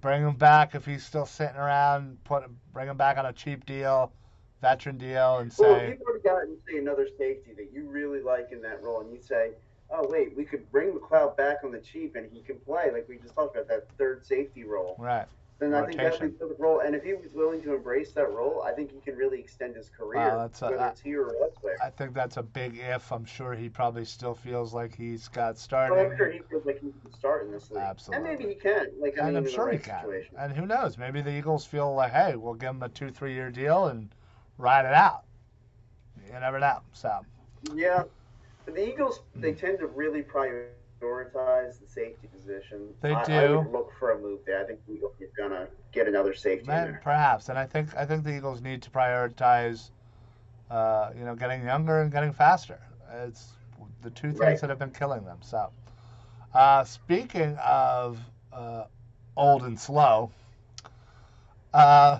Bring 0.00 0.22
him 0.22 0.34
back 0.34 0.74
if 0.74 0.84
he's 0.84 1.04
still 1.04 1.26
sitting 1.26 1.56
around. 1.56 2.22
Put 2.24 2.44
bring 2.72 2.88
him 2.88 2.96
back 2.96 3.18
on 3.18 3.26
a 3.26 3.32
cheap 3.32 3.66
deal, 3.66 4.12
veteran 4.60 4.98
deal, 4.98 5.38
and 5.38 5.52
say. 5.52 5.64
Well, 5.64 5.82
you've 5.88 6.00
already 6.02 6.22
gotten 6.22 6.56
say 6.68 6.78
another 6.78 7.08
safety 7.18 7.52
that 7.56 7.70
you 7.72 7.88
really 7.88 8.20
like 8.22 8.48
in 8.52 8.60
that 8.62 8.82
role, 8.82 9.00
and 9.00 9.12
you 9.12 9.20
say, 9.20 9.52
"Oh 9.90 10.06
wait, 10.08 10.36
we 10.36 10.44
could 10.44 10.70
bring 10.70 10.92
McLeod 10.92 11.36
back 11.36 11.58
on 11.64 11.72
the 11.72 11.80
cheap, 11.80 12.16
and 12.16 12.30
he 12.32 12.40
can 12.42 12.56
play," 12.60 12.90
like 12.92 13.08
we 13.08 13.16
just 13.18 13.34
talked 13.34 13.56
about 13.56 13.68
that 13.68 13.88
third 13.98 14.24
safety 14.26 14.64
role. 14.64 14.96
right, 14.98 15.26
then 15.58 15.74
I 15.74 15.84
think 15.86 15.96
that'd 15.98 16.20
be 16.20 16.28
the 16.38 16.54
role. 16.58 16.80
And 16.80 16.94
if 16.94 17.02
he 17.04 17.12
was 17.14 17.32
willing 17.34 17.60
to 17.62 17.74
embrace 17.74 18.12
that 18.12 18.30
role, 18.30 18.62
I 18.62 18.72
think 18.72 18.92
he 18.92 19.00
can 19.00 19.14
really 19.16 19.38
extend 19.40 19.76
his 19.76 19.90
career, 19.90 20.18
Wow, 20.20 20.38
that's 20.38 20.62
a- 20.62 20.66
whether 20.70 20.80
I- 20.80 20.88
it's 20.88 21.00
here 21.00 21.22
or 21.24 21.34
elsewhere. 21.42 21.76
I 21.82 21.90
think 21.90 22.14
that's 22.14 22.36
a 22.38 22.42
big 22.42 22.78
if. 22.78 23.10
I'm 23.12 23.24
sure 23.26 23.52
he 23.54 23.68
probably 23.68 24.04
still 24.06 24.34
feels 24.34 24.72
like 24.74 24.94
he's 24.94 25.28
got 25.28 25.58
So 25.58 25.64
starting. 25.64 25.98
I'm 26.12 26.16
sure 26.16 26.30
he 26.30 26.38
feels 26.40 26.64
like 26.66 26.80
he 26.80 26.92
can 27.02 27.12
start 27.12 27.44
in 27.46 27.52
this 27.52 27.70
league. 27.70 27.82
Absolutely. 27.82 28.30
And 28.30 28.38
maybe 28.40 28.54
he 28.54 28.58
can. 28.60 28.86
Like 29.00 29.18
I 29.18 29.26
and 29.28 29.34
mean, 29.34 29.36
I'm 29.44 29.50
sure 29.50 29.66
the 29.66 29.72
he 29.72 29.78
can. 29.78 30.00
situation. 30.00 30.34
And 30.38 30.52
who 30.54 30.66
knows? 30.66 30.96
Maybe 30.98 31.20
the 31.22 31.30
Eagles 31.32 31.64
feel 31.66 31.94
like, 31.94 32.12
hey, 32.12 32.36
we'll 32.36 32.54
give 32.54 32.70
him 32.70 32.82
a 32.82 32.88
two, 32.88 33.10
three 33.10 33.34
year 33.34 33.50
deal 33.50 33.86
and 33.86 34.08
ride 34.60 34.86
it 34.86 34.94
out. 34.94 35.24
You 36.26 36.38
never 36.40 36.58
know. 36.60 36.80
So 36.92 37.24
Yeah, 37.74 38.04
the 38.66 38.88
Eagles 38.88 39.20
they 39.40 39.52
tend 39.54 39.78
to 39.80 39.86
really 39.88 40.22
prioritize 40.22 41.80
the 41.80 41.86
safety 41.86 42.28
position. 42.28 42.94
They 43.00 43.14
I, 43.14 43.24
I 43.42 43.46
do. 43.46 43.66
would 43.66 43.72
look 43.72 43.92
for 43.98 44.12
a 44.12 44.20
move 44.20 44.40
there. 44.46 44.70
I 44.70 44.74
think 44.76 44.90
are 45.02 45.48
gonna 45.48 45.68
get 45.92 46.08
another 46.08 46.34
safety 46.34 46.66
man, 46.66 46.98
there. 46.98 47.02
perhaps, 47.02 47.48
and 47.48 47.58
I 47.58 47.66
think 47.66 47.94
I 47.96 48.04
think 48.06 48.24
the 48.24 48.34
Eagles 48.36 48.60
need 48.62 48.82
to 48.82 48.90
prioritize, 48.90 49.90
uh, 50.70 51.10
you 51.16 51.24
know, 51.24 51.34
getting 51.34 51.64
younger 51.64 52.00
and 52.00 52.10
getting 52.12 52.32
faster. 52.32 52.80
It's 53.12 53.54
the 54.02 54.10
two 54.10 54.32
things 54.32 54.60
Right. 54.60 54.62
that 54.62 54.70
have 54.70 54.78
been 54.78 54.90
killing 54.92 55.24
them. 55.24 55.38
So, 55.40 55.70
uh, 56.54 56.84
speaking 56.84 57.56
of 57.58 58.18
uh, 58.52 58.84
old 59.36 59.62
and 59.62 59.78
slow, 59.78 60.30
uh, 61.72 62.18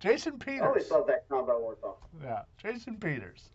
Jason 0.00 0.38
Peters. 0.38 0.62
I 0.62 0.66
always 0.66 0.86
thought 0.86 1.06
that 1.08 1.28
combo 1.28 1.74
off. 1.82 1.96
Yeah, 2.22 2.42
Jason 2.62 2.96
Peters. 2.98 3.50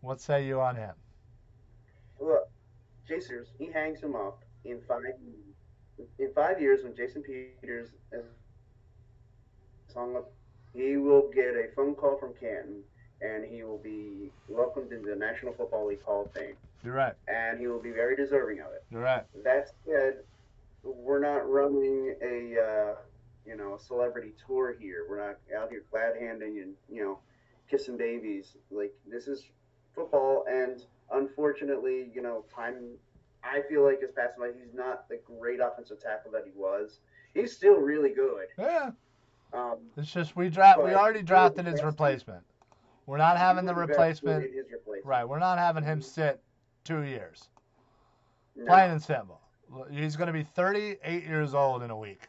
What 0.00 0.20
say 0.20 0.46
you 0.46 0.60
on 0.60 0.76
him? 0.76 0.94
Look, 2.18 2.48
Jason, 3.06 3.44
he 3.58 3.66
hangs 3.70 4.00
him 4.00 4.16
up 4.16 4.42
in 4.64 4.80
five 4.88 5.02
in 6.18 6.32
five 6.34 6.60
years 6.60 6.82
when 6.82 6.96
Jason 6.96 7.22
Peters 7.22 7.90
is 8.12 8.24
hung 9.94 10.16
up. 10.16 10.30
He 10.72 10.96
will 10.96 11.30
get 11.34 11.54
a 11.56 11.66
phone 11.76 11.94
call 11.94 12.16
from 12.16 12.32
Canton, 12.34 12.82
and 13.20 13.44
he 13.44 13.62
will 13.64 13.78
be 13.78 14.30
welcomed 14.48 14.92
into 14.92 15.10
the 15.10 15.16
National 15.16 15.52
Football 15.52 15.88
League 15.88 16.02
Hall 16.02 16.24
of 16.24 16.32
Fame, 16.32 16.54
You're 16.84 16.94
right. 16.94 17.12
and 17.28 17.58
he 17.60 17.66
will 17.66 17.82
be 17.82 17.90
very 17.90 18.16
deserving 18.16 18.60
of 18.60 18.72
it. 18.72 18.84
You're 18.90 19.02
right. 19.02 19.24
That 19.44 19.72
said, 19.84 20.18
we're 20.82 21.18
not 21.18 21.50
running 21.50 22.14
a 22.22 22.60
uh, 22.60 22.94
you 23.46 23.56
know 23.56 23.74
a 23.74 23.78
celebrity 23.78 24.32
tour 24.46 24.76
here. 24.78 25.06
We're 25.08 25.18
not 25.18 25.38
out 25.56 25.70
here 25.70 25.84
glad 25.90 26.14
handing 26.20 26.58
and 26.58 26.74
you 26.88 27.02
know 27.02 27.18
kissing 27.70 27.96
babies. 27.96 28.56
Like 28.70 28.94
this 29.06 29.28
is 29.28 29.44
football, 29.94 30.44
and 30.48 30.84
unfortunately, 31.12 32.10
you 32.14 32.22
know, 32.22 32.44
time. 32.54 32.76
I 33.42 33.62
feel 33.70 33.82
like 33.82 34.00
is 34.02 34.10
passing 34.14 34.38
by. 34.40 34.48
He's 34.48 34.74
not 34.74 35.08
the 35.08 35.18
great 35.24 35.60
offensive 35.60 35.98
tackle 35.98 36.30
that 36.32 36.42
he 36.44 36.50
was. 36.54 36.98
He's 37.32 37.56
still 37.56 37.76
really 37.76 38.10
good. 38.10 38.48
Yeah. 38.58 38.90
Um, 39.52 39.78
It's 39.96 40.12
just 40.12 40.36
we 40.36 40.50
draft. 40.50 40.82
We 40.82 40.92
already 40.92 41.22
drafted 41.22 41.66
his 41.66 41.82
replacement. 41.82 42.44
We're 43.06 43.16
not 43.16 43.38
having 43.38 43.64
the 43.64 43.74
replacement. 43.74 44.44
Replacement. 44.44 45.04
Right. 45.04 45.24
We're 45.24 45.38
not 45.38 45.58
having 45.58 45.82
him 45.82 46.02
sit 46.02 46.40
two 46.84 47.02
years. 47.02 47.48
No. 48.54 48.66
Plain 48.66 48.90
and 48.90 49.02
simple. 49.02 49.40
He's 49.90 50.16
going 50.16 50.26
to 50.26 50.32
be 50.32 50.42
38 50.42 51.24
years 51.24 51.54
old 51.54 51.82
in 51.82 51.90
a 51.90 51.96
week. 51.96 52.28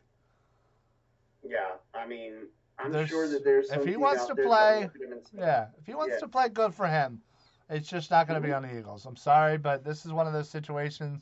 Yeah, 1.43 1.71
I 1.93 2.05
mean, 2.05 2.47
I'm 2.77 2.91
There's- 2.91 3.09
sure 3.09 3.27
that 3.27 3.43
there's. 3.43 3.69
if 3.71 3.85
he 3.85 3.97
wants 3.97 4.25
to 4.27 4.35
play- 4.35 4.43
that 4.43 4.93
look 4.93 4.95
at 4.95 5.01
him 5.01 5.11
and 5.13 5.25
say, 5.25 5.37
Yeah. 5.37 5.67
If 5.77 5.85
he 5.85 5.93
wants 5.93 6.15
Yeah. 6.15 6.19
to 6.19 6.27
play, 6.27 6.49
good 6.49 6.73
for 6.73 6.87
him. 6.87 7.21
It's 7.69 7.87
just 7.87 8.11
not 8.11 8.27
going 8.27 8.41
to 8.41 8.45
be 8.45 8.51
mm-hmm. 8.53 8.65
on 8.65 8.69
the 8.73 8.77
Eagles. 8.77 9.05
I'm 9.05 9.15
sorry, 9.15 9.57
but 9.57 9.83
this 9.83 10.05
is 10.05 10.11
one 10.11 10.27
of 10.27 10.33
those 10.33 10.49
situations 10.49 11.21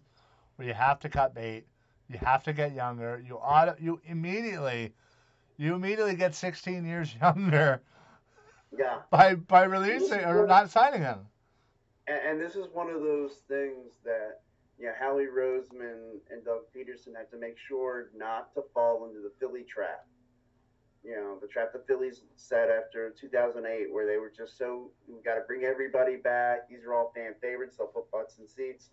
where 0.55 0.67
you 0.67 0.73
have 0.73 0.99
to 1.01 1.09
cut 1.09 1.33
bait. 1.33 1.65
You 2.07 2.17
have 2.17 2.43
to 2.43 2.53
get 2.53 2.73
younger. 2.73 3.21
You 3.25 3.37
ought 3.39 3.65
to, 3.65 3.83
you 3.83 4.01
immediately, 4.05 4.93
you 5.57 5.75
immediately 5.75 6.15
get 6.15 6.33
16 6.33 6.85
years 6.85 7.13
younger 7.21 7.81
Yeah. 8.71 9.01
by 9.11 9.35
by 9.35 9.63
releasing 9.63 10.23
or 10.25 10.47
not 10.47 10.69
signing 10.71 11.01
him. 11.01 11.27
And, 12.07 12.17
and 12.17 12.41
this 12.41 12.55
is 12.55 12.67
one 12.73 12.89
of 12.89 13.01
those 13.01 13.33
things 13.47 13.93
that 14.03 14.41
you 14.79 14.85
know, 14.85 14.93
Howie 14.97 15.27
Roseman 15.27 16.19
and 16.31 16.43
Doug 16.45 16.61
Pederson 16.75 17.15
had 17.15 17.29
to 17.31 17.37
make 17.37 17.57
sure 17.67 18.09
not 18.15 18.53
to 18.55 18.63
fall 18.73 19.07
into 19.07 19.19
the 19.21 19.31
Philly 19.39 19.63
trap. 19.63 20.05
You 21.03 21.15
know, 21.15 21.37
the 21.39 21.47
trap 21.47 21.71
the 21.71 21.79
Phillies 21.87 22.21
set 22.35 22.69
after 22.69 23.13
2008, 23.19 23.93
where 23.93 24.05
they 24.05 24.17
were 24.17 24.31
just 24.35 24.57
so 24.57 24.91
we 25.07 25.21
got 25.23 25.35
to 25.35 25.41
bring 25.47 25.63
everybody 25.63 26.17
back. 26.17 26.69
These 26.69 26.83
are 26.85 26.93
all 26.93 27.11
fan 27.15 27.35
favorites. 27.41 27.77
They'll 27.77 27.87
put 27.87 28.11
butts 28.11 28.37
in 28.37 28.47
seats. 28.47 28.89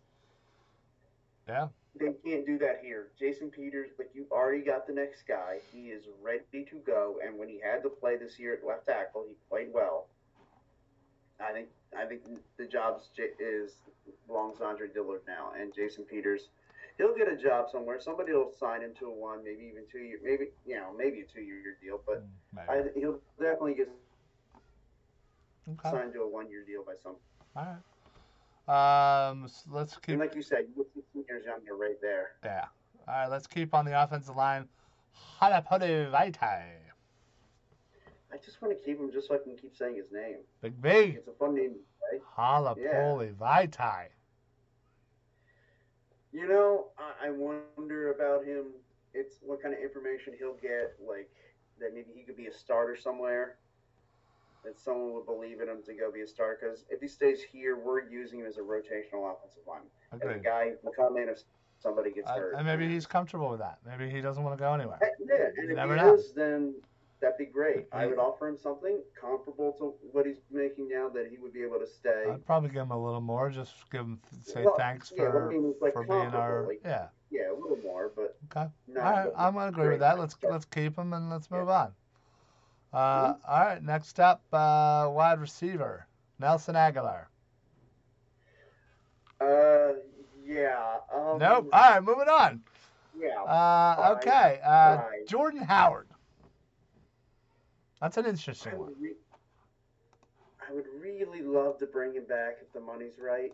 Yeah. 1.48 1.68
They 1.98 2.12
can't 2.24 2.46
do 2.46 2.58
that 2.58 2.80
here. 2.82 3.08
Jason 3.18 3.50
Peters, 3.50 3.90
like 3.98 4.10
you 4.14 4.26
already 4.30 4.62
got 4.62 4.86
the 4.86 4.92
next 4.92 5.26
guy. 5.26 5.58
He 5.72 5.88
is 5.88 6.04
ready 6.22 6.64
to 6.70 6.76
go. 6.86 7.16
And 7.24 7.38
when 7.38 7.48
he 7.48 7.58
had 7.60 7.82
to 7.82 7.88
play 7.88 8.16
this 8.16 8.38
year 8.38 8.54
at 8.54 8.66
left 8.66 8.86
tackle, 8.86 9.24
he 9.26 9.34
played 9.48 9.68
well. 9.72 10.06
I 11.40 11.52
think 11.52 11.68
I 11.98 12.04
think 12.06 12.22
the 12.58 12.66
job 12.66 13.00
is 13.38 13.72
belongs 14.26 14.58
to 14.58 14.64
Andre 14.64 14.88
Dillard 14.88 15.22
now, 15.26 15.52
and 15.58 15.74
Jason 15.74 16.04
Peters. 16.04 16.48
He'll 16.98 17.14
get 17.14 17.28
a 17.28 17.36
job 17.36 17.66
somewhere. 17.70 18.00
Somebody 18.00 18.32
will 18.32 18.52
sign 18.58 18.80
him 18.80 18.92
to 18.98 19.06
a 19.06 19.12
one, 19.12 19.44
maybe 19.44 19.64
even 19.70 19.82
two 19.90 19.98
year, 19.98 20.18
maybe 20.22 20.48
you 20.66 20.76
know, 20.76 20.94
maybe 20.96 21.20
a 21.20 21.24
two 21.24 21.42
year 21.42 21.76
deal. 21.82 22.00
But 22.06 22.24
I, 22.68 22.84
he'll 22.98 23.20
definitely 23.38 23.74
get 23.74 23.88
Okay. 25.68 25.90
signed 25.90 26.12
to 26.14 26.20
a 26.22 26.28
one 26.28 26.48
year 26.48 26.64
deal 26.64 26.84
by 26.84 26.92
some. 27.02 27.16
All 27.56 27.66
right. 27.66 29.28
Um, 29.28 29.48
so 29.48 29.62
let's 29.70 29.96
keep. 29.96 30.10
And 30.10 30.20
like 30.20 30.34
you 30.34 30.42
said, 30.42 30.66
you 30.68 30.84
get 30.84 30.92
16 30.94 31.24
years 31.28 31.44
younger 31.44 31.74
right 31.76 32.00
there. 32.00 32.30
Yeah. 32.44 32.64
All 33.08 33.14
right. 33.14 33.26
Let's 33.26 33.46
keep 33.46 33.74
on 33.74 33.84
the 33.84 34.00
offensive 34.02 34.36
line. 34.36 34.68
Halapoulivaati 35.40 36.10
Vaitai. 36.10 36.62
I 38.32 38.36
just 38.44 38.60
want 38.60 38.76
to 38.78 38.84
keep 38.84 38.98
him 38.98 39.10
just 39.12 39.28
so 39.28 39.34
I 39.34 39.38
can 39.38 39.56
keep 39.56 39.76
saying 39.76 39.96
his 39.96 40.06
name. 40.12 40.38
Big 40.60 40.74
V. 40.74 40.88
It's 41.16 41.28
a 41.28 41.32
fun 41.32 41.54
name 41.54 41.74
to 41.74 41.78
say. 42.10 42.20
Halapoulivaati 42.36 43.34
Vaitai. 43.36 44.06
You 46.36 46.46
know, 46.46 46.88
I, 46.98 47.28
I 47.28 47.30
wonder 47.30 48.12
about 48.12 48.44
him. 48.44 48.66
It's 49.14 49.36
what 49.40 49.62
kind 49.62 49.72
of 49.74 49.80
information 49.80 50.34
he'll 50.38 50.56
get, 50.60 50.94
like 51.08 51.30
that 51.80 51.94
maybe 51.94 52.08
he 52.14 52.22
could 52.24 52.36
be 52.36 52.46
a 52.46 52.52
starter 52.52 52.94
somewhere. 52.94 53.56
That 54.62 54.78
someone 54.78 55.14
would 55.14 55.24
believe 55.24 55.60
in 55.62 55.68
him 55.68 55.78
to 55.86 55.94
go 55.94 56.12
be 56.12 56.20
a 56.20 56.26
starter. 56.26 56.58
Because 56.60 56.84
if 56.90 57.00
he 57.00 57.08
stays 57.08 57.40
here, 57.40 57.78
we're 57.78 58.06
using 58.10 58.40
him 58.40 58.46
as 58.46 58.58
a 58.58 58.60
rotational 58.60 59.32
offensive 59.32 59.62
lineman, 59.66 59.88
as 60.12 60.20
a 60.20 60.38
guy 60.38 60.70
who 60.70 60.76
can 60.90 60.92
come 60.92 61.16
in 61.16 61.30
if 61.30 61.38
somebody 61.78 62.10
gets 62.10 62.28
Uh, 62.28 62.34
hurt. 62.34 62.54
and 62.56 62.66
maybe 62.66 62.86
he's 62.86 63.06
comfortable 63.06 63.48
with 63.48 63.60
that. 63.60 63.78
Maybe 63.86 64.10
he 64.10 64.20
doesn't 64.20 64.42
want 64.44 64.58
to 64.58 64.62
go 64.62 64.74
anywhere. 64.74 64.98
Yeah, 65.24 65.36
and 65.56 65.56
You 65.56 65.70
if 65.70 65.76
never 65.76 65.96
he 65.96 66.02
is, 66.02 66.32
then 66.34 66.74
that'd 67.20 67.38
be 67.38 67.46
great. 67.46 67.86
I 67.92 68.06
would 68.06 68.18
offer 68.18 68.48
him 68.48 68.58
something 68.58 69.00
comparable 69.20 69.72
to 69.78 69.94
what 70.12 70.26
he's 70.26 70.40
making 70.50 70.88
now, 70.88 71.08
that 71.10 71.28
he 71.30 71.38
would 71.38 71.52
be 71.52 71.62
able 71.62 71.78
to 71.78 71.86
stay. 71.86 72.24
I'd 72.30 72.44
probably 72.46 72.70
give 72.70 72.82
him 72.82 72.90
a 72.90 73.02
little 73.04 73.20
more. 73.20 73.50
Just 73.50 73.74
give 73.90 74.02
him 74.02 74.20
say 74.42 74.64
Well, 74.64 74.76
thanks 74.76 75.12
yeah, 75.16 75.30
for 75.30 75.48
I 75.50 75.52
mean, 75.54 75.74
like 75.80 75.92
for 75.94 76.04
being 76.04 76.34
our 76.34 76.66
like- 76.66 76.80
yeah. 76.84 77.08
Yeah, 77.30 77.50
a 77.50 77.54
little 77.54 77.78
more, 77.82 78.12
but 78.14 78.36
Okay. 78.50 78.68
All 78.96 79.02
right, 79.02 79.30
I'm 79.36 79.54
gonna 79.54 79.66
agree 79.68 79.88
with 79.88 80.00
that. 80.00 80.18
Let's 80.18 80.36
let's 80.42 80.64
keep 80.64 80.96
him 80.96 81.12
and 81.12 81.28
let's 81.28 81.48
Yeah. 81.50 81.58
move 81.58 81.68
on. 81.70 81.92
Uh, 82.92 83.34
all 83.46 83.60
right, 83.64 83.82
next 83.82 84.20
up, 84.20 84.42
uh, 84.52 85.08
wide 85.10 85.40
receiver 85.40 86.06
Nelson 86.38 86.76
Agholor. 86.76 87.26
Uh, 89.40 89.94
yeah. 90.44 90.98
Um, 91.12 91.38
Nope. 91.38 91.68
All 91.72 91.90
right, 91.90 92.02
moving 92.02 92.28
on. 92.28 92.62
Yeah. 93.18 93.42
Uh, 93.42 94.16
okay, 94.18 94.60
uh, 94.64 95.02
Jordan 95.26 95.62
Howard. 95.62 96.05
That's 98.00 98.16
an 98.16 98.26
I 98.26 98.30
interesting 98.30 98.78
one. 98.78 98.94
re- 99.00 99.14
I 100.68 100.72
would 100.72 100.86
really 101.00 101.42
love 101.42 101.78
to 101.78 101.86
bring 101.86 102.14
him 102.14 102.24
back 102.26 102.56
if 102.60 102.72
the 102.72 102.80
money's 102.80 103.18
right. 103.20 103.52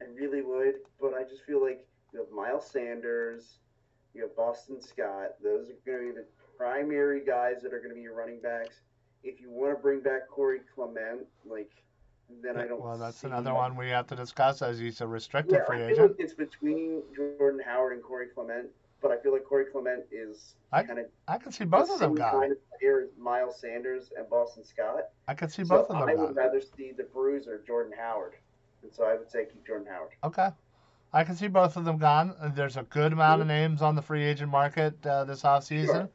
I 0.00 0.04
really 0.14 0.40
would, 0.42 0.74
but 1.00 1.14
I 1.14 1.24
just 1.24 1.44
feel 1.44 1.60
like 1.62 1.84
you 2.12 2.20
have 2.20 2.30
Miles 2.30 2.66
Sanders, 2.70 3.58
you 4.14 4.22
have 4.22 4.34
Boston 4.36 4.80
Scott. 4.80 5.34
Those 5.42 5.68
are 5.68 5.74
going 5.84 6.08
to 6.08 6.12
be 6.14 6.18
the 6.20 6.26
primary 6.56 7.24
guys 7.24 7.56
that 7.62 7.72
are 7.74 7.78
going 7.78 7.90
to 7.90 7.94
be 7.96 8.02
your 8.02 8.14
running 8.14 8.40
backs. 8.40 8.80
If 9.22 9.40
you 9.40 9.50
want 9.50 9.76
to 9.76 9.82
bring 9.82 10.00
back 10.00 10.28
Corey 10.30 10.60
Clement, 10.74 11.26
like, 11.44 11.70
then 12.42 12.56
I 12.56 12.66
don't. 12.66 12.80
Well, 12.80 12.96
that's 12.96 13.24
another 13.24 13.52
one 13.52 13.76
we 13.76 13.88
have 13.90 14.06
to 14.06 14.16
discuss 14.16 14.62
as 14.62 14.78
he's 14.78 15.00
a 15.02 15.06
restricted 15.06 15.58
Yeah, 15.58 15.64
free 15.66 15.84
I 15.84 15.88
feel 15.88 16.02
like 16.02 16.12
agent. 16.12 16.16
it's 16.20 16.34
between 16.34 17.02
Jordan 17.14 17.60
Howard 17.64 17.92
and 17.92 18.02
Corey 18.02 18.28
Clement, 18.34 18.68
but 19.02 19.10
I 19.10 19.18
feel 19.18 19.32
like 19.32 19.44
Corey 19.44 19.66
Clement 19.70 20.04
is 20.12 20.54
I- 20.72 20.82
kind 20.82 20.98
of 20.98 21.06
I 21.28 21.38
can 21.38 21.52
see 21.52 21.64
both 21.64 21.88
the 21.88 21.94
of 21.94 22.00
them 22.00 22.14
gone. 22.14 22.32
kind 22.40 22.52
of 22.52 22.58
player 22.78 23.00
as 23.02 23.08
Miles 23.18 23.58
Sanders 23.60 24.12
and 24.16 24.28
Boston 24.28 24.64
Scott. 24.64 25.04
I 25.28 25.34
can 25.34 25.48
see 25.48 25.64
So 25.64 25.76
both 25.76 25.90
of 25.90 25.98
them. 25.98 26.08
Gone. 26.08 26.10
I 26.10 26.14
would 26.14 26.36
rather 26.36 26.60
see 26.60 26.92
the 26.92 27.04
Bruiser 27.04 27.62
Jordan 27.66 27.92
Howard, 27.98 28.34
and 28.82 28.92
so 28.92 29.04
I 29.04 29.14
would 29.14 29.30
say 29.30 29.46
keep 29.46 29.66
Jordan 29.66 29.86
Howard. 29.90 30.10
Okay. 30.24 30.48
I 31.12 31.24
can 31.24 31.34
see 31.34 31.48
both 31.48 31.76
of 31.76 31.84
them 31.84 31.98
gone. 31.98 32.34
There's 32.54 32.76
a 32.76 32.84
good 32.84 33.12
amount 33.12 33.40
of 33.40 33.48
names 33.48 33.82
on 33.82 33.96
the 33.96 34.02
free 34.02 34.22
agent 34.22 34.50
market 34.50 35.04
uh, 35.04 35.24
this 35.24 35.42
offseason. 35.42 35.86
Sure. 35.86 36.08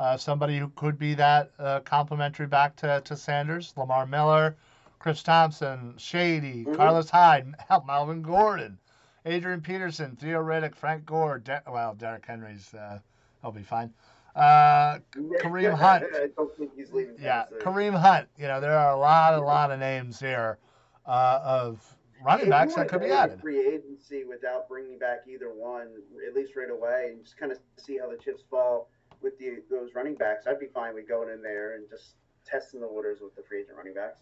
Uh, 0.00 0.16
somebody 0.16 0.58
who 0.58 0.68
could 0.70 0.98
be 0.98 1.14
that 1.14 1.52
uh, 1.60 1.78
complimentary 1.80 2.46
back 2.48 2.74
to, 2.76 3.00
to 3.04 3.16
Sanders, 3.16 3.72
Lamar 3.76 4.04
Miller, 4.04 4.56
Chris 4.98 5.22
Thompson, 5.22 5.94
Shady, 5.96 6.64
Mhm. 6.64 6.74
Carlos 6.76 7.08
Hyde, 7.08 7.54
Melvin 7.86 8.22
Gordon. 8.22 8.78
Adrian 9.24 9.60
Peterson, 9.60 10.16
Theo 10.16 10.42
Riddick, 10.42 10.74
Frank 10.74 11.06
Gore. 11.06 11.38
De- 11.38 11.62
well, 11.70 11.94
Derrick 11.94 12.26
Henry's 12.26 12.74
uh, 12.74 12.98
he'll 13.40 13.52
be 13.52 13.62
fine. 13.62 13.92
Uh, 14.34 14.98
Kareem 15.40 15.74
Hunt. 15.74 16.04
I 16.14 16.28
don't 16.36 16.56
think 16.56 16.72
he's 16.74 16.92
leaving. 16.92 17.16
yeah. 17.20 17.44
Kareem 17.60 17.98
Hunt. 17.98 18.28
You 18.38 18.48
know, 18.48 18.60
there 18.60 18.76
are 18.76 18.92
a 18.92 18.98
lot, 18.98 19.34
a 19.34 19.40
lot 19.40 19.70
of 19.70 19.78
names 19.78 20.18
here 20.18 20.58
uh, 21.06 21.40
of 21.44 21.96
running 22.24 22.48
backs 22.48 22.74
that 22.74 22.88
could 22.88 23.00
be 23.00 23.10
added. 23.10 23.40
Free 23.40 23.60
agency 23.74 24.24
without 24.24 24.68
bringing 24.68 24.98
back 24.98 25.24
either 25.28 25.52
one, 25.52 25.88
at 26.26 26.34
least 26.34 26.56
right 26.56 26.70
away, 26.70 27.10
and 27.12 27.22
just 27.22 27.36
kind 27.36 27.52
of 27.52 27.58
see 27.76 27.98
how 27.98 28.10
the 28.10 28.16
chips 28.16 28.42
fall 28.50 28.88
with 29.20 29.38
the 29.38 29.62
those 29.70 29.90
running 29.94 30.14
backs. 30.14 30.46
I'd 30.46 30.58
be 30.58 30.66
fine 30.66 30.94
with 30.94 31.08
going 31.08 31.28
in 31.30 31.42
there 31.42 31.74
and 31.74 31.88
just 31.88 32.14
testing 32.44 32.80
the 32.80 32.88
waters 32.88 33.18
with 33.20 33.36
the 33.36 33.42
free 33.42 33.60
agent 33.60 33.76
running 33.76 33.94
backs. 33.94 34.18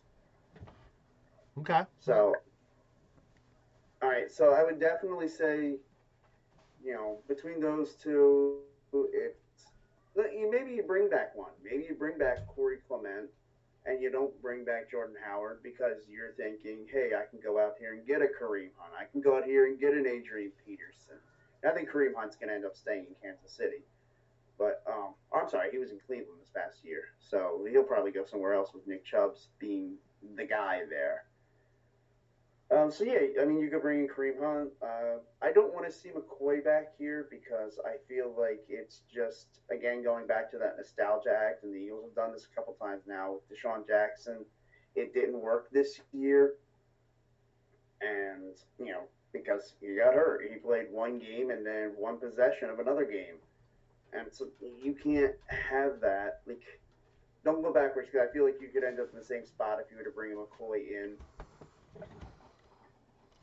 Okay. 1.58 1.82
So, 2.00 2.34
all 4.02 4.08
right. 4.08 4.30
So 4.30 4.52
I 4.52 4.64
would 4.64 4.80
definitely 4.80 5.28
say, 5.28 5.76
you 6.82 6.94
know, 6.94 7.18
between 7.28 7.60
those 7.60 7.94
two, 7.94 8.60
you 10.40 10.50
maybe 10.50 10.72
you 10.72 10.82
bring 10.82 11.08
back 11.08 11.36
one. 11.36 11.50
Maybe 11.62 11.84
you 11.88 11.94
bring 11.94 12.18
back 12.18 12.46
Corey 12.46 12.78
Clement, 12.88 13.28
and 13.86 14.02
you 14.02 14.10
don't 14.10 14.40
bring 14.42 14.64
back 14.64 14.90
Jordan 14.90 15.16
Howard 15.24 15.60
because 15.62 16.04
you're 16.08 16.32
thinking, 16.36 16.86
hey, 16.90 17.10
I 17.16 17.28
can 17.28 17.40
go 17.40 17.58
out 17.60 17.74
here 17.78 17.94
and 17.94 18.06
get 18.06 18.22
a 18.22 18.26
Kareem 18.26 18.70
Hunt. 18.76 18.94
I 18.98 19.04
can 19.10 19.20
go 19.20 19.36
out 19.36 19.44
here 19.44 19.66
and 19.66 19.78
get 19.78 19.94
an 19.94 20.06
Adrian 20.06 20.52
Peterson. 20.66 21.18
I 21.64 21.72
think 21.72 21.90
Kareem 21.90 22.14
Hunt's 22.16 22.36
going 22.36 22.48
to 22.48 22.54
end 22.54 22.64
up 22.64 22.76
staying 22.76 23.06
in 23.08 23.14
Kansas 23.22 23.52
City. 23.52 23.84
But 24.58 24.82
um, 24.86 25.14
I'm 25.34 25.48
sorry, 25.48 25.70
he 25.70 25.78
was 25.78 25.90
in 25.90 25.98
Cleveland 26.06 26.38
this 26.40 26.50
past 26.54 26.84
year, 26.84 27.04
so 27.18 27.66
he'll 27.70 27.82
probably 27.82 28.10
go 28.10 28.24
somewhere 28.24 28.52
else 28.52 28.74
with 28.74 28.86
Nick 28.86 29.04
Chubb's 29.04 29.48
being 29.58 29.94
the 30.36 30.44
guy 30.44 30.80
there. 30.88 31.24
Um, 32.72 32.90
so 32.92 33.02
yeah, 33.02 33.42
I 33.42 33.44
mean, 33.44 33.58
you 33.58 33.68
could 33.68 33.82
bring 33.82 34.00
in 34.00 34.08
Kareem 34.08 34.38
Hunt. 34.40 34.70
Uh, 34.80 35.18
I 35.42 35.50
don't 35.50 35.74
want 35.74 35.86
to 35.86 35.92
see 35.92 36.10
McCoy 36.10 36.64
back 36.64 36.92
here 36.96 37.26
because 37.28 37.80
I 37.84 37.96
feel 38.08 38.32
like 38.38 38.60
it's 38.68 39.02
just 39.12 39.46
again 39.72 40.04
going 40.04 40.28
back 40.28 40.50
to 40.52 40.58
that 40.58 40.76
nostalgia 40.76 41.30
act, 41.30 41.64
and 41.64 41.74
the 41.74 41.78
Eagles 41.78 42.04
have 42.04 42.14
done 42.14 42.32
this 42.32 42.46
a 42.50 42.54
couple 42.54 42.74
times 42.74 43.02
now 43.08 43.34
with 43.34 43.58
DeSean 43.58 43.86
Jackson. 43.88 44.44
It 44.94 45.12
didn't 45.12 45.40
work 45.40 45.68
this 45.72 46.00
year, 46.12 46.54
and 48.00 48.54
you 48.78 48.92
know 48.92 49.02
because 49.32 49.74
he 49.80 49.96
got 49.96 50.14
hurt. 50.14 50.42
He 50.48 50.56
played 50.58 50.86
one 50.92 51.18
game 51.18 51.50
and 51.50 51.66
then 51.66 51.92
one 51.96 52.18
possession 52.18 52.70
of 52.70 52.78
another 52.78 53.04
game, 53.04 53.38
and 54.12 54.28
so 54.30 54.46
you 54.60 54.94
can't 54.94 55.34
have 55.48 56.00
that. 56.02 56.42
Like, 56.46 56.62
don't 57.44 57.62
go 57.62 57.72
backwards 57.72 58.10
because 58.12 58.28
I 58.28 58.32
feel 58.32 58.44
like 58.44 58.58
you 58.60 58.68
could 58.68 58.84
end 58.84 59.00
up 59.00 59.08
in 59.12 59.18
the 59.18 59.24
same 59.24 59.44
spot 59.44 59.78
if 59.84 59.90
you 59.90 59.96
were 59.96 60.04
to 60.04 60.10
bring 60.10 60.36
McCoy 60.36 60.88
in. 60.88 61.16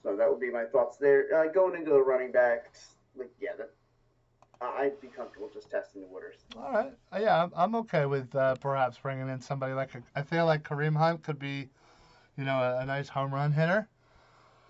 So 0.07 0.15
that 0.15 0.29
would 0.29 0.39
be 0.39 0.49
my 0.49 0.63
thoughts 0.63 0.95
there. 0.95 1.25
Uh, 1.35 1.51
going 1.51 1.75
into 1.75 1.91
the 1.91 2.01
running 2.01 2.31
backs, 2.31 2.91
like 3.17 3.29
yeah, 3.41 3.49
that, 3.57 3.71
I'd 4.61 5.01
be 5.01 5.09
comfortable 5.09 5.49
just 5.53 5.69
testing 5.69 6.01
the 6.01 6.07
waters. 6.07 6.37
All 6.55 6.71
right. 6.71 6.93
Uh, 7.11 7.19
yeah, 7.19 7.39
I'm- 7.39 7.51
I'm 7.57 7.75
okay 7.75 8.05
with 8.05 8.33
uh, 8.33 8.55
perhaps 8.55 8.97
bringing 8.97 9.27
in 9.27 9.41
somebody 9.41 9.73
like 9.73 9.93
a, 9.95 10.03
I 10.15 10.21
feel 10.21 10.45
like 10.45 10.63
Kareem 10.63 10.95
Hunt 10.95 11.23
could 11.23 11.37
be, 11.37 11.67
you 12.37 12.45
know, 12.45 12.57
a, 12.57 12.79
a 12.83 12.85
nice 12.85 13.09
home 13.09 13.33
run 13.33 13.51
hitter. 13.51 13.89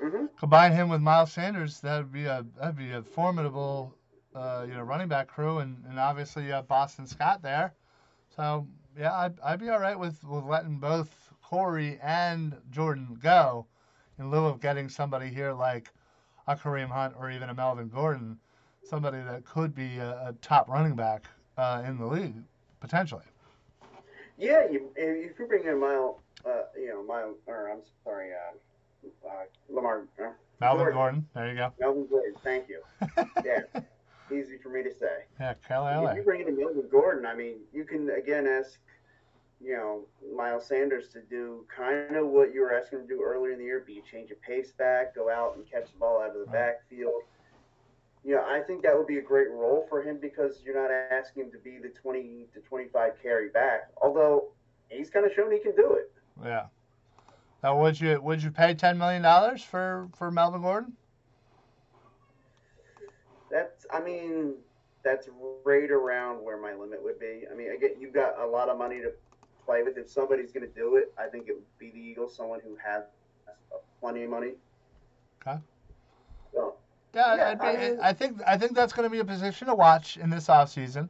Mm-hmm. 0.02 0.26
Combine 0.40 0.72
him 0.72 0.90
with 0.90 1.02
Miles 1.02 1.32
Sanders, 1.34 1.82
that'd 1.82 2.12
be 2.12 2.26
a 2.26 2.44
that'd 2.60 2.76
be 2.76 2.94
a 2.94 3.04
formidable, 3.04 3.94
uh, 4.34 4.66
you 4.68 4.74
know, 4.74 4.82
running 4.82 5.08
back 5.08 5.28
crew, 5.28 5.60
and, 5.60 5.84
and 5.88 6.00
obviously 6.00 6.46
you 6.46 6.52
have 6.54 6.68
Boston 6.68 7.06
Scott 7.06 7.44
there. 7.44 7.76
So 8.36 8.66
yeah, 8.98 9.14
I'd, 9.14 9.40
I'd 9.42 9.60
be 9.60 9.70
all 9.70 9.80
right 9.80 10.00
with, 10.00 10.24
with 10.24 10.46
letting 10.46 10.80
both 10.80 11.32
Corey 11.44 12.00
and 12.02 12.56
Jordan 12.72 13.20
go, 13.22 13.68
in 14.20 14.32
lieu 14.32 14.46
of 14.46 14.60
getting 14.60 14.90
somebody 14.90 15.28
here 15.28 15.54
like 15.54 15.92
a 16.48 16.56
Kareem 16.56 16.90
Hunt 16.90 17.14
or 17.18 17.30
even 17.30 17.50
a 17.50 17.54
Melvin 17.54 17.90
Gordon, 17.90 18.38
somebody 18.84 19.22
that 19.22 19.46
could 19.46 19.76
be 19.76 19.98
a, 19.98 20.30
a 20.30 20.36
top 20.42 20.70
running 20.70 20.96
back 20.96 21.26
uh, 21.58 21.84
in 21.86 21.98
the 21.98 22.06
league 22.06 22.36
potentially. 22.80 23.26
Yeah, 24.38 24.70
you, 24.70 24.90
if 24.96 25.40
you 25.40 25.46
bring 25.48 25.66
in 25.66 25.80
Mile, 25.80 26.22
uh, 26.46 26.64
you 26.80 26.90
know, 26.90 27.04
Mile, 27.04 27.36
or 27.48 27.72
I'm 27.72 27.80
sorry, 28.04 28.30
uh, 28.34 29.28
uh, 29.28 29.32
Lamar, 29.70 30.04
uh, 30.20 30.30
Melvin 30.62 30.94
Gordon. 30.94 30.94
Gordon, 30.94 31.28
there 31.34 31.50
you 31.50 31.56
go. 31.56 31.74
Melvin 31.80 32.08
Gordon. 32.08 32.34
Thank 32.44 32.70
you. 32.70 32.82
Yeah, 33.46 33.82
easy 34.32 34.58
for 34.58 34.70
me 34.70 34.84
to 34.84 34.94
say. 34.94 35.24
Yeah, 35.40 35.54
Kelly 35.68 36.06
If 36.06 36.18
you 36.18 36.24
bring 36.24 36.48
in 36.48 36.58
Melvin 36.58 36.84
Gordon, 36.92 37.26
I 37.26 37.34
mean, 37.34 37.56
you 37.74 37.84
can 37.86 38.10
again 38.10 38.46
ask, 38.48 38.78
you 39.64 39.74
know, 39.74 40.02
Miles 40.36 40.68
Sanders 40.68 41.08
to 41.10 41.22
do 41.22 41.66
kind 41.76 42.16
of 42.16 42.28
what 42.28 42.54
you 42.54 42.62
were 42.62 42.74
asking 42.74 43.00
him 43.00 43.08
to 43.08 43.16
do 43.16 43.22
earlier 43.24 43.54
in 43.54 43.60
the 43.60 43.66
year, 43.66 43.84
be 43.86 44.00
a 44.00 44.12
change 44.12 44.32
of 44.32 44.42
pace 44.42 44.72
back, 44.72 45.16
go 45.16 45.30
out 45.30 45.56
and 45.56 45.70
catch 45.70 45.92
the 45.92 45.98
ball 46.00 46.22
out 46.22 46.36
of 46.36 46.46
the 46.46 46.52
backfield. 46.52 47.24
You 48.24 48.36
know, 48.36 48.44
I 48.44 48.62
think 48.62 48.84
that 48.84 48.96
would 48.96 49.08
be 49.08 49.18
a 49.20 49.22
great 49.22 49.50
role 49.50 49.86
for 49.90 50.02
him 50.02 50.18
because 50.22 50.62
you're 50.64 50.76
not 50.76 50.92
asking 50.92 51.44
him 51.44 51.52
to 51.52 51.58
be 51.58 51.78
the 51.82 51.90
20 51.90 52.48
to 52.54 52.60
25 52.60 53.12
carry 53.22 53.50
back. 53.50 53.90
Although 54.02 54.50
he's 54.90 55.10
kind 55.10 55.26
of 55.26 55.32
shown 55.34 55.52
he 55.52 55.60
can 55.60 55.76
do 55.76 55.94
it. 55.94 56.12
Yeah. 56.44 56.66
Now, 57.64 57.82
would 57.82 58.00
you 58.00 58.22
would 58.22 58.44
you 58.44 58.52
pay 58.52 58.76
ten 58.76 58.98
million 58.98 59.24
dollars 59.24 59.64
for 59.64 60.08
for 60.16 60.30
Melvin 60.30 60.62
Gordon? 60.62 60.94
That's, 63.50 63.86
I 63.92 64.02
mean, 64.02 64.56
that's 65.04 65.30
right 65.64 65.90
around 65.90 66.44
where 66.44 66.58
my 66.62 66.74
limit 66.74 67.04
would 67.04 67.20
be. 67.20 67.44
I 67.52 67.56
mean, 67.56 67.72
again, 67.72 67.92
you've 68.00 68.14
got 68.14 68.40
a 68.40 68.46
lot 68.46 68.70
of 68.70 68.78
money 68.78 69.00
to 69.00 69.12
play 69.68 69.84
with. 69.84 69.98
If 69.98 70.10
somebody's 70.10 70.52
going 70.52 70.68
to 70.68 70.74
do 70.74 70.96
it, 70.98 71.14
I 71.20 71.28
think 71.28 71.50
it 71.50 71.56
would 71.56 71.78
be 71.80 71.92
the 71.92 72.00
Eagles, 72.00 72.36
someone 72.36 72.62
who 72.64 72.78
has 72.84 73.04
plenty 74.02 74.24
of 74.24 74.32
money. 74.32 74.54
Okay. 75.42 75.60
So, 76.54 76.76
Yeah, 77.14 77.36
Yeah, 77.36 77.50
I'd 77.50 77.60
be, 77.60 77.68
I 77.68 78.10
I, 78.10 78.14
think 78.14 78.42
I 78.48 78.58
think 78.58 78.76
that's 78.76 78.94
going 78.94 79.06
to 79.06 79.12
be 79.12 79.20
a 79.20 79.26
position 79.26 79.68
to 79.68 79.76
watch 79.76 80.18
in 80.18 80.30
this 80.30 80.48
offseason, 80.48 81.10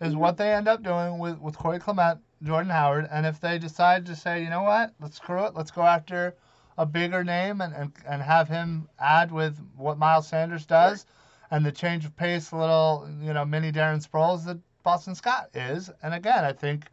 is 0.00 0.14
Mhm. 0.14 0.18
what 0.18 0.36
they 0.36 0.52
end 0.52 0.68
up 0.68 0.82
doing 0.82 1.18
with 1.18 1.38
with 1.40 1.56
Corey 1.56 1.78
Clement, 1.78 2.20
Jordan 2.42 2.70
Howard, 2.70 3.08
and 3.10 3.26
if 3.26 3.40
they 3.40 3.58
decide 3.58 4.06
to 4.06 4.14
say, 4.16 4.42
you 4.42 4.50
know 4.50 4.62
what, 4.62 4.92
let's 5.00 5.16
screw 5.16 5.44
it, 5.46 5.54
let's 5.54 5.70
go 5.70 5.82
after 5.82 6.36
a 6.78 6.86
bigger 6.86 7.24
name 7.24 7.60
and 7.62 7.74
and, 7.74 7.92
and 8.06 8.22
have 8.22 8.48
him 8.48 8.88
add 8.98 9.32
with 9.32 9.58
what 9.76 9.98
Miles 9.98 10.28
Sanders 10.28 10.66
does, 10.66 11.06
and 11.50 11.64
the 11.64 11.72
change 11.72 12.04
of 12.04 12.16
pace, 12.16 12.52
little 12.52 13.08
you 13.20 13.32
know 13.32 13.44
mini 13.44 13.72
Darren 13.72 14.06
Sproles 14.06 14.44
that 14.46 14.58
Boston 14.82 15.14
Scott 15.14 15.48
is, 15.54 15.90
and 16.02 16.14
again 16.14 16.44
I 16.44 16.52
think. 16.52 16.90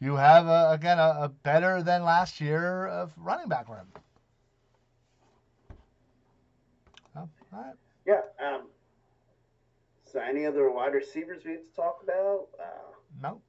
You 0.00 0.16
have 0.16 0.46
a, 0.46 0.70
again 0.72 0.98
a, 0.98 1.16
a 1.22 1.28
better 1.28 1.82
than 1.82 2.04
last 2.04 2.40
year 2.40 2.86
of 2.86 3.12
running 3.16 3.48
back 3.48 3.68
room. 3.68 3.86
Oh, 7.16 7.20
all 7.20 7.28
right. 7.52 7.74
yeah. 8.06 8.20
Um, 8.44 8.66
so, 10.04 10.20
any 10.20 10.44
other 10.44 10.70
wide 10.70 10.92
receivers 10.92 11.42
we 11.44 11.52
have 11.52 11.64
to 11.64 11.74
talk 11.74 12.00
about? 12.02 12.48
Uh, 12.60 12.64
No. 13.22 13.40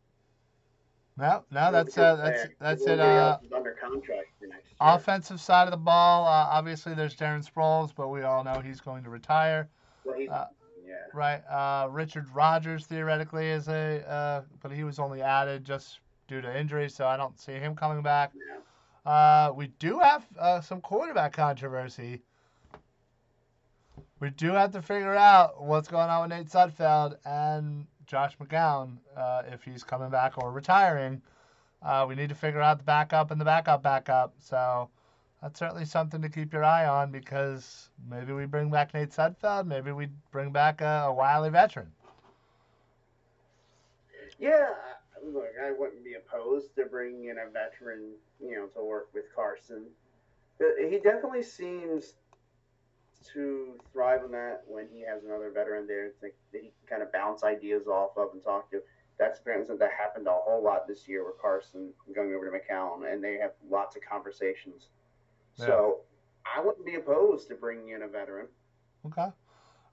No, 1.19 1.43
no, 1.49 1.71
that's 1.71 1.97
uh, 1.97 2.15
that's 2.17 2.43
uh, 2.43 2.47
that's 2.59 2.85
it. 2.85 2.99
Uh, 2.99 3.39
under 3.55 3.71
contract 3.71 4.27
for 4.39 4.45
next 4.45 4.65
year. 4.67 4.75
offensive 4.79 5.41
side 5.41 5.63
of 5.63 5.71
the 5.71 5.77
ball, 5.77 6.25
uh, 6.27 6.47
obviously 6.51 6.93
there's 6.93 7.15
Darren 7.15 7.43
Sproles, 7.43 7.91
but 7.95 8.09
we 8.09 8.21
all 8.21 8.43
know 8.43 8.59
he's 8.59 8.79
going 8.79 9.03
to 9.03 9.09
retire, 9.09 9.67
Well, 10.05 10.15
uh, 10.31 10.45
yeah. 10.87 10.93
right? 11.15 11.41
Uh, 11.49 11.87
Richard 11.89 12.27
Rogers 12.35 12.85
theoretically 12.85 13.47
is 13.47 13.67
a, 13.67 14.07
uh, 14.07 14.41
but 14.61 14.71
he 14.71 14.83
was 14.83 14.99
only 14.99 15.23
added 15.23 15.65
just 15.65 16.01
due 16.27 16.41
to 16.41 16.59
injury, 16.59 16.89
so 16.89 17.07
I 17.07 17.17
don't 17.17 17.39
see 17.39 17.53
him 17.53 17.75
coming 17.75 18.01
back. 18.01 18.33
Uh, 19.05 19.51
we 19.55 19.67
do 19.79 19.99
have 19.99 20.25
uh, 20.37 20.61
some 20.61 20.81
quarterback 20.81 21.33
controversy. 21.33 22.21
We 24.19 24.31
do 24.31 24.51
have 24.51 24.71
to 24.73 24.81
figure 24.81 25.15
out 25.15 25.63
what's 25.63 25.87
going 25.87 26.09
on 26.09 26.21
with 26.21 26.37
Nate 26.37 26.49
Sudfeld 26.49 27.17
and 27.25 27.85
Josh 28.05 28.37
McCown, 28.37 28.97
uh, 29.15 29.43
if 29.51 29.63
he's 29.63 29.83
coming 29.83 30.09
back 30.09 30.37
or 30.37 30.51
retiring. 30.51 31.21
Uh, 31.81 32.05
we 32.07 32.15
need 32.15 32.29
to 32.29 32.35
figure 32.35 32.61
out 32.61 32.79
the 32.79 32.83
backup 32.83 33.31
and 33.31 33.39
the 33.39 33.45
backup 33.45 33.83
backup. 33.83 34.33
So 34.39 34.89
that's 35.41 35.59
certainly 35.59 35.85
something 35.85 36.21
to 36.21 36.29
keep 36.29 36.51
your 36.51 36.63
eye 36.63 36.87
on 36.87 37.11
because 37.11 37.89
maybe 38.09 38.33
we 38.33 38.45
bring 38.45 38.69
back 38.69 38.93
Nate 38.93 39.11
Sudfeld, 39.11 39.67
maybe 39.67 39.91
we 39.91 40.07
bring 40.31 40.51
back 40.51 40.81
a, 40.81 41.05
a 41.07 41.13
wily 41.13 41.49
veteran. 41.49 41.91
Yeah, 44.39 44.69
look, 45.33 45.49
I 45.63 45.71
wouldn't 45.71 46.03
be 46.03 46.15
opposed 46.15 46.75
to 46.75 46.85
bringing 46.85 47.25
in 47.25 47.37
a 47.37 47.49
veteran, 47.49 48.13
you 48.39 48.55
know, 48.55 48.67
to 48.67 48.83
work 48.83 49.09
with 49.13 49.25
Carson. 49.35 49.85
He 50.59 50.97
definitely 50.97 51.43
seems 51.43 52.13
to 53.33 53.73
thrive 53.91 54.23
on 54.23 54.31
that 54.31 54.63
when 54.67 54.87
he 54.91 55.01
has 55.01 55.23
another 55.23 55.51
veteran 55.51 55.87
there. 55.87 56.11
That 56.21 56.31
he 56.51 56.59
can 56.59 56.71
kind 56.89 57.03
of 57.03 57.11
bounce 57.11 57.43
ideas 57.43 57.87
off 57.87 58.17
of 58.17 58.29
and 58.33 58.43
talk 58.43 58.71
to. 58.71 58.81
That's 59.19 59.39
apparently 59.39 59.67
something 59.67 59.87
that 59.87 59.95
happened 59.97 60.27
a 60.27 60.31
whole 60.31 60.63
lot 60.63 60.87
this 60.87 61.07
year 61.07 61.25
with 61.25 61.41
Carson 61.41 61.89
going 62.13 62.33
over 62.33 62.49
to 62.49 62.55
McCown, 62.55 63.11
and 63.11 63.23
they 63.23 63.37
have 63.37 63.51
lots 63.69 63.95
of 63.95 64.03
conversations. 64.07 64.89
So 65.55 66.01
I 66.45 66.61
wouldn't 66.61 66.85
be 66.85 66.95
opposed 66.95 67.47
to 67.47 67.55
bringing 67.55 67.89
in 67.89 68.03
a 68.03 68.07
veteran. 68.07 68.47
Okay. 69.07 69.29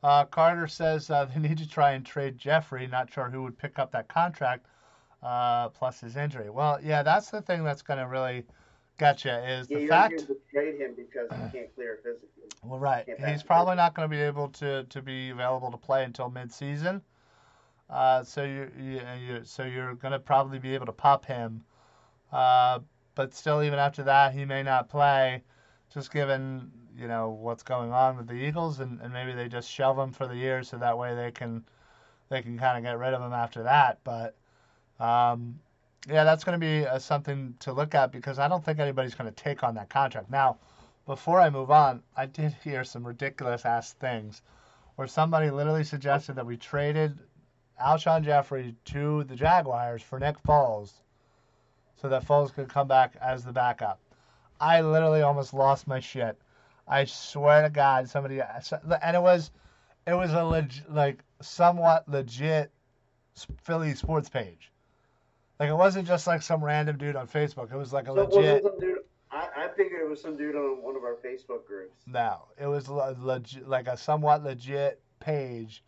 Uh, 0.02 0.26
Carter 0.26 0.66
says 0.66 1.08
uh, 1.08 1.24
they 1.24 1.40
need 1.40 1.56
to 1.56 1.68
try 1.68 1.92
and 1.92 2.04
trade 2.04 2.36
Jeffery. 2.36 2.86
Not 2.86 3.10
sure 3.10 3.30
who 3.30 3.42
would 3.44 3.56
pick 3.56 3.78
up 3.78 3.90
that 3.92 4.08
contract, 4.08 4.66
uh, 5.24 5.70
plus 5.70 6.00
his 6.00 6.16
injury. 6.16 6.50
Well, 6.50 6.78
yeah, 6.82 7.02
that's 7.02 7.30
the 7.30 7.42
thing 7.42 7.64
that's 7.64 7.82
going 7.82 7.98
to 7.98 8.06
really 8.06 8.44
Gotcha. 8.96 9.44
Is 9.48 9.68
Yeah, 9.68 9.78
the 9.78 9.86
fact 9.88 10.18
to 10.26 10.36
trade 10.52 10.80
him 10.80 10.94
because 10.96 11.28
he 11.30 11.58
can't 11.58 11.74
clear 11.74 11.98
physically. 12.02 12.48
Well, 12.62 12.78
right. 12.78 13.04
Can't 13.06 13.28
He's 13.28 13.42
probably 13.42 13.74
not 13.74 13.94
going 13.94 14.08
to 14.08 14.14
be 14.16 14.22
able 14.22 14.48
to, 14.50 14.84
to 14.84 15.02
be 15.02 15.30
available 15.30 15.70
to 15.70 15.76
play 15.76 16.04
until 16.04 16.30
mid-season. 16.30 17.02
Uh, 17.90 18.22
so 18.22 18.44
you 18.44 18.70
you 18.78 19.00
you 19.20 19.40
so 19.44 19.62
you're 19.62 19.94
going 19.94 20.12
to 20.12 20.18
probably 20.18 20.58
be 20.58 20.74
able 20.74 20.86
to 20.86 20.92
pop 20.92 21.26
him, 21.26 21.62
uh, 22.32 22.78
but 23.14 23.34
still, 23.34 23.62
even 23.62 23.78
after 23.78 24.02
that, 24.02 24.32
he 24.32 24.46
may 24.46 24.62
not 24.62 24.88
play, 24.88 25.42
just 25.92 26.10
given 26.10 26.70
you 26.96 27.06
know 27.06 27.28
what's 27.28 27.62
going 27.62 27.92
on 27.92 28.16
with 28.16 28.26
the 28.26 28.34
Eagles, 28.34 28.80
and, 28.80 29.02
and 29.02 29.12
maybe 29.12 29.32
they 29.32 29.48
just 29.48 29.70
shelve 29.70 29.98
him 29.98 30.12
for 30.12 30.26
the 30.26 30.34
year 30.34 30.62
so 30.62 30.78
that 30.78 30.96
way 30.96 31.14
they 31.14 31.30
can 31.30 31.62
they 32.30 32.40
can 32.40 32.58
kind 32.58 32.78
of 32.78 32.84
get 32.84 32.98
rid 32.98 33.12
of 33.12 33.20
him 33.20 33.34
after 33.34 33.64
that. 33.64 33.98
But 34.02 34.34
um, 35.00 35.58
yeah, 36.08 36.24
that's 36.24 36.44
going 36.44 36.58
to 36.58 36.64
be 36.64 36.86
uh, 36.86 36.98
something 36.98 37.54
to 37.60 37.72
look 37.72 37.94
at 37.94 38.12
because 38.12 38.38
I 38.38 38.48
don't 38.48 38.64
think 38.64 38.78
anybody's 38.78 39.14
going 39.14 39.32
to 39.32 39.42
take 39.42 39.62
on 39.62 39.74
that 39.74 39.88
contract 39.88 40.30
now 40.30 40.58
before 41.06 41.40
I 41.40 41.50
move 41.50 41.70
on, 41.70 42.02
I 42.16 42.26
did 42.26 42.52
hear 42.64 42.84
some 42.84 43.06
ridiculous 43.06 43.64
ass 43.64 43.92
things 43.92 44.42
where 44.96 45.08
somebody 45.08 45.50
literally 45.50 45.84
suggested 45.84 46.36
that 46.36 46.46
we 46.46 46.56
traded 46.56 47.18
Alshon 47.80 48.24
Jeffery 48.24 48.74
to 48.86 49.24
the 49.24 49.34
Jaguars 49.34 50.02
for 50.02 50.18
Nick 50.20 50.40
Foles 50.42 50.92
so 52.00 52.08
that 52.08 52.24
Foles 52.24 52.52
could 52.52 52.68
come 52.68 52.86
back 52.86 53.16
as 53.20 53.44
the 53.44 53.52
backup. 53.52 53.98
I 54.60 54.80
literally 54.80 55.22
almost 55.22 55.52
lost 55.52 55.88
my 55.88 55.98
shit. 55.98 56.38
I 56.86 57.06
swear 57.06 57.62
to 57.62 57.70
God, 57.70 58.08
somebody 58.08 58.40
and 58.40 59.16
it 59.16 59.22
was 59.22 59.50
it 60.06 60.12
was 60.12 60.32
a 60.32 60.44
leg, 60.44 60.72
like 60.88 61.24
somewhat 61.40 62.08
legit 62.08 62.70
Philly 63.62 63.94
sports 63.94 64.28
page. 64.28 64.70
Like 65.60 65.68
it 65.70 65.74
wasn't 65.76 66.06
just 66.06 66.26
like 66.26 66.42
some 66.42 66.62
random 66.64 66.98
dude 66.98 67.16
on 67.16 67.28
Facebook. 67.28 67.72
It 67.72 67.76
was 67.76 67.92
like 67.92 68.04
a 68.04 68.14
So 68.14 68.14
legit. 68.14 68.62
wasn't 68.62 68.62
some 68.64 68.80
dude? 68.80 68.98
I, 69.30 69.48
I 69.56 69.68
figured 69.76 70.00
it 70.00 70.08
was 70.08 70.20
some 70.20 70.36
dude 70.36 70.54
on 70.56 70.82
one 70.82 70.96
of 70.96 71.02
our 71.02 71.14
Facebook 71.16 71.66
groups. 71.66 71.96
No, 72.06 72.46
it 72.60 72.66
was 72.66 72.88
le- 72.88 73.16
legit, 73.20 73.68
like 73.68 73.86
a 73.88 73.96
somewhat 73.96 74.42
legit 74.44 75.00
page 75.20 75.82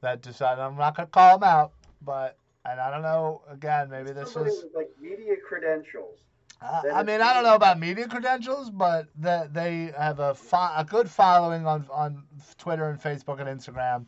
that 0.00 0.20
decided. 0.22 0.60
I'm 0.62 0.76
not 0.76 0.96
gonna 0.96 1.08
call 1.08 1.38
them 1.38 1.48
out, 1.48 1.72
but 2.02 2.38
and 2.64 2.80
I 2.80 2.90
don't 2.90 3.02
know. 3.02 3.42
Again, 3.50 3.88
maybe 3.90 4.12
this 4.12 4.32
Somebody 4.32 4.54
is. 4.54 4.64
with 4.64 4.74
like 4.74 4.90
media 5.00 5.34
credentials. 5.46 6.20
I, 6.62 6.82
I 6.94 7.02
mean, 7.02 7.20
I 7.20 7.34
don't 7.34 7.42
know 7.44 7.56
about 7.56 7.78
media 7.78 8.08
credentials, 8.08 8.70
but 8.70 9.08
that 9.18 9.52
they 9.52 9.92
have 9.98 10.18
a 10.20 10.34
fo- 10.34 10.72
a 10.76 10.84
good 10.88 11.10
following 11.10 11.66
on 11.66 11.86
on 11.92 12.22
Twitter 12.58 12.88
and 12.88 13.00
Facebook 13.00 13.40
and 13.40 13.48
Instagram. 13.60 14.06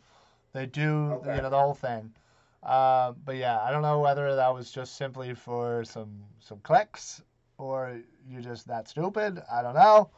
They 0.53 0.65
do, 0.67 1.13
Okay. 1.15 1.37
you 1.37 1.43
know, 1.43 1.51
the 1.51 1.59
whole 1.61 1.75
thing. 1.75 2.15
Uh, 2.67 3.13
but 3.25 3.37
yeah, 3.37 3.61
I 3.61 3.71
don't 3.71 3.83
know 3.83 4.01
whether 4.01 4.35
that 4.35 4.53
was 4.53 4.73
just 4.73 4.97
simply 4.97 5.35
for 5.35 5.85
some 5.85 6.25
some 6.41 6.59
clicks 6.59 7.23
or 7.59 8.01
you're 8.29 8.43
just 8.43 8.67
that 8.67 8.89
stupid. 8.89 9.41
I 9.51 9.63
don't 9.63 9.75
know. 9.75 10.11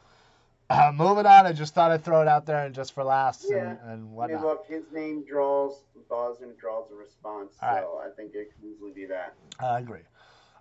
Uh, 0.67 0.91
moving 0.95 1.27
on, 1.27 1.45
I 1.45 1.53
just 1.53 1.75
thought 1.75 1.91
I'd 1.91 2.03
throw 2.03 2.23
it 2.23 2.27
out 2.27 2.47
there 2.47 2.65
and 2.65 2.73
just 2.73 2.93
for 2.93 3.03
laughs 3.03 3.45
Yeah. 3.47 3.57
and, 3.57 3.79
and 3.85 4.11
whatnot. 4.11 4.41
look, 4.41 4.65
his 4.67 4.83
name 4.91 5.23
draws 5.25 5.83
buzz 6.09 6.41
and 6.41 6.57
draws 6.57 6.89
a 6.91 6.95
response. 6.95 7.53
All 7.61 7.69
right. 7.69 7.83
So 7.83 8.01
I 8.03 8.09
think 8.15 8.33
it 8.33 8.51
can 8.55 8.67
easily 8.67 8.91
be 8.91 9.05
that. 9.05 9.35
I 9.59 9.77
agree. 9.79 10.01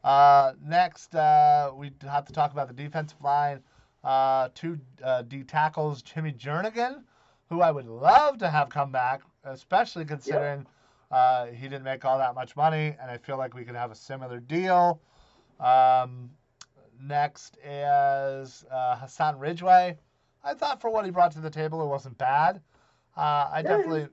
Uh, 0.04 0.52
next, 0.62 1.14
uh, 1.14 1.72
we 1.74 1.90
have 2.02 2.26
to 2.26 2.32
talk 2.34 2.52
about 2.52 2.68
the 2.68 2.74
defensive 2.74 3.20
line. 3.22 3.62
Uh, 4.04 4.50
two 4.54 4.78
uh, 5.02 5.22
D 5.22 5.42
tackles, 5.42 6.02
Timmy 6.02 6.32
Jernigan, 6.32 7.02
who 7.48 7.62
I 7.62 7.70
would 7.70 7.86
love 7.86 8.38
to 8.38 8.48
have 8.50 8.68
come 8.68 8.92
back, 8.92 9.22
especially 9.44 10.04
considering 10.04 10.66
uh, 11.10 11.46
he 11.46 11.62
didn't 11.68 11.84
make 11.84 12.04
all 12.04 12.18
that 12.18 12.34
much 12.34 12.56
money, 12.56 12.96
and 13.00 13.10
I 13.10 13.16
feel 13.18 13.38
like 13.38 13.54
we 13.54 13.64
could 13.64 13.76
have 13.76 13.90
a 13.90 13.94
similar 13.94 14.40
deal. 14.40 15.00
Um, 15.60 16.30
next 17.00 17.56
is 17.64 18.64
uh, 18.70 18.96
Hassan 18.96 19.38
Ridgeway. 19.38 19.96
I 20.44 20.54
thought 20.54 20.80
for 20.80 20.90
what 20.90 21.04
he 21.04 21.10
brought 21.10 21.32
to 21.32 21.40
the 21.40 21.50
table, 21.50 21.82
it 21.82 21.86
wasn't 21.86 22.16
bad. 22.18 22.60
Uh, 23.16 23.50
I 23.52 23.62
Yeah, 23.64 23.76
definitely 23.76 24.08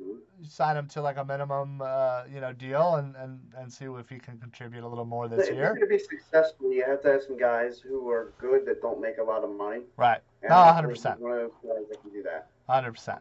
sign 0.47 0.75
him 0.75 0.87
to 0.89 1.01
like 1.01 1.17
a 1.17 1.23
minimum, 1.25 1.81
uh, 1.81 2.23
you 2.31 2.41
know, 2.41 2.51
deal 2.53 2.95
and, 2.95 3.15
and, 3.15 3.39
and 3.57 3.71
see 3.71 3.85
if 3.85 4.09
he 4.09 4.17
can 4.17 4.39
contribute 4.39 4.83
a 4.83 4.87
little 4.87 5.05
more 5.05 5.27
this 5.27 5.47
If 5.47 5.49
you're 5.49 5.57
year. 5.57 5.69
going 5.69 5.81
to 5.81 5.87
be 5.87 5.99
successful, 5.99 6.71
you 6.73 6.83
have 6.85 7.01
to 7.03 7.11
have 7.11 7.21
some 7.23 7.37
guys 7.37 7.79
who 7.79 8.09
are 8.09 8.33
good 8.39 8.65
that 8.65 8.81
don't 8.81 8.99
make 8.99 9.17
a 9.19 9.23
lot 9.23 9.43
of 9.43 9.55
money. 9.55 9.83
Right. 9.97 10.21
And 10.41 10.49
No, 10.49 10.55
100%. 10.55 11.19
One 11.19 11.31
of 11.31 11.37
those 11.37 11.51
guys 11.63 11.87
that 11.89 12.01
can 12.01 12.11
do 12.11 12.23
that. 12.23 12.47
Hundred 12.67 12.93
percent. 12.93 13.19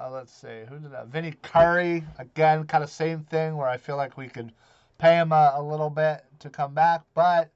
Uh, 0.00 0.10
let's 0.10 0.32
see. 0.32 0.62
Who 0.68 0.78
did 0.78 0.92
that? 0.92 1.08
Vinny 1.08 1.32
Curry. 1.42 2.04
Again, 2.18 2.64
kind 2.64 2.82
of 2.82 2.88
same 2.90 3.20
thing 3.24 3.56
where 3.56 3.68
I 3.68 3.76
feel 3.76 3.96
like 3.96 4.16
we 4.16 4.28
could 4.28 4.52
pay 4.98 5.16
him 5.16 5.32
a, 5.32 5.54
a 5.56 5.62
little 5.62 5.90
bit 5.90 6.24
to 6.38 6.48
come 6.48 6.72
back, 6.72 7.02
but 7.14 7.50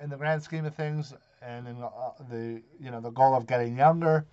in 0.00 0.10
the 0.10 0.16
grand 0.16 0.42
scheme 0.42 0.64
of 0.66 0.74
things, 0.74 1.14
and 1.40 1.66
in 1.66 1.78
the, 1.80 1.86
uh, 1.86 2.12
the 2.28 2.60
you 2.80 2.90
know 2.90 3.00
the 3.00 3.10
goal 3.10 3.34
of 3.34 3.46
getting 3.46 3.76
younger, 3.76 4.26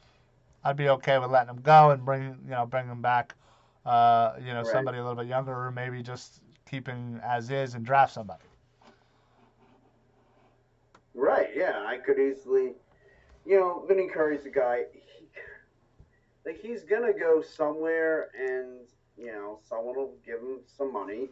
I'd 0.64 0.76
be 0.76 0.90
okay 0.90 1.18
with 1.18 1.32
letting 1.32 1.56
him 1.56 1.62
go 1.62 1.92
and 1.92 2.04
bring 2.04 2.38
you 2.44 2.52
know 2.52 2.66
bring 2.66 2.88
him 2.88 3.02
back. 3.02 3.36
Uh, 3.86 4.34
you 4.40 4.54
know 4.54 4.64
Right. 4.64 4.72
somebody 4.72 4.98
a 4.98 5.02
little 5.02 5.16
bit 5.16 5.28
younger, 5.28 5.54
or 5.54 5.72
maybe 5.72 6.04
just 6.04 6.42
keeping 6.70 7.20
as 7.24 7.50
is 7.50 7.76
and 7.76 7.86
draft 7.86 8.14
somebody. 8.14 8.44
Right, 11.14 11.50
yeah. 11.56 11.84
I 11.88 11.98
could 11.98 12.20
easily, 12.20 12.74
you 13.46 13.58
know, 13.58 13.86
Vinny 13.88 14.10
Curry's 14.10 14.46
a 14.46 14.50
guy. 14.50 14.84
Like 16.46 16.60
he's 16.62 16.84
gonna 16.84 17.14
go 17.14 17.42
somewhere, 17.42 18.30
and 18.40 18.88
you 19.18 19.28
know, 19.28 19.60
someone 19.68 19.96
will 19.96 20.14
give 20.26 20.40
him 20.40 20.60
some 20.66 20.94
money, 20.94 21.30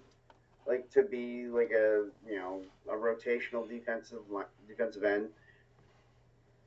like 0.66 0.90
to 0.92 1.04
be 1.04 1.48
like 1.48 1.72
a 1.72 2.08
you 2.28 2.36
know 2.36 2.62
a 2.90 2.96
rotational 2.96 3.68
defensive 3.70 4.20
defensive 4.68 5.04
end. 5.04 5.28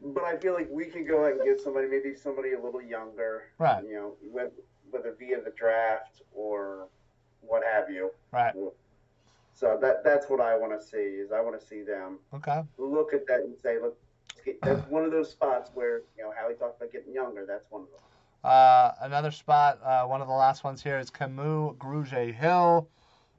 But 0.01 0.25
I 0.25 0.37
feel 0.37 0.55
like 0.55 0.69
we 0.71 0.87
could 0.87 1.09
go 1.09 1.25
out 1.25 1.33
and 1.33 1.45
get 1.45 1.59
somebody, 1.61 1.89
maybe 1.89 2.15
somebody 2.15 2.53
a 2.53 2.61
little 2.61 2.83
younger, 2.83 3.45
Right. 3.59 3.83
you 3.83 3.95
know, 3.95 4.13
whether, 4.31 4.53
whether 4.91 5.15
via 5.19 5.41
the 5.41 5.53
draft 5.57 6.21
or 6.35 6.89
what 7.41 7.63
have 7.65 7.89
you. 7.91 8.11
Right. 8.31 8.55
So 9.55 9.79
that 9.81 10.05
that's 10.05 10.29
what 10.29 10.41
I 10.41 10.57
want 10.57 10.79
to 10.79 10.87
see 10.87 10.99
is 10.99 11.33
I 11.33 11.41
want 11.41 11.59
to 11.59 11.67
see 11.67 11.83
them 11.83 12.19
Okay. 12.35 12.63
look 12.77 13.15
at 13.15 13.27
that 13.27 13.41
and 13.41 13.57
say, 13.59 13.81
look, 13.81 13.97
that's 14.63 14.87
one 14.89 15.03
of 15.05 15.11
those 15.11 15.31
spots 15.31 15.71
where 15.75 16.03
you 16.17 16.23
know 16.23 16.33
Howie 16.39 16.55
talked 16.55 16.77
about 16.81 16.93
getting 16.93 17.13
younger. 17.15 17.45
That's 17.47 17.65
one 17.71 17.83
of 17.83 17.89
them. 17.89 18.01
Uh, 18.45 18.93
another 19.01 19.31
spot, 19.31 19.81
uh, 19.83 20.05
one 20.05 20.21
of 20.21 20.29
the 20.29 20.35
last 20.35 20.63
ones 20.65 20.83
here 20.83 20.99
is 20.99 21.11
Kamu 21.11 21.77
Grugier-Hill. 21.77 22.89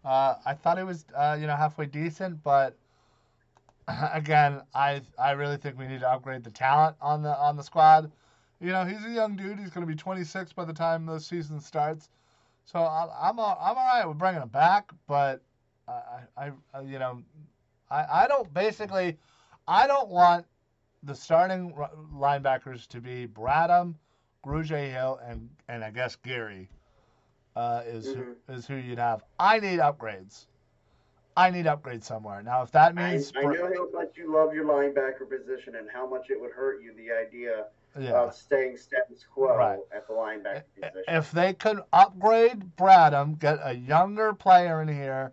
Uh, 0.04 0.36
I 0.46 0.54
thought 0.54 0.78
it 0.78 0.86
was, 0.86 1.06
uh, 1.16 1.38
you 1.40 1.48
know, 1.48 1.56
halfway 1.56 1.86
decent, 1.86 2.44
but 2.44 2.78
again, 4.14 4.62
I 4.74 5.02
I 5.18 5.32
really 5.32 5.58
think 5.58 5.78
we 5.78 5.88
need 5.88 6.02
to 6.02 6.10
upgrade 6.10 6.44
the 6.44 6.52
talent 6.52 6.98
on 7.02 7.22
the 7.22 7.36
on 7.38 7.56
the 7.56 7.64
squad. 7.64 8.12
You 8.60 8.72
know, 8.72 8.86
he's 8.86 9.04
a 9.06 9.10
young 9.10 9.36
dude. 9.36 9.60
He's 9.60 9.70
going 9.70 9.86
to 9.86 9.92
be 9.92 9.96
26 9.96 10.54
by 10.54 10.66
the 10.66 10.74
time 10.74 11.06
the 11.06 11.20
season 11.20 11.60
starts. 11.60 12.10
So 12.66 12.80
I, 12.80 13.08
I'm 13.30 13.40
all, 13.40 13.58
I'm 13.62 13.78
all 13.78 13.86
right 13.86 14.06
with 14.06 14.18
bringing 14.18 14.42
him 14.42 14.50
back, 14.50 14.92
but 15.08 15.42
I, 15.88 16.22
I, 16.38 16.52
I 16.74 16.82
you 16.82 17.00
know, 17.00 17.22
I, 17.90 18.24
I 18.24 18.28
don't 18.28 18.54
basically, 18.54 19.18
I 19.68 19.88
don't 19.88 20.10
want 20.10 20.46
the 21.04 21.16
starting 21.16 21.74
linebackers 22.14 22.88
to 22.88 23.00
be 23.00 23.28
Bradham, 23.28 23.94
Grugier-Hill, 24.48 25.20
and 25.26 25.50
and 25.68 25.84
I 25.84 25.92
guess 25.92 26.18
Gerry 26.26 26.70
uh, 27.56 27.82
is 27.86 28.08
who, 28.14 28.36
is 28.50 28.66
who 28.66 28.76
you'd 28.76 28.98
have. 29.00 29.24
I 29.40 29.60
need 29.60 29.80
upgrades. 29.80 30.46
I 31.36 31.52
need 31.52 31.66
upgrades 31.66 32.06
somewhere. 32.06 32.42
Now, 32.42 32.64
if 32.64 32.72
that 32.72 32.98
I, 32.98 33.12
means 33.12 33.32
I 33.36 33.42
know 33.44 33.70
how 33.76 33.90
much 33.92 34.14
you 34.18 34.34
love 34.34 34.54
your 34.54 34.66
linebacker 34.66 35.30
position 35.30 35.76
and 35.76 35.88
how 35.92 36.08
much 36.10 36.30
it 36.30 36.40
would 36.42 36.52
hurt 36.52 36.82
you 36.82 36.94
the 36.96 37.12
idea 37.12 37.66
yeah. 38.00 38.22
of 38.24 38.34
staying 38.34 38.78
status 38.78 39.26
quo 39.32 39.56
Right. 39.56 39.80
at 39.96 40.08
the 40.08 40.14
linebacker 40.14 40.64
position. 40.76 41.04
If 41.08 41.32
they 41.32 41.54
could 41.54 41.82
upgrade 41.94 42.76
Bradham, 42.76 43.38
get 43.38 43.60
a 43.62 43.74
younger 43.76 44.34
player 44.34 44.82
in 44.82 44.88
here, 44.88 45.32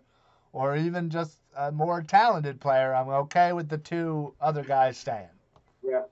or 0.53 0.75
even 0.75 1.09
just 1.09 1.39
a 1.57 1.71
more 1.71 2.01
talented 2.03 2.59
player, 2.59 2.93
I'm 2.93 3.09
okay 3.09 3.53
with 3.53 3.69
the 3.69 3.77
two 3.79 4.33
other 4.41 4.63
guys 4.63 4.97
staying. 4.97 5.29
yeah, 5.83 6.03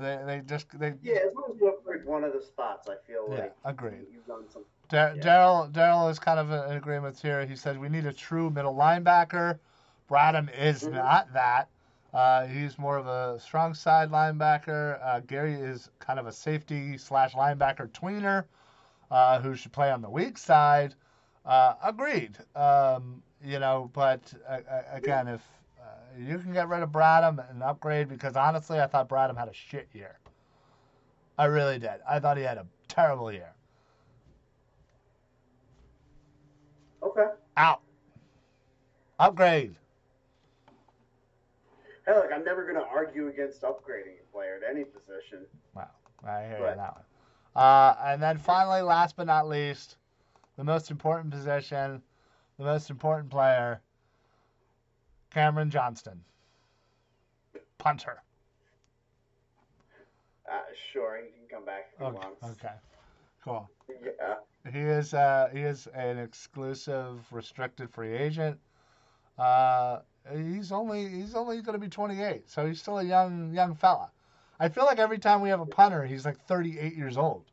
They, 0.00 0.18
they 0.26 0.40
just 0.46 0.66
they 0.78 0.94
yeah, 1.02 1.18
as 1.28 1.34
long 1.34 1.52
as 1.54 1.60
you 1.60 1.68
one 2.04 2.24
of 2.24 2.32
the 2.32 2.40
spots, 2.42 2.88
I 2.88 2.96
feel 3.06 3.26
Yeah, 3.30 3.36
like 3.40 3.54
agreed. 3.64 4.06
you've 4.12 4.26
done 4.26 4.48
some. 4.48 4.62
Dar- 4.88 5.14
Yeah. 5.16 5.22
Daryl 5.22 5.72
Daryl 5.72 6.10
is 6.10 6.18
kind 6.18 6.38
of 6.38 6.50
in 6.50 6.76
agreement 6.76 7.18
here. 7.18 7.44
He 7.46 7.56
says 7.56 7.78
we 7.78 7.88
need 7.88 8.06
a 8.06 8.12
true 8.12 8.50
middle 8.50 8.74
linebacker. 8.74 9.58
Bradham 10.10 10.50
is 10.56 10.84
Mhm. 10.84 10.92
not 10.92 11.32
that. 11.32 11.68
Uh, 12.12 12.44
he's 12.46 12.78
more 12.78 12.98
of 12.98 13.06
a 13.06 13.38
strong 13.40 13.72
side 13.72 14.10
linebacker. 14.10 14.98
Uh, 15.02 15.20
Gerry 15.20 15.54
is 15.54 15.90
kind 15.98 16.18
of 16.18 16.26
a 16.26 16.32
safety 16.32 16.98
slash 16.98 17.34
linebacker 17.34 17.88
tweener 17.88 18.44
uh, 19.10 19.40
who 19.40 19.54
should 19.54 19.72
play 19.72 19.90
on 19.90 20.02
the 20.02 20.10
weak 20.10 20.36
side. 20.36 20.94
Uh, 21.46 21.74
agreed. 21.82 22.36
Um, 22.54 23.22
you 23.42 23.58
know, 23.58 23.90
but 23.94 24.32
uh, 24.46 24.58
uh, 24.70 24.82
again, 24.92 25.26
if 25.28 25.40
uh, 25.80 25.84
you 26.18 26.38
can 26.38 26.52
get 26.52 26.68
rid 26.68 26.82
of 26.82 26.90
Bradham 26.90 27.48
and 27.50 27.62
upgrade, 27.62 28.08
because 28.08 28.36
honestly, 28.36 28.78
I 28.80 28.86
thought 28.86 29.08
Bradham 29.08 29.36
had 29.36 29.48
a 29.48 29.52
shit 29.54 29.88
year. 29.92 30.18
I 31.42 31.46
really 31.46 31.76
did. 31.80 31.98
I 32.08 32.20
thought 32.20 32.36
he 32.36 32.44
had 32.44 32.56
a 32.56 32.66
terrible 32.86 33.32
year. 33.32 33.52
Okay. 37.02 37.26
Out. 37.56 37.80
Upgrade. 39.18 39.74
Hey, 42.06 42.14
look, 42.14 42.30
I'm 42.32 42.44
never 42.44 42.62
going 42.62 42.76
to 42.76 42.86
argue 42.88 43.26
against 43.26 43.62
upgrading 43.62 44.20
a 44.22 44.32
player 44.32 44.60
at 44.62 44.70
any 44.70 44.84
position. 44.84 45.40
Wow, 45.74 45.88
I 46.24 46.42
hear 46.44 46.58
you 46.58 46.62
Right. 46.64 46.70
on 46.72 46.76
that 46.76 46.94
one. 46.94 47.04
Uh, 47.56 47.96
and 48.04 48.22
then 48.22 48.38
finally, 48.38 48.80
last 48.82 49.16
but 49.16 49.26
not 49.26 49.48
least, 49.48 49.96
the 50.56 50.62
most 50.62 50.92
important 50.92 51.32
position, 51.32 52.00
the 52.56 52.64
most 52.64 52.88
important 52.88 53.30
player, 53.30 53.80
Cameron 55.30 55.70
Johnston, 55.70 56.22
punter. 57.78 58.22
Uh, 60.50 60.60
sure, 60.92 61.18
he 61.24 61.30
can 61.30 61.48
come 61.48 61.64
back 61.64 61.90
if 61.92 61.98
he 61.98 62.04
Okay, 62.04 62.14
wants. 62.16 62.44
okay, 62.44 62.74
cool. 63.44 63.70
Yeah. 63.88 64.34
He 64.70 64.78
is 64.78 65.14
uh, 65.14 65.48
he 65.52 65.60
is 65.60 65.86
an 65.88 66.18
exclusive 66.18 67.20
restricted 67.32 67.90
free 67.90 68.12
agent. 68.14 68.58
Uh, 69.38 70.00
he's 70.32 70.72
only 70.72 71.08
he's 71.08 71.34
only 71.34 71.60
going 71.62 71.74
to 71.74 71.78
be 71.80 71.88
28, 71.88 72.48
so 72.48 72.66
he's 72.66 72.80
still 72.80 72.98
a 72.98 73.04
young 73.04 73.52
young 73.52 73.74
fella. 73.74 74.10
I 74.60 74.68
feel 74.68 74.84
like 74.84 74.98
every 74.98 75.18
time 75.18 75.40
we 75.40 75.48
have 75.48 75.60
a 75.60 75.66
punter, 75.66 76.04
he's 76.04 76.24
like 76.24 76.38
38 76.46 76.94
years 76.94 77.16
old. 77.16 77.44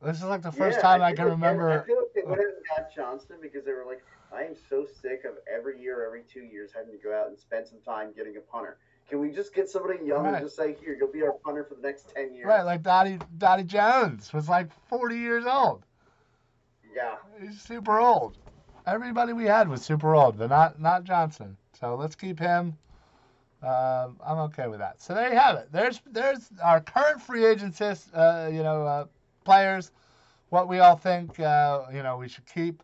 This 0.00 0.18
is 0.18 0.24
like 0.24 0.42
the 0.42 0.52
first 0.52 0.76
Yeah, 0.78 0.82
time 0.82 1.02
I, 1.02 1.08
feel 1.10 1.16
can 1.16 1.24
like- 1.26 1.32
remember. 1.32 1.82
I 1.82 1.86
feel 1.86 1.96
like 1.96 2.12
they 2.14 2.22
went 2.22 2.40
and 2.40 2.52
got 2.76 2.94
Johnston 2.94 3.38
because 3.42 3.64
they 3.64 3.72
were 3.72 3.84
like, 3.84 4.02
I 4.32 4.44
am 4.44 4.54
so 4.70 4.86
sick 5.02 5.24
of 5.24 5.34
every 5.52 5.80
year, 5.80 6.06
every 6.06 6.22
two 6.22 6.40
years, 6.42 6.70
having 6.74 6.92
to 6.92 6.98
go 7.02 7.12
out 7.14 7.28
and 7.28 7.38
spend 7.38 7.66
some 7.66 7.80
time 7.80 8.12
getting 8.14 8.36
a 8.36 8.40
punter. 8.40 8.78
Can 9.08 9.20
we 9.20 9.30
just 9.30 9.54
get 9.54 9.70
somebody 9.70 10.04
young 10.04 10.24
Right. 10.24 10.34
and 10.34 10.44
just 10.44 10.56
say, 10.56 10.76
here, 10.82 10.94
you'll 10.98 11.10
be 11.12 11.22
our 11.22 11.32
punter 11.32 11.64
for 11.64 11.74
the 11.74 11.80
next 11.82 12.14
10 12.14 12.34
years? 12.34 12.46
Right, 12.46 12.62
like 12.62 12.82
Donnie 12.82 13.18
Donnie 13.38 13.64
Jones 13.64 14.32
was 14.32 14.48
like 14.48 14.68
40 14.88 15.16
years 15.16 15.46
old. 15.46 15.84
Yeah. 16.94 17.16
He's 17.40 17.60
super 17.60 17.98
old. 18.00 18.36
Everybody 18.86 19.32
we 19.32 19.44
had 19.44 19.68
was 19.68 19.82
super 19.82 20.14
old, 20.14 20.38
but 20.38 20.50
not 20.50 20.80
not 20.80 21.04
Johnston. 21.04 21.56
So 21.78 21.94
let's 21.94 22.14
keep 22.14 22.38
him. 22.38 22.76
Um, 23.62 24.16
I'm 24.24 24.38
okay 24.46 24.66
with 24.68 24.78
that. 24.78 25.00
So 25.02 25.14
there 25.14 25.30
you 25.32 25.38
have 25.38 25.56
it. 25.56 25.68
There's 25.72 26.00
there's 26.06 26.50
our 26.62 26.80
current 26.80 27.20
free 27.20 27.44
agents, 27.44 27.80
uh, 27.80 28.50
you 28.52 28.62
know, 28.62 28.84
uh, 28.86 29.04
players. 29.44 29.90
What 30.50 30.68
we 30.68 30.78
all 30.78 30.96
think, 30.96 31.38
uh, 31.40 31.84
you 31.92 32.02
know, 32.02 32.16
we 32.16 32.28
should 32.28 32.46
keep, 32.46 32.82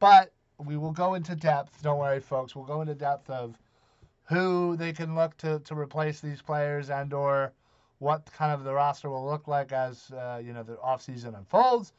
but 0.00 0.32
we 0.58 0.76
will 0.76 0.92
go 0.92 1.14
into 1.14 1.34
depth. 1.34 1.82
Don't 1.82 1.98
worry, 1.98 2.20
folks. 2.20 2.54
We'll 2.54 2.66
go 2.66 2.82
into 2.82 2.94
depth 2.94 3.30
of 3.30 3.56
who 4.30 4.76
they 4.76 4.92
can 4.92 5.14
look 5.14 5.36
to 5.38 5.58
to 5.60 5.74
replace 5.74 6.20
these 6.20 6.40
players 6.40 6.88
and 6.88 7.12
or 7.12 7.52
what 7.98 8.30
kind 8.32 8.52
of 8.52 8.64
the 8.64 8.72
roster 8.72 9.10
will 9.10 9.26
look 9.26 9.48
like 9.48 9.72
as 9.72 10.10
uh, 10.12 10.40
you 10.42 10.52
know 10.52 10.62
the 10.62 10.76
offseason 10.76 11.36
unfolds. 11.36 11.92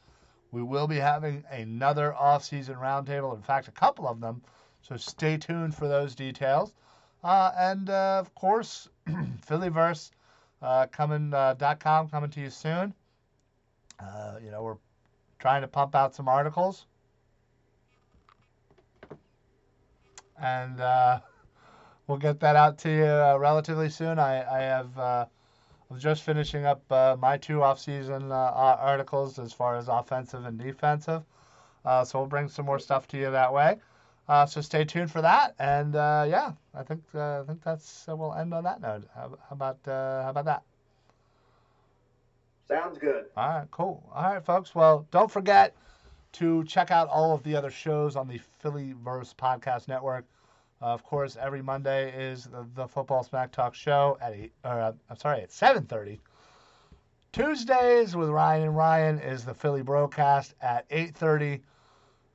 We 0.50 0.62
will 0.62 0.86
be 0.86 0.96
having 0.96 1.44
another 1.50 2.14
offseason 2.18 2.76
roundtable. 2.78 3.34
In 3.36 3.42
fact, 3.42 3.68
a 3.68 3.72
couple 3.72 4.08
of 4.08 4.20
them. 4.20 4.42
So 4.82 4.96
stay 4.96 5.36
tuned 5.36 5.74
for 5.74 5.88
those 5.88 6.14
details. 6.14 6.72
Uh, 7.22 7.52
and 7.56 7.88
uh, 7.88 8.18
of 8.18 8.34
course, 8.34 8.88
Phillyverse 9.46 10.10
uh, 10.60 10.86
coming 10.86 11.32
uh, 11.32 11.54
.com 11.78 12.08
coming 12.08 12.30
to 12.30 12.40
you 12.40 12.50
soon. 12.50 12.94
Uh, 14.00 14.38
you 14.42 14.50
know, 14.50 14.62
we're 14.62 14.78
trying 15.38 15.62
to 15.62 15.68
pump 15.68 15.94
out 15.94 16.14
some 16.14 16.28
articles. 16.28 16.86
And 20.42 20.80
uh, 20.80 21.20
we'll 22.06 22.18
get 22.18 22.40
that 22.40 22.56
out 22.56 22.78
to 22.78 22.90
you 22.90 23.04
uh, 23.04 23.36
relatively 23.38 23.88
soon. 23.90 24.18
I, 24.18 24.42
I 24.42 24.60
have 24.62 24.98
uh, 24.98 25.26
I'm 25.90 25.98
just 25.98 26.22
finishing 26.22 26.64
up 26.64 26.82
uh, 26.90 27.16
my 27.18 27.36
two 27.36 27.62
off-season 27.62 28.32
uh, 28.32 28.34
articles 28.34 29.38
as 29.38 29.52
far 29.52 29.76
as 29.76 29.88
offensive 29.88 30.46
and 30.46 30.58
defensive. 30.58 31.22
Uh, 31.84 32.04
so 32.04 32.20
we'll 32.20 32.28
bring 32.28 32.48
some 32.48 32.64
more 32.64 32.78
stuff 32.78 33.06
to 33.08 33.18
you 33.18 33.30
that 33.30 33.52
way. 33.52 33.76
Uh, 34.28 34.46
so 34.46 34.60
stay 34.60 34.84
tuned 34.84 35.10
for 35.10 35.20
that. 35.20 35.54
And 35.58 35.96
uh, 35.96 36.24
yeah, 36.28 36.52
I 36.74 36.82
think 36.82 37.02
uh, 37.14 37.40
I 37.40 37.44
think 37.46 37.62
that's 37.62 38.08
uh, 38.08 38.16
we'll 38.16 38.34
end 38.34 38.54
on 38.54 38.64
that 38.64 38.80
note. 38.80 39.04
How, 39.14 39.28
how 39.28 39.52
about 39.52 39.78
uh, 39.86 40.22
how 40.22 40.30
about 40.30 40.44
that? 40.46 40.62
Sounds 42.68 42.98
good. 42.98 43.26
All 43.36 43.48
right, 43.48 43.68
cool. 43.70 44.02
All 44.14 44.32
right, 44.32 44.44
folks. 44.44 44.74
Well, 44.74 45.06
don't 45.10 45.30
forget 45.30 45.74
to 46.34 46.64
check 46.64 46.90
out 46.90 47.08
all 47.08 47.34
of 47.34 47.42
the 47.42 47.54
other 47.54 47.70
shows 47.70 48.16
on 48.16 48.28
the 48.28 48.40
Phillyverse 48.64 49.34
Podcast 49.34 49.88
Network. 49.88 50.24
Uh, 50.82 50.86
of 50.86 51.04
course, 51.04 51.36
every 51.40 51.62
Monday 51.62 52.12
is 52.12 52.48
the, 52.74 52.88
Football 52.88 53.22
Smack 53.22 53.52
Talk 53.52 53.72
show 53.72 54.18
at 54.20 54.32
eight. 54.32 54.52
Or 54.64 54.80
uh, 54.80 54.92
I'm 55.08 55.16
sorry, 55.16 55.42
at 55.42 55.52
seven 55.52 55.84
thirty. 55.84 56.20
Tuesdays 57.30 58.16
with 58.16 58.28
Ryan 58.28 58.64
and 58.64 58.76
Ryan 58.76 59.18
is 59.20 59.44
the 59.44 59.54
Philly 59.54 59.82
Broadcast 59.82 60.54
at 60.60 60.84
eight 60.90 61.16
thirty. 61.16 61.62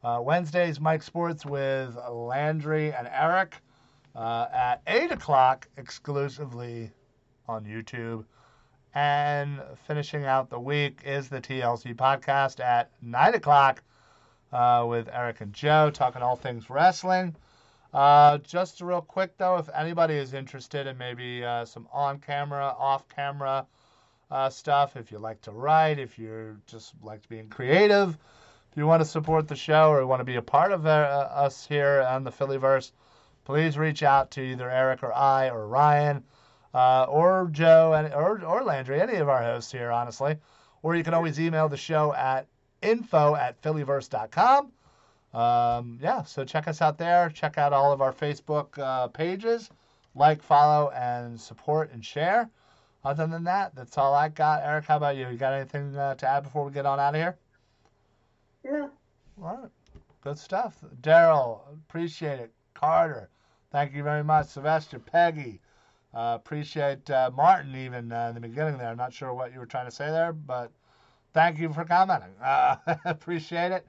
Uh, 0.01 0.21
Wednesdays, 0.23 0.79
Mike 0.79 1.03
Sports 1.03 1.45
with 1.45 1.97
Landry 2.09 2.93
and 2.93 3.09
Eric 3.11 3.55
uh, 4.15 4.47
at 4.53 4.81
eight 4.87 5.11
o'clock 5.11 5.67
exclusively 5.75 6.91
on 7.49 7.65
YouTube. 7.65 8.23
And 8.95 9.61
finishing 9.85 10.25
out 10.25 10.49
the 10.49 10.59
week 10.59 11.01
is 11.05 11.27
the 11.27 11.41
TLC 11.41 11.93
podcast 11.95 12.59
at 12.63 12.89
9 13.01 13.35
o'clock 13.35 13.83
uh, 14.51 14.85
with 14.87 15.09
Eric 15.11 15.41
and 15.41 15.53
Joe 15.53 15.91
talking 15.91 16.21
all 16.21 16.35
things 16.35 16.69
wrestling. 16.69 17.35
Uh, 17.97 18.37
just 18.37 18.79
real 18.79 19.01
quick, 19.01 19.35
though, 19.39 19.57
if 19.57 19.67
anybody 19.73 20.13
is 20.13 20.35
interested 20.35 20.85
in 20.85 20.95
maybe 20.99 21.43
uh, 21.43 21.65
some 21.65 21.87
on 21.91 22.19
camera, 22.19 22.75
off 22.77 23.09
camera 23.09 23.65
uh, 24.29 24.51
stuff, 24.51 24.95
if 24.95 25.11
you 25.11 25.17
like 25.17 25.41
to 25.41 25.51
write, 25.51 25.97
if 25.97 26.19
you 26.19 26.55
just 26.67 26.93
like 27.01 27.27
being 27.27 27.49
creative, 27.49 28.09
if 28.71 28.77
you 28.77 28.85
want 28.85 29.01
to 29.01 29.05
support 29.09 29.47
the 29.47 29.55
show 29.55 29.89
or 29.89 30.05
want 30.05 30.19
to 30.19 30.25
be 30.25 30.35
a 30.35 30.43
part 30.43 30.71
of 30.71 30.85
uh, 30.85 30.89
us 30.89 31.65
here 31.65 32.05
on 32.07 32.23
the 32.23 32.29
Phillyverse, 32.29 32.91
please 33.45 33.79
reach 33.79 34.03
out 34.03 34.29
to 34.29 34.41
either 34.41 34.69
Eric 34.69 35.01
or 35.01 35.11
I 35.11 35.49
or 35.49 35.67
Ryan 35.67 36.23
uh, 36.75 37.05
or 37.05 37.49
Joe 37.51 37.93
and 37.93 38.13
or, 38.13 38.45
or 38.45 38.63
Landry, 38.63 39.01
any 39.01 39.15
of 39.15 39.27
our 39.27 39.41
hosts 39.41 39.71
here, 39.71 39.89
honestly. 39.89 40.35
Or 40.83 40.95
you 40.95 41.03
can 41.03 41.15
always 41.15 41.39
email 41.39 41.67
the 41.67 41.77
show 41.77 42.13
at 42.13 42.45
info 42.79 43.33
at 43.33 43.59
phillyverse.com. 43.63 44.71
Um, 45.33 45.99
yeah, 46.01 46.23
so 46.23 46.43
check 46.43 46.67
us 46.67 46.81
out 46.81 46.97
there. 46.97 47.29
Check 47.29 47.57
out 47.57 47.73
all 47.73 47.91
of 47.91 48.01
our 48.01 48.13
Facebook 48.13 48.77
uh, 48.79 49.07
pages. 49.07 49.69
Like, 50.15 50.41
follow, 50.41 50.89
and 50.91 51.39
support 51.39 51.91
and 51.91 52.03
share. 52.03 52.49
Other 53.03 53.27
than 53.27 53.43
that, 53.43 53.75
that's 53.75 53.97
all 53.97 54.13
I 54.13 54.29
got. 54.29 54.63
Eric, 54.63 54.85
how 54.85 54.97
about 54.97 55.15
you? 55.15 55.29
You 55.29 55.37
got 55.37 55.53
anything 55.53 55.95
uh, 55.95 56.15
to 56.15 56.27
add 56.27 56.43
before 56.43 56.65
we 56.65 56.71
get 56.71 56.85
on 56.85 56.99
out 56.99 57.15
of 57.15 57.21
here? 57.21 57.37
Yeah. 58.63 58.87
All 59.41 59.57
right. 59.57 59.69
Good 60.21 60.39
stuff. 60.39 60.83
Daryl, 61.01 61.61
appreciate 61.87 62.39
it. 62.39 62.51
Carter, 62.73 63.29
thank 63.71 63.93
you 63.93 64.03
very 64.03 64.23
much. 64.23 64.47
Sylvester, 64.47 64.99
Peggy, 64.99 65.61
uh, 66.13 66.37
appreciate 66.39 67.09
uh, 67.09 67.31
Martin 67.33 67.75
even 67.75 68.11
uh, 68.11 68.27
in 68.29 68.35
the 68.35 68.41
beginning 68.41 68.77
there. 68.77 68.89
I'm 68.89 68.97
not 68.97 69.13
sure 69.13 69.33
what 69.33 69.53
you 69.53 69.59
were 69.59 69.65
trying 69.65 69.85
to 69.85 69.91
say 69.91 70.09
there, 70.09 70.33
but 70.33 70.71
thank 71.33 71.59
you 71.59 71.71
for 71.71 71.85
commenting. 71.85 72.33
Uh, 72.41 72.75
appreciate 73.05 73.71
it. 73.71 73.87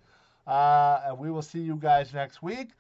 Uh, 0.49 1.03
and 1.07 1.19
we 1.19 1.31
will 1.31 1.43
see 1.43 1.61
you 1.61 1.77
guys 1.77 2.15
next 2.15 2.43
week. 2.43 2.71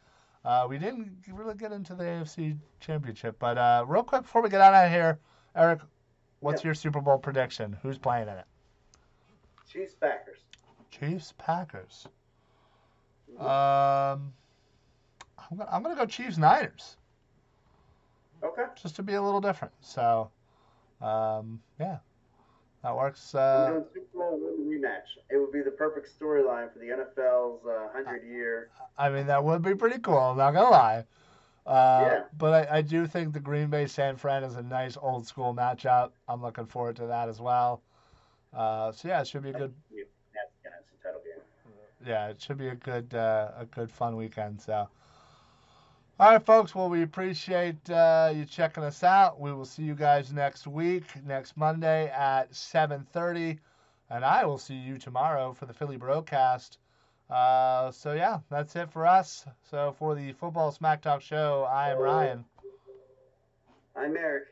Uh, 0.45 0.67
we 0.69 0.79
didn't 0.79 1.13
really 1.31 1.55
get 1.55 1.71
into 1.71 1.95
the 1.95 2.03
AFC 2.03 2.57
Championship, 2.81 3.37
but 3.39 3.59
uh, 3.59 3.85
real 3.87 4.03
quick 4.03 4.23
before 4.23 4.41
we 4.41 4.49
get 4.49 4.63
out 4.63 4.73
of 4.73 4.91
here, 4.91 5.19
Eric, 5.55 5.81
what's 6.41 6.63
Yeah. 6.65 6.69
your 6.69 6.75
Super 6.75 7.03
Bowl 7.03 7.19
prediction? 7.19 7.77
Who's 7.83 7.99
playing 7.99 8.29
in 8.29 8.39
it? 8.39 8.47
Chiefs 9.69 9.95
Packers. 10.01 10.39
Chiefs 10.91 11.35
Packers. 11.37 12.07
Um, 13.39 14.33
I'm 15.39 15.57
gonna, 15.59 15.69
I'm 15.71 15.83
gonna 15.83 15.95
go 15.95 16.07
Chiefs 16.07 16.39
Niners 16.39 16.97
Okay. 18.43 18.65
just 18.81 18.97
to 18.97 19.03
be 19.03 19.15
a 19.15 19.23
little 19.23 19.41
different. 19.43 19.75
So, 19.81 20.31
um, 21.03 21.61
yeah, 21.79 21.99
that 22.83 22.97
works. 22.97 23.35
We're 23.35 23.41
Uh, 23.81 23.83
Super 23.93 24.07
Bowl 24.15 24.39
win 24.41 24.48
rematch. 24.79 25.19
It 25.31 25.37
would 25.39 25.53
be 25.53 25.63
the 25.63 25.71
perfect 25.71 26.09
storyline 26.19 26.73
for 26.73 26.79
the 26.79 26.87
NFL's 26.87 27.65
uh, 27.67 27.89
100 27.95 28.25
year. 28.25 28.71
I 28.97 29.09
mean, 29.09 29.27
that 29.27 29.43
would 29.43 29.63
be 29.63 29.75
pretty 29.75 29.99
cool. 29.99 30.19
I'm 30.19 30.37
not 30.37 30.53
gonna 30.53 30.71
lie. 30.71 31.05
Uh, 31.67 32.09
Yeah. 32.11 32.21
But 32.39 32.71
I, 32.71 32.79
I 32.79 32.83
do 32.83 33.07
think 33.07 33.33
the 33.33 33.41
Green 33.41 33.69
Bay 33.69 33.87
San 33.87 34.17
Fran 34.17 34.43
is 34.45 34.57
a 34.57 34.63
nice 34.63 34.97
old 35.01 35.27
school 35.27 35.55
matchup. 35.55 36.11
I'm 36.29 36.43
looking 36.43 36.67
forward 36.67 36.97
to 36.97 37.07
that 37.07 37.29
as 37.29 37.41
well. 37.41 37.83
Uh, 38.55 38.93
so 38.93 39.09
yeah, 39.09 39.21
it 39.21 39.29
should 39.29 39.43
be 39.43 39.51
a 39.51 39.53
good. 39.53 39.75
That's 40.35 40.51
the 40.63 40.71
NFC 40.71 41.03
title 41.03 41.21
game. 41.25 41.43
yeah, 42.07 42.29
it 42.29 42.41
should 42.41 42.57
be 42.59 42.69
a 42.69 42.75
good 42.75 43.13
uh, 43.15 43.51
a 43.59 43.67
good 43.67 43.91
fun 43.91 44.17
weekend. 44.17 44.61
So, 44.61 44.89
all 46.19 46.31
right, 46.33 46.45
folks. 46.45 46.75
Well, 46.75 46.89
we 46.89 47.03
appreciate 47.03 47.91
uh, 47.91 48.33
you 48.35 48.47
checking 48.47 48.83
us 48.85 49.05
out. 49.05 49.39
We 49.39 49.53
will 49.53 49.67
see 49.67 49.83
you 49.83 49.95
guys 49.95 50.33
next 50.33 50.67
week, 50.67 51.05
next 51.27 51.57
Monday 51.59 52.09
at 52.09 52.51
7:30, 52.53 53.59
and 54.11 54.25
I 54.25 54.45
will 54.45 54.59
see 54.59 54.75
you 54.75 54.97
tomorrow 54.97 55.53
for 55.53 55.67
the 55.67 55.75
Philly 55.75 55.97
broadcast. 55.97 56.79
Uh, 57.31 57.91
so 57.91 58.13
yeah, 58.13 58.39
that's 58.51 58.75
it 58.77 58.91
for 58.91 59.07
us. 59.07 59.45
So 59.71 59.95
for 59.99 60.15
the 60.15 60.33
Football 60.33 60.73
Smack 60.73 61.03
Talk 61.03 61.21
show, 61.21 61.67
I 61.71 61.91
am 61.91 61.99
Ryan. 61.99 62.45
I'm 63.95 64.17
Eric. 64.17 64.45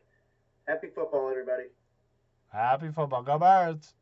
Happy 0.68 0.88
football, 0.94 1.30
everybody. 1.30 1.68
Happy 2.52 2.90
football. 2.90 3.22
Go 3.22 3.38
Birds. 3.38 3.94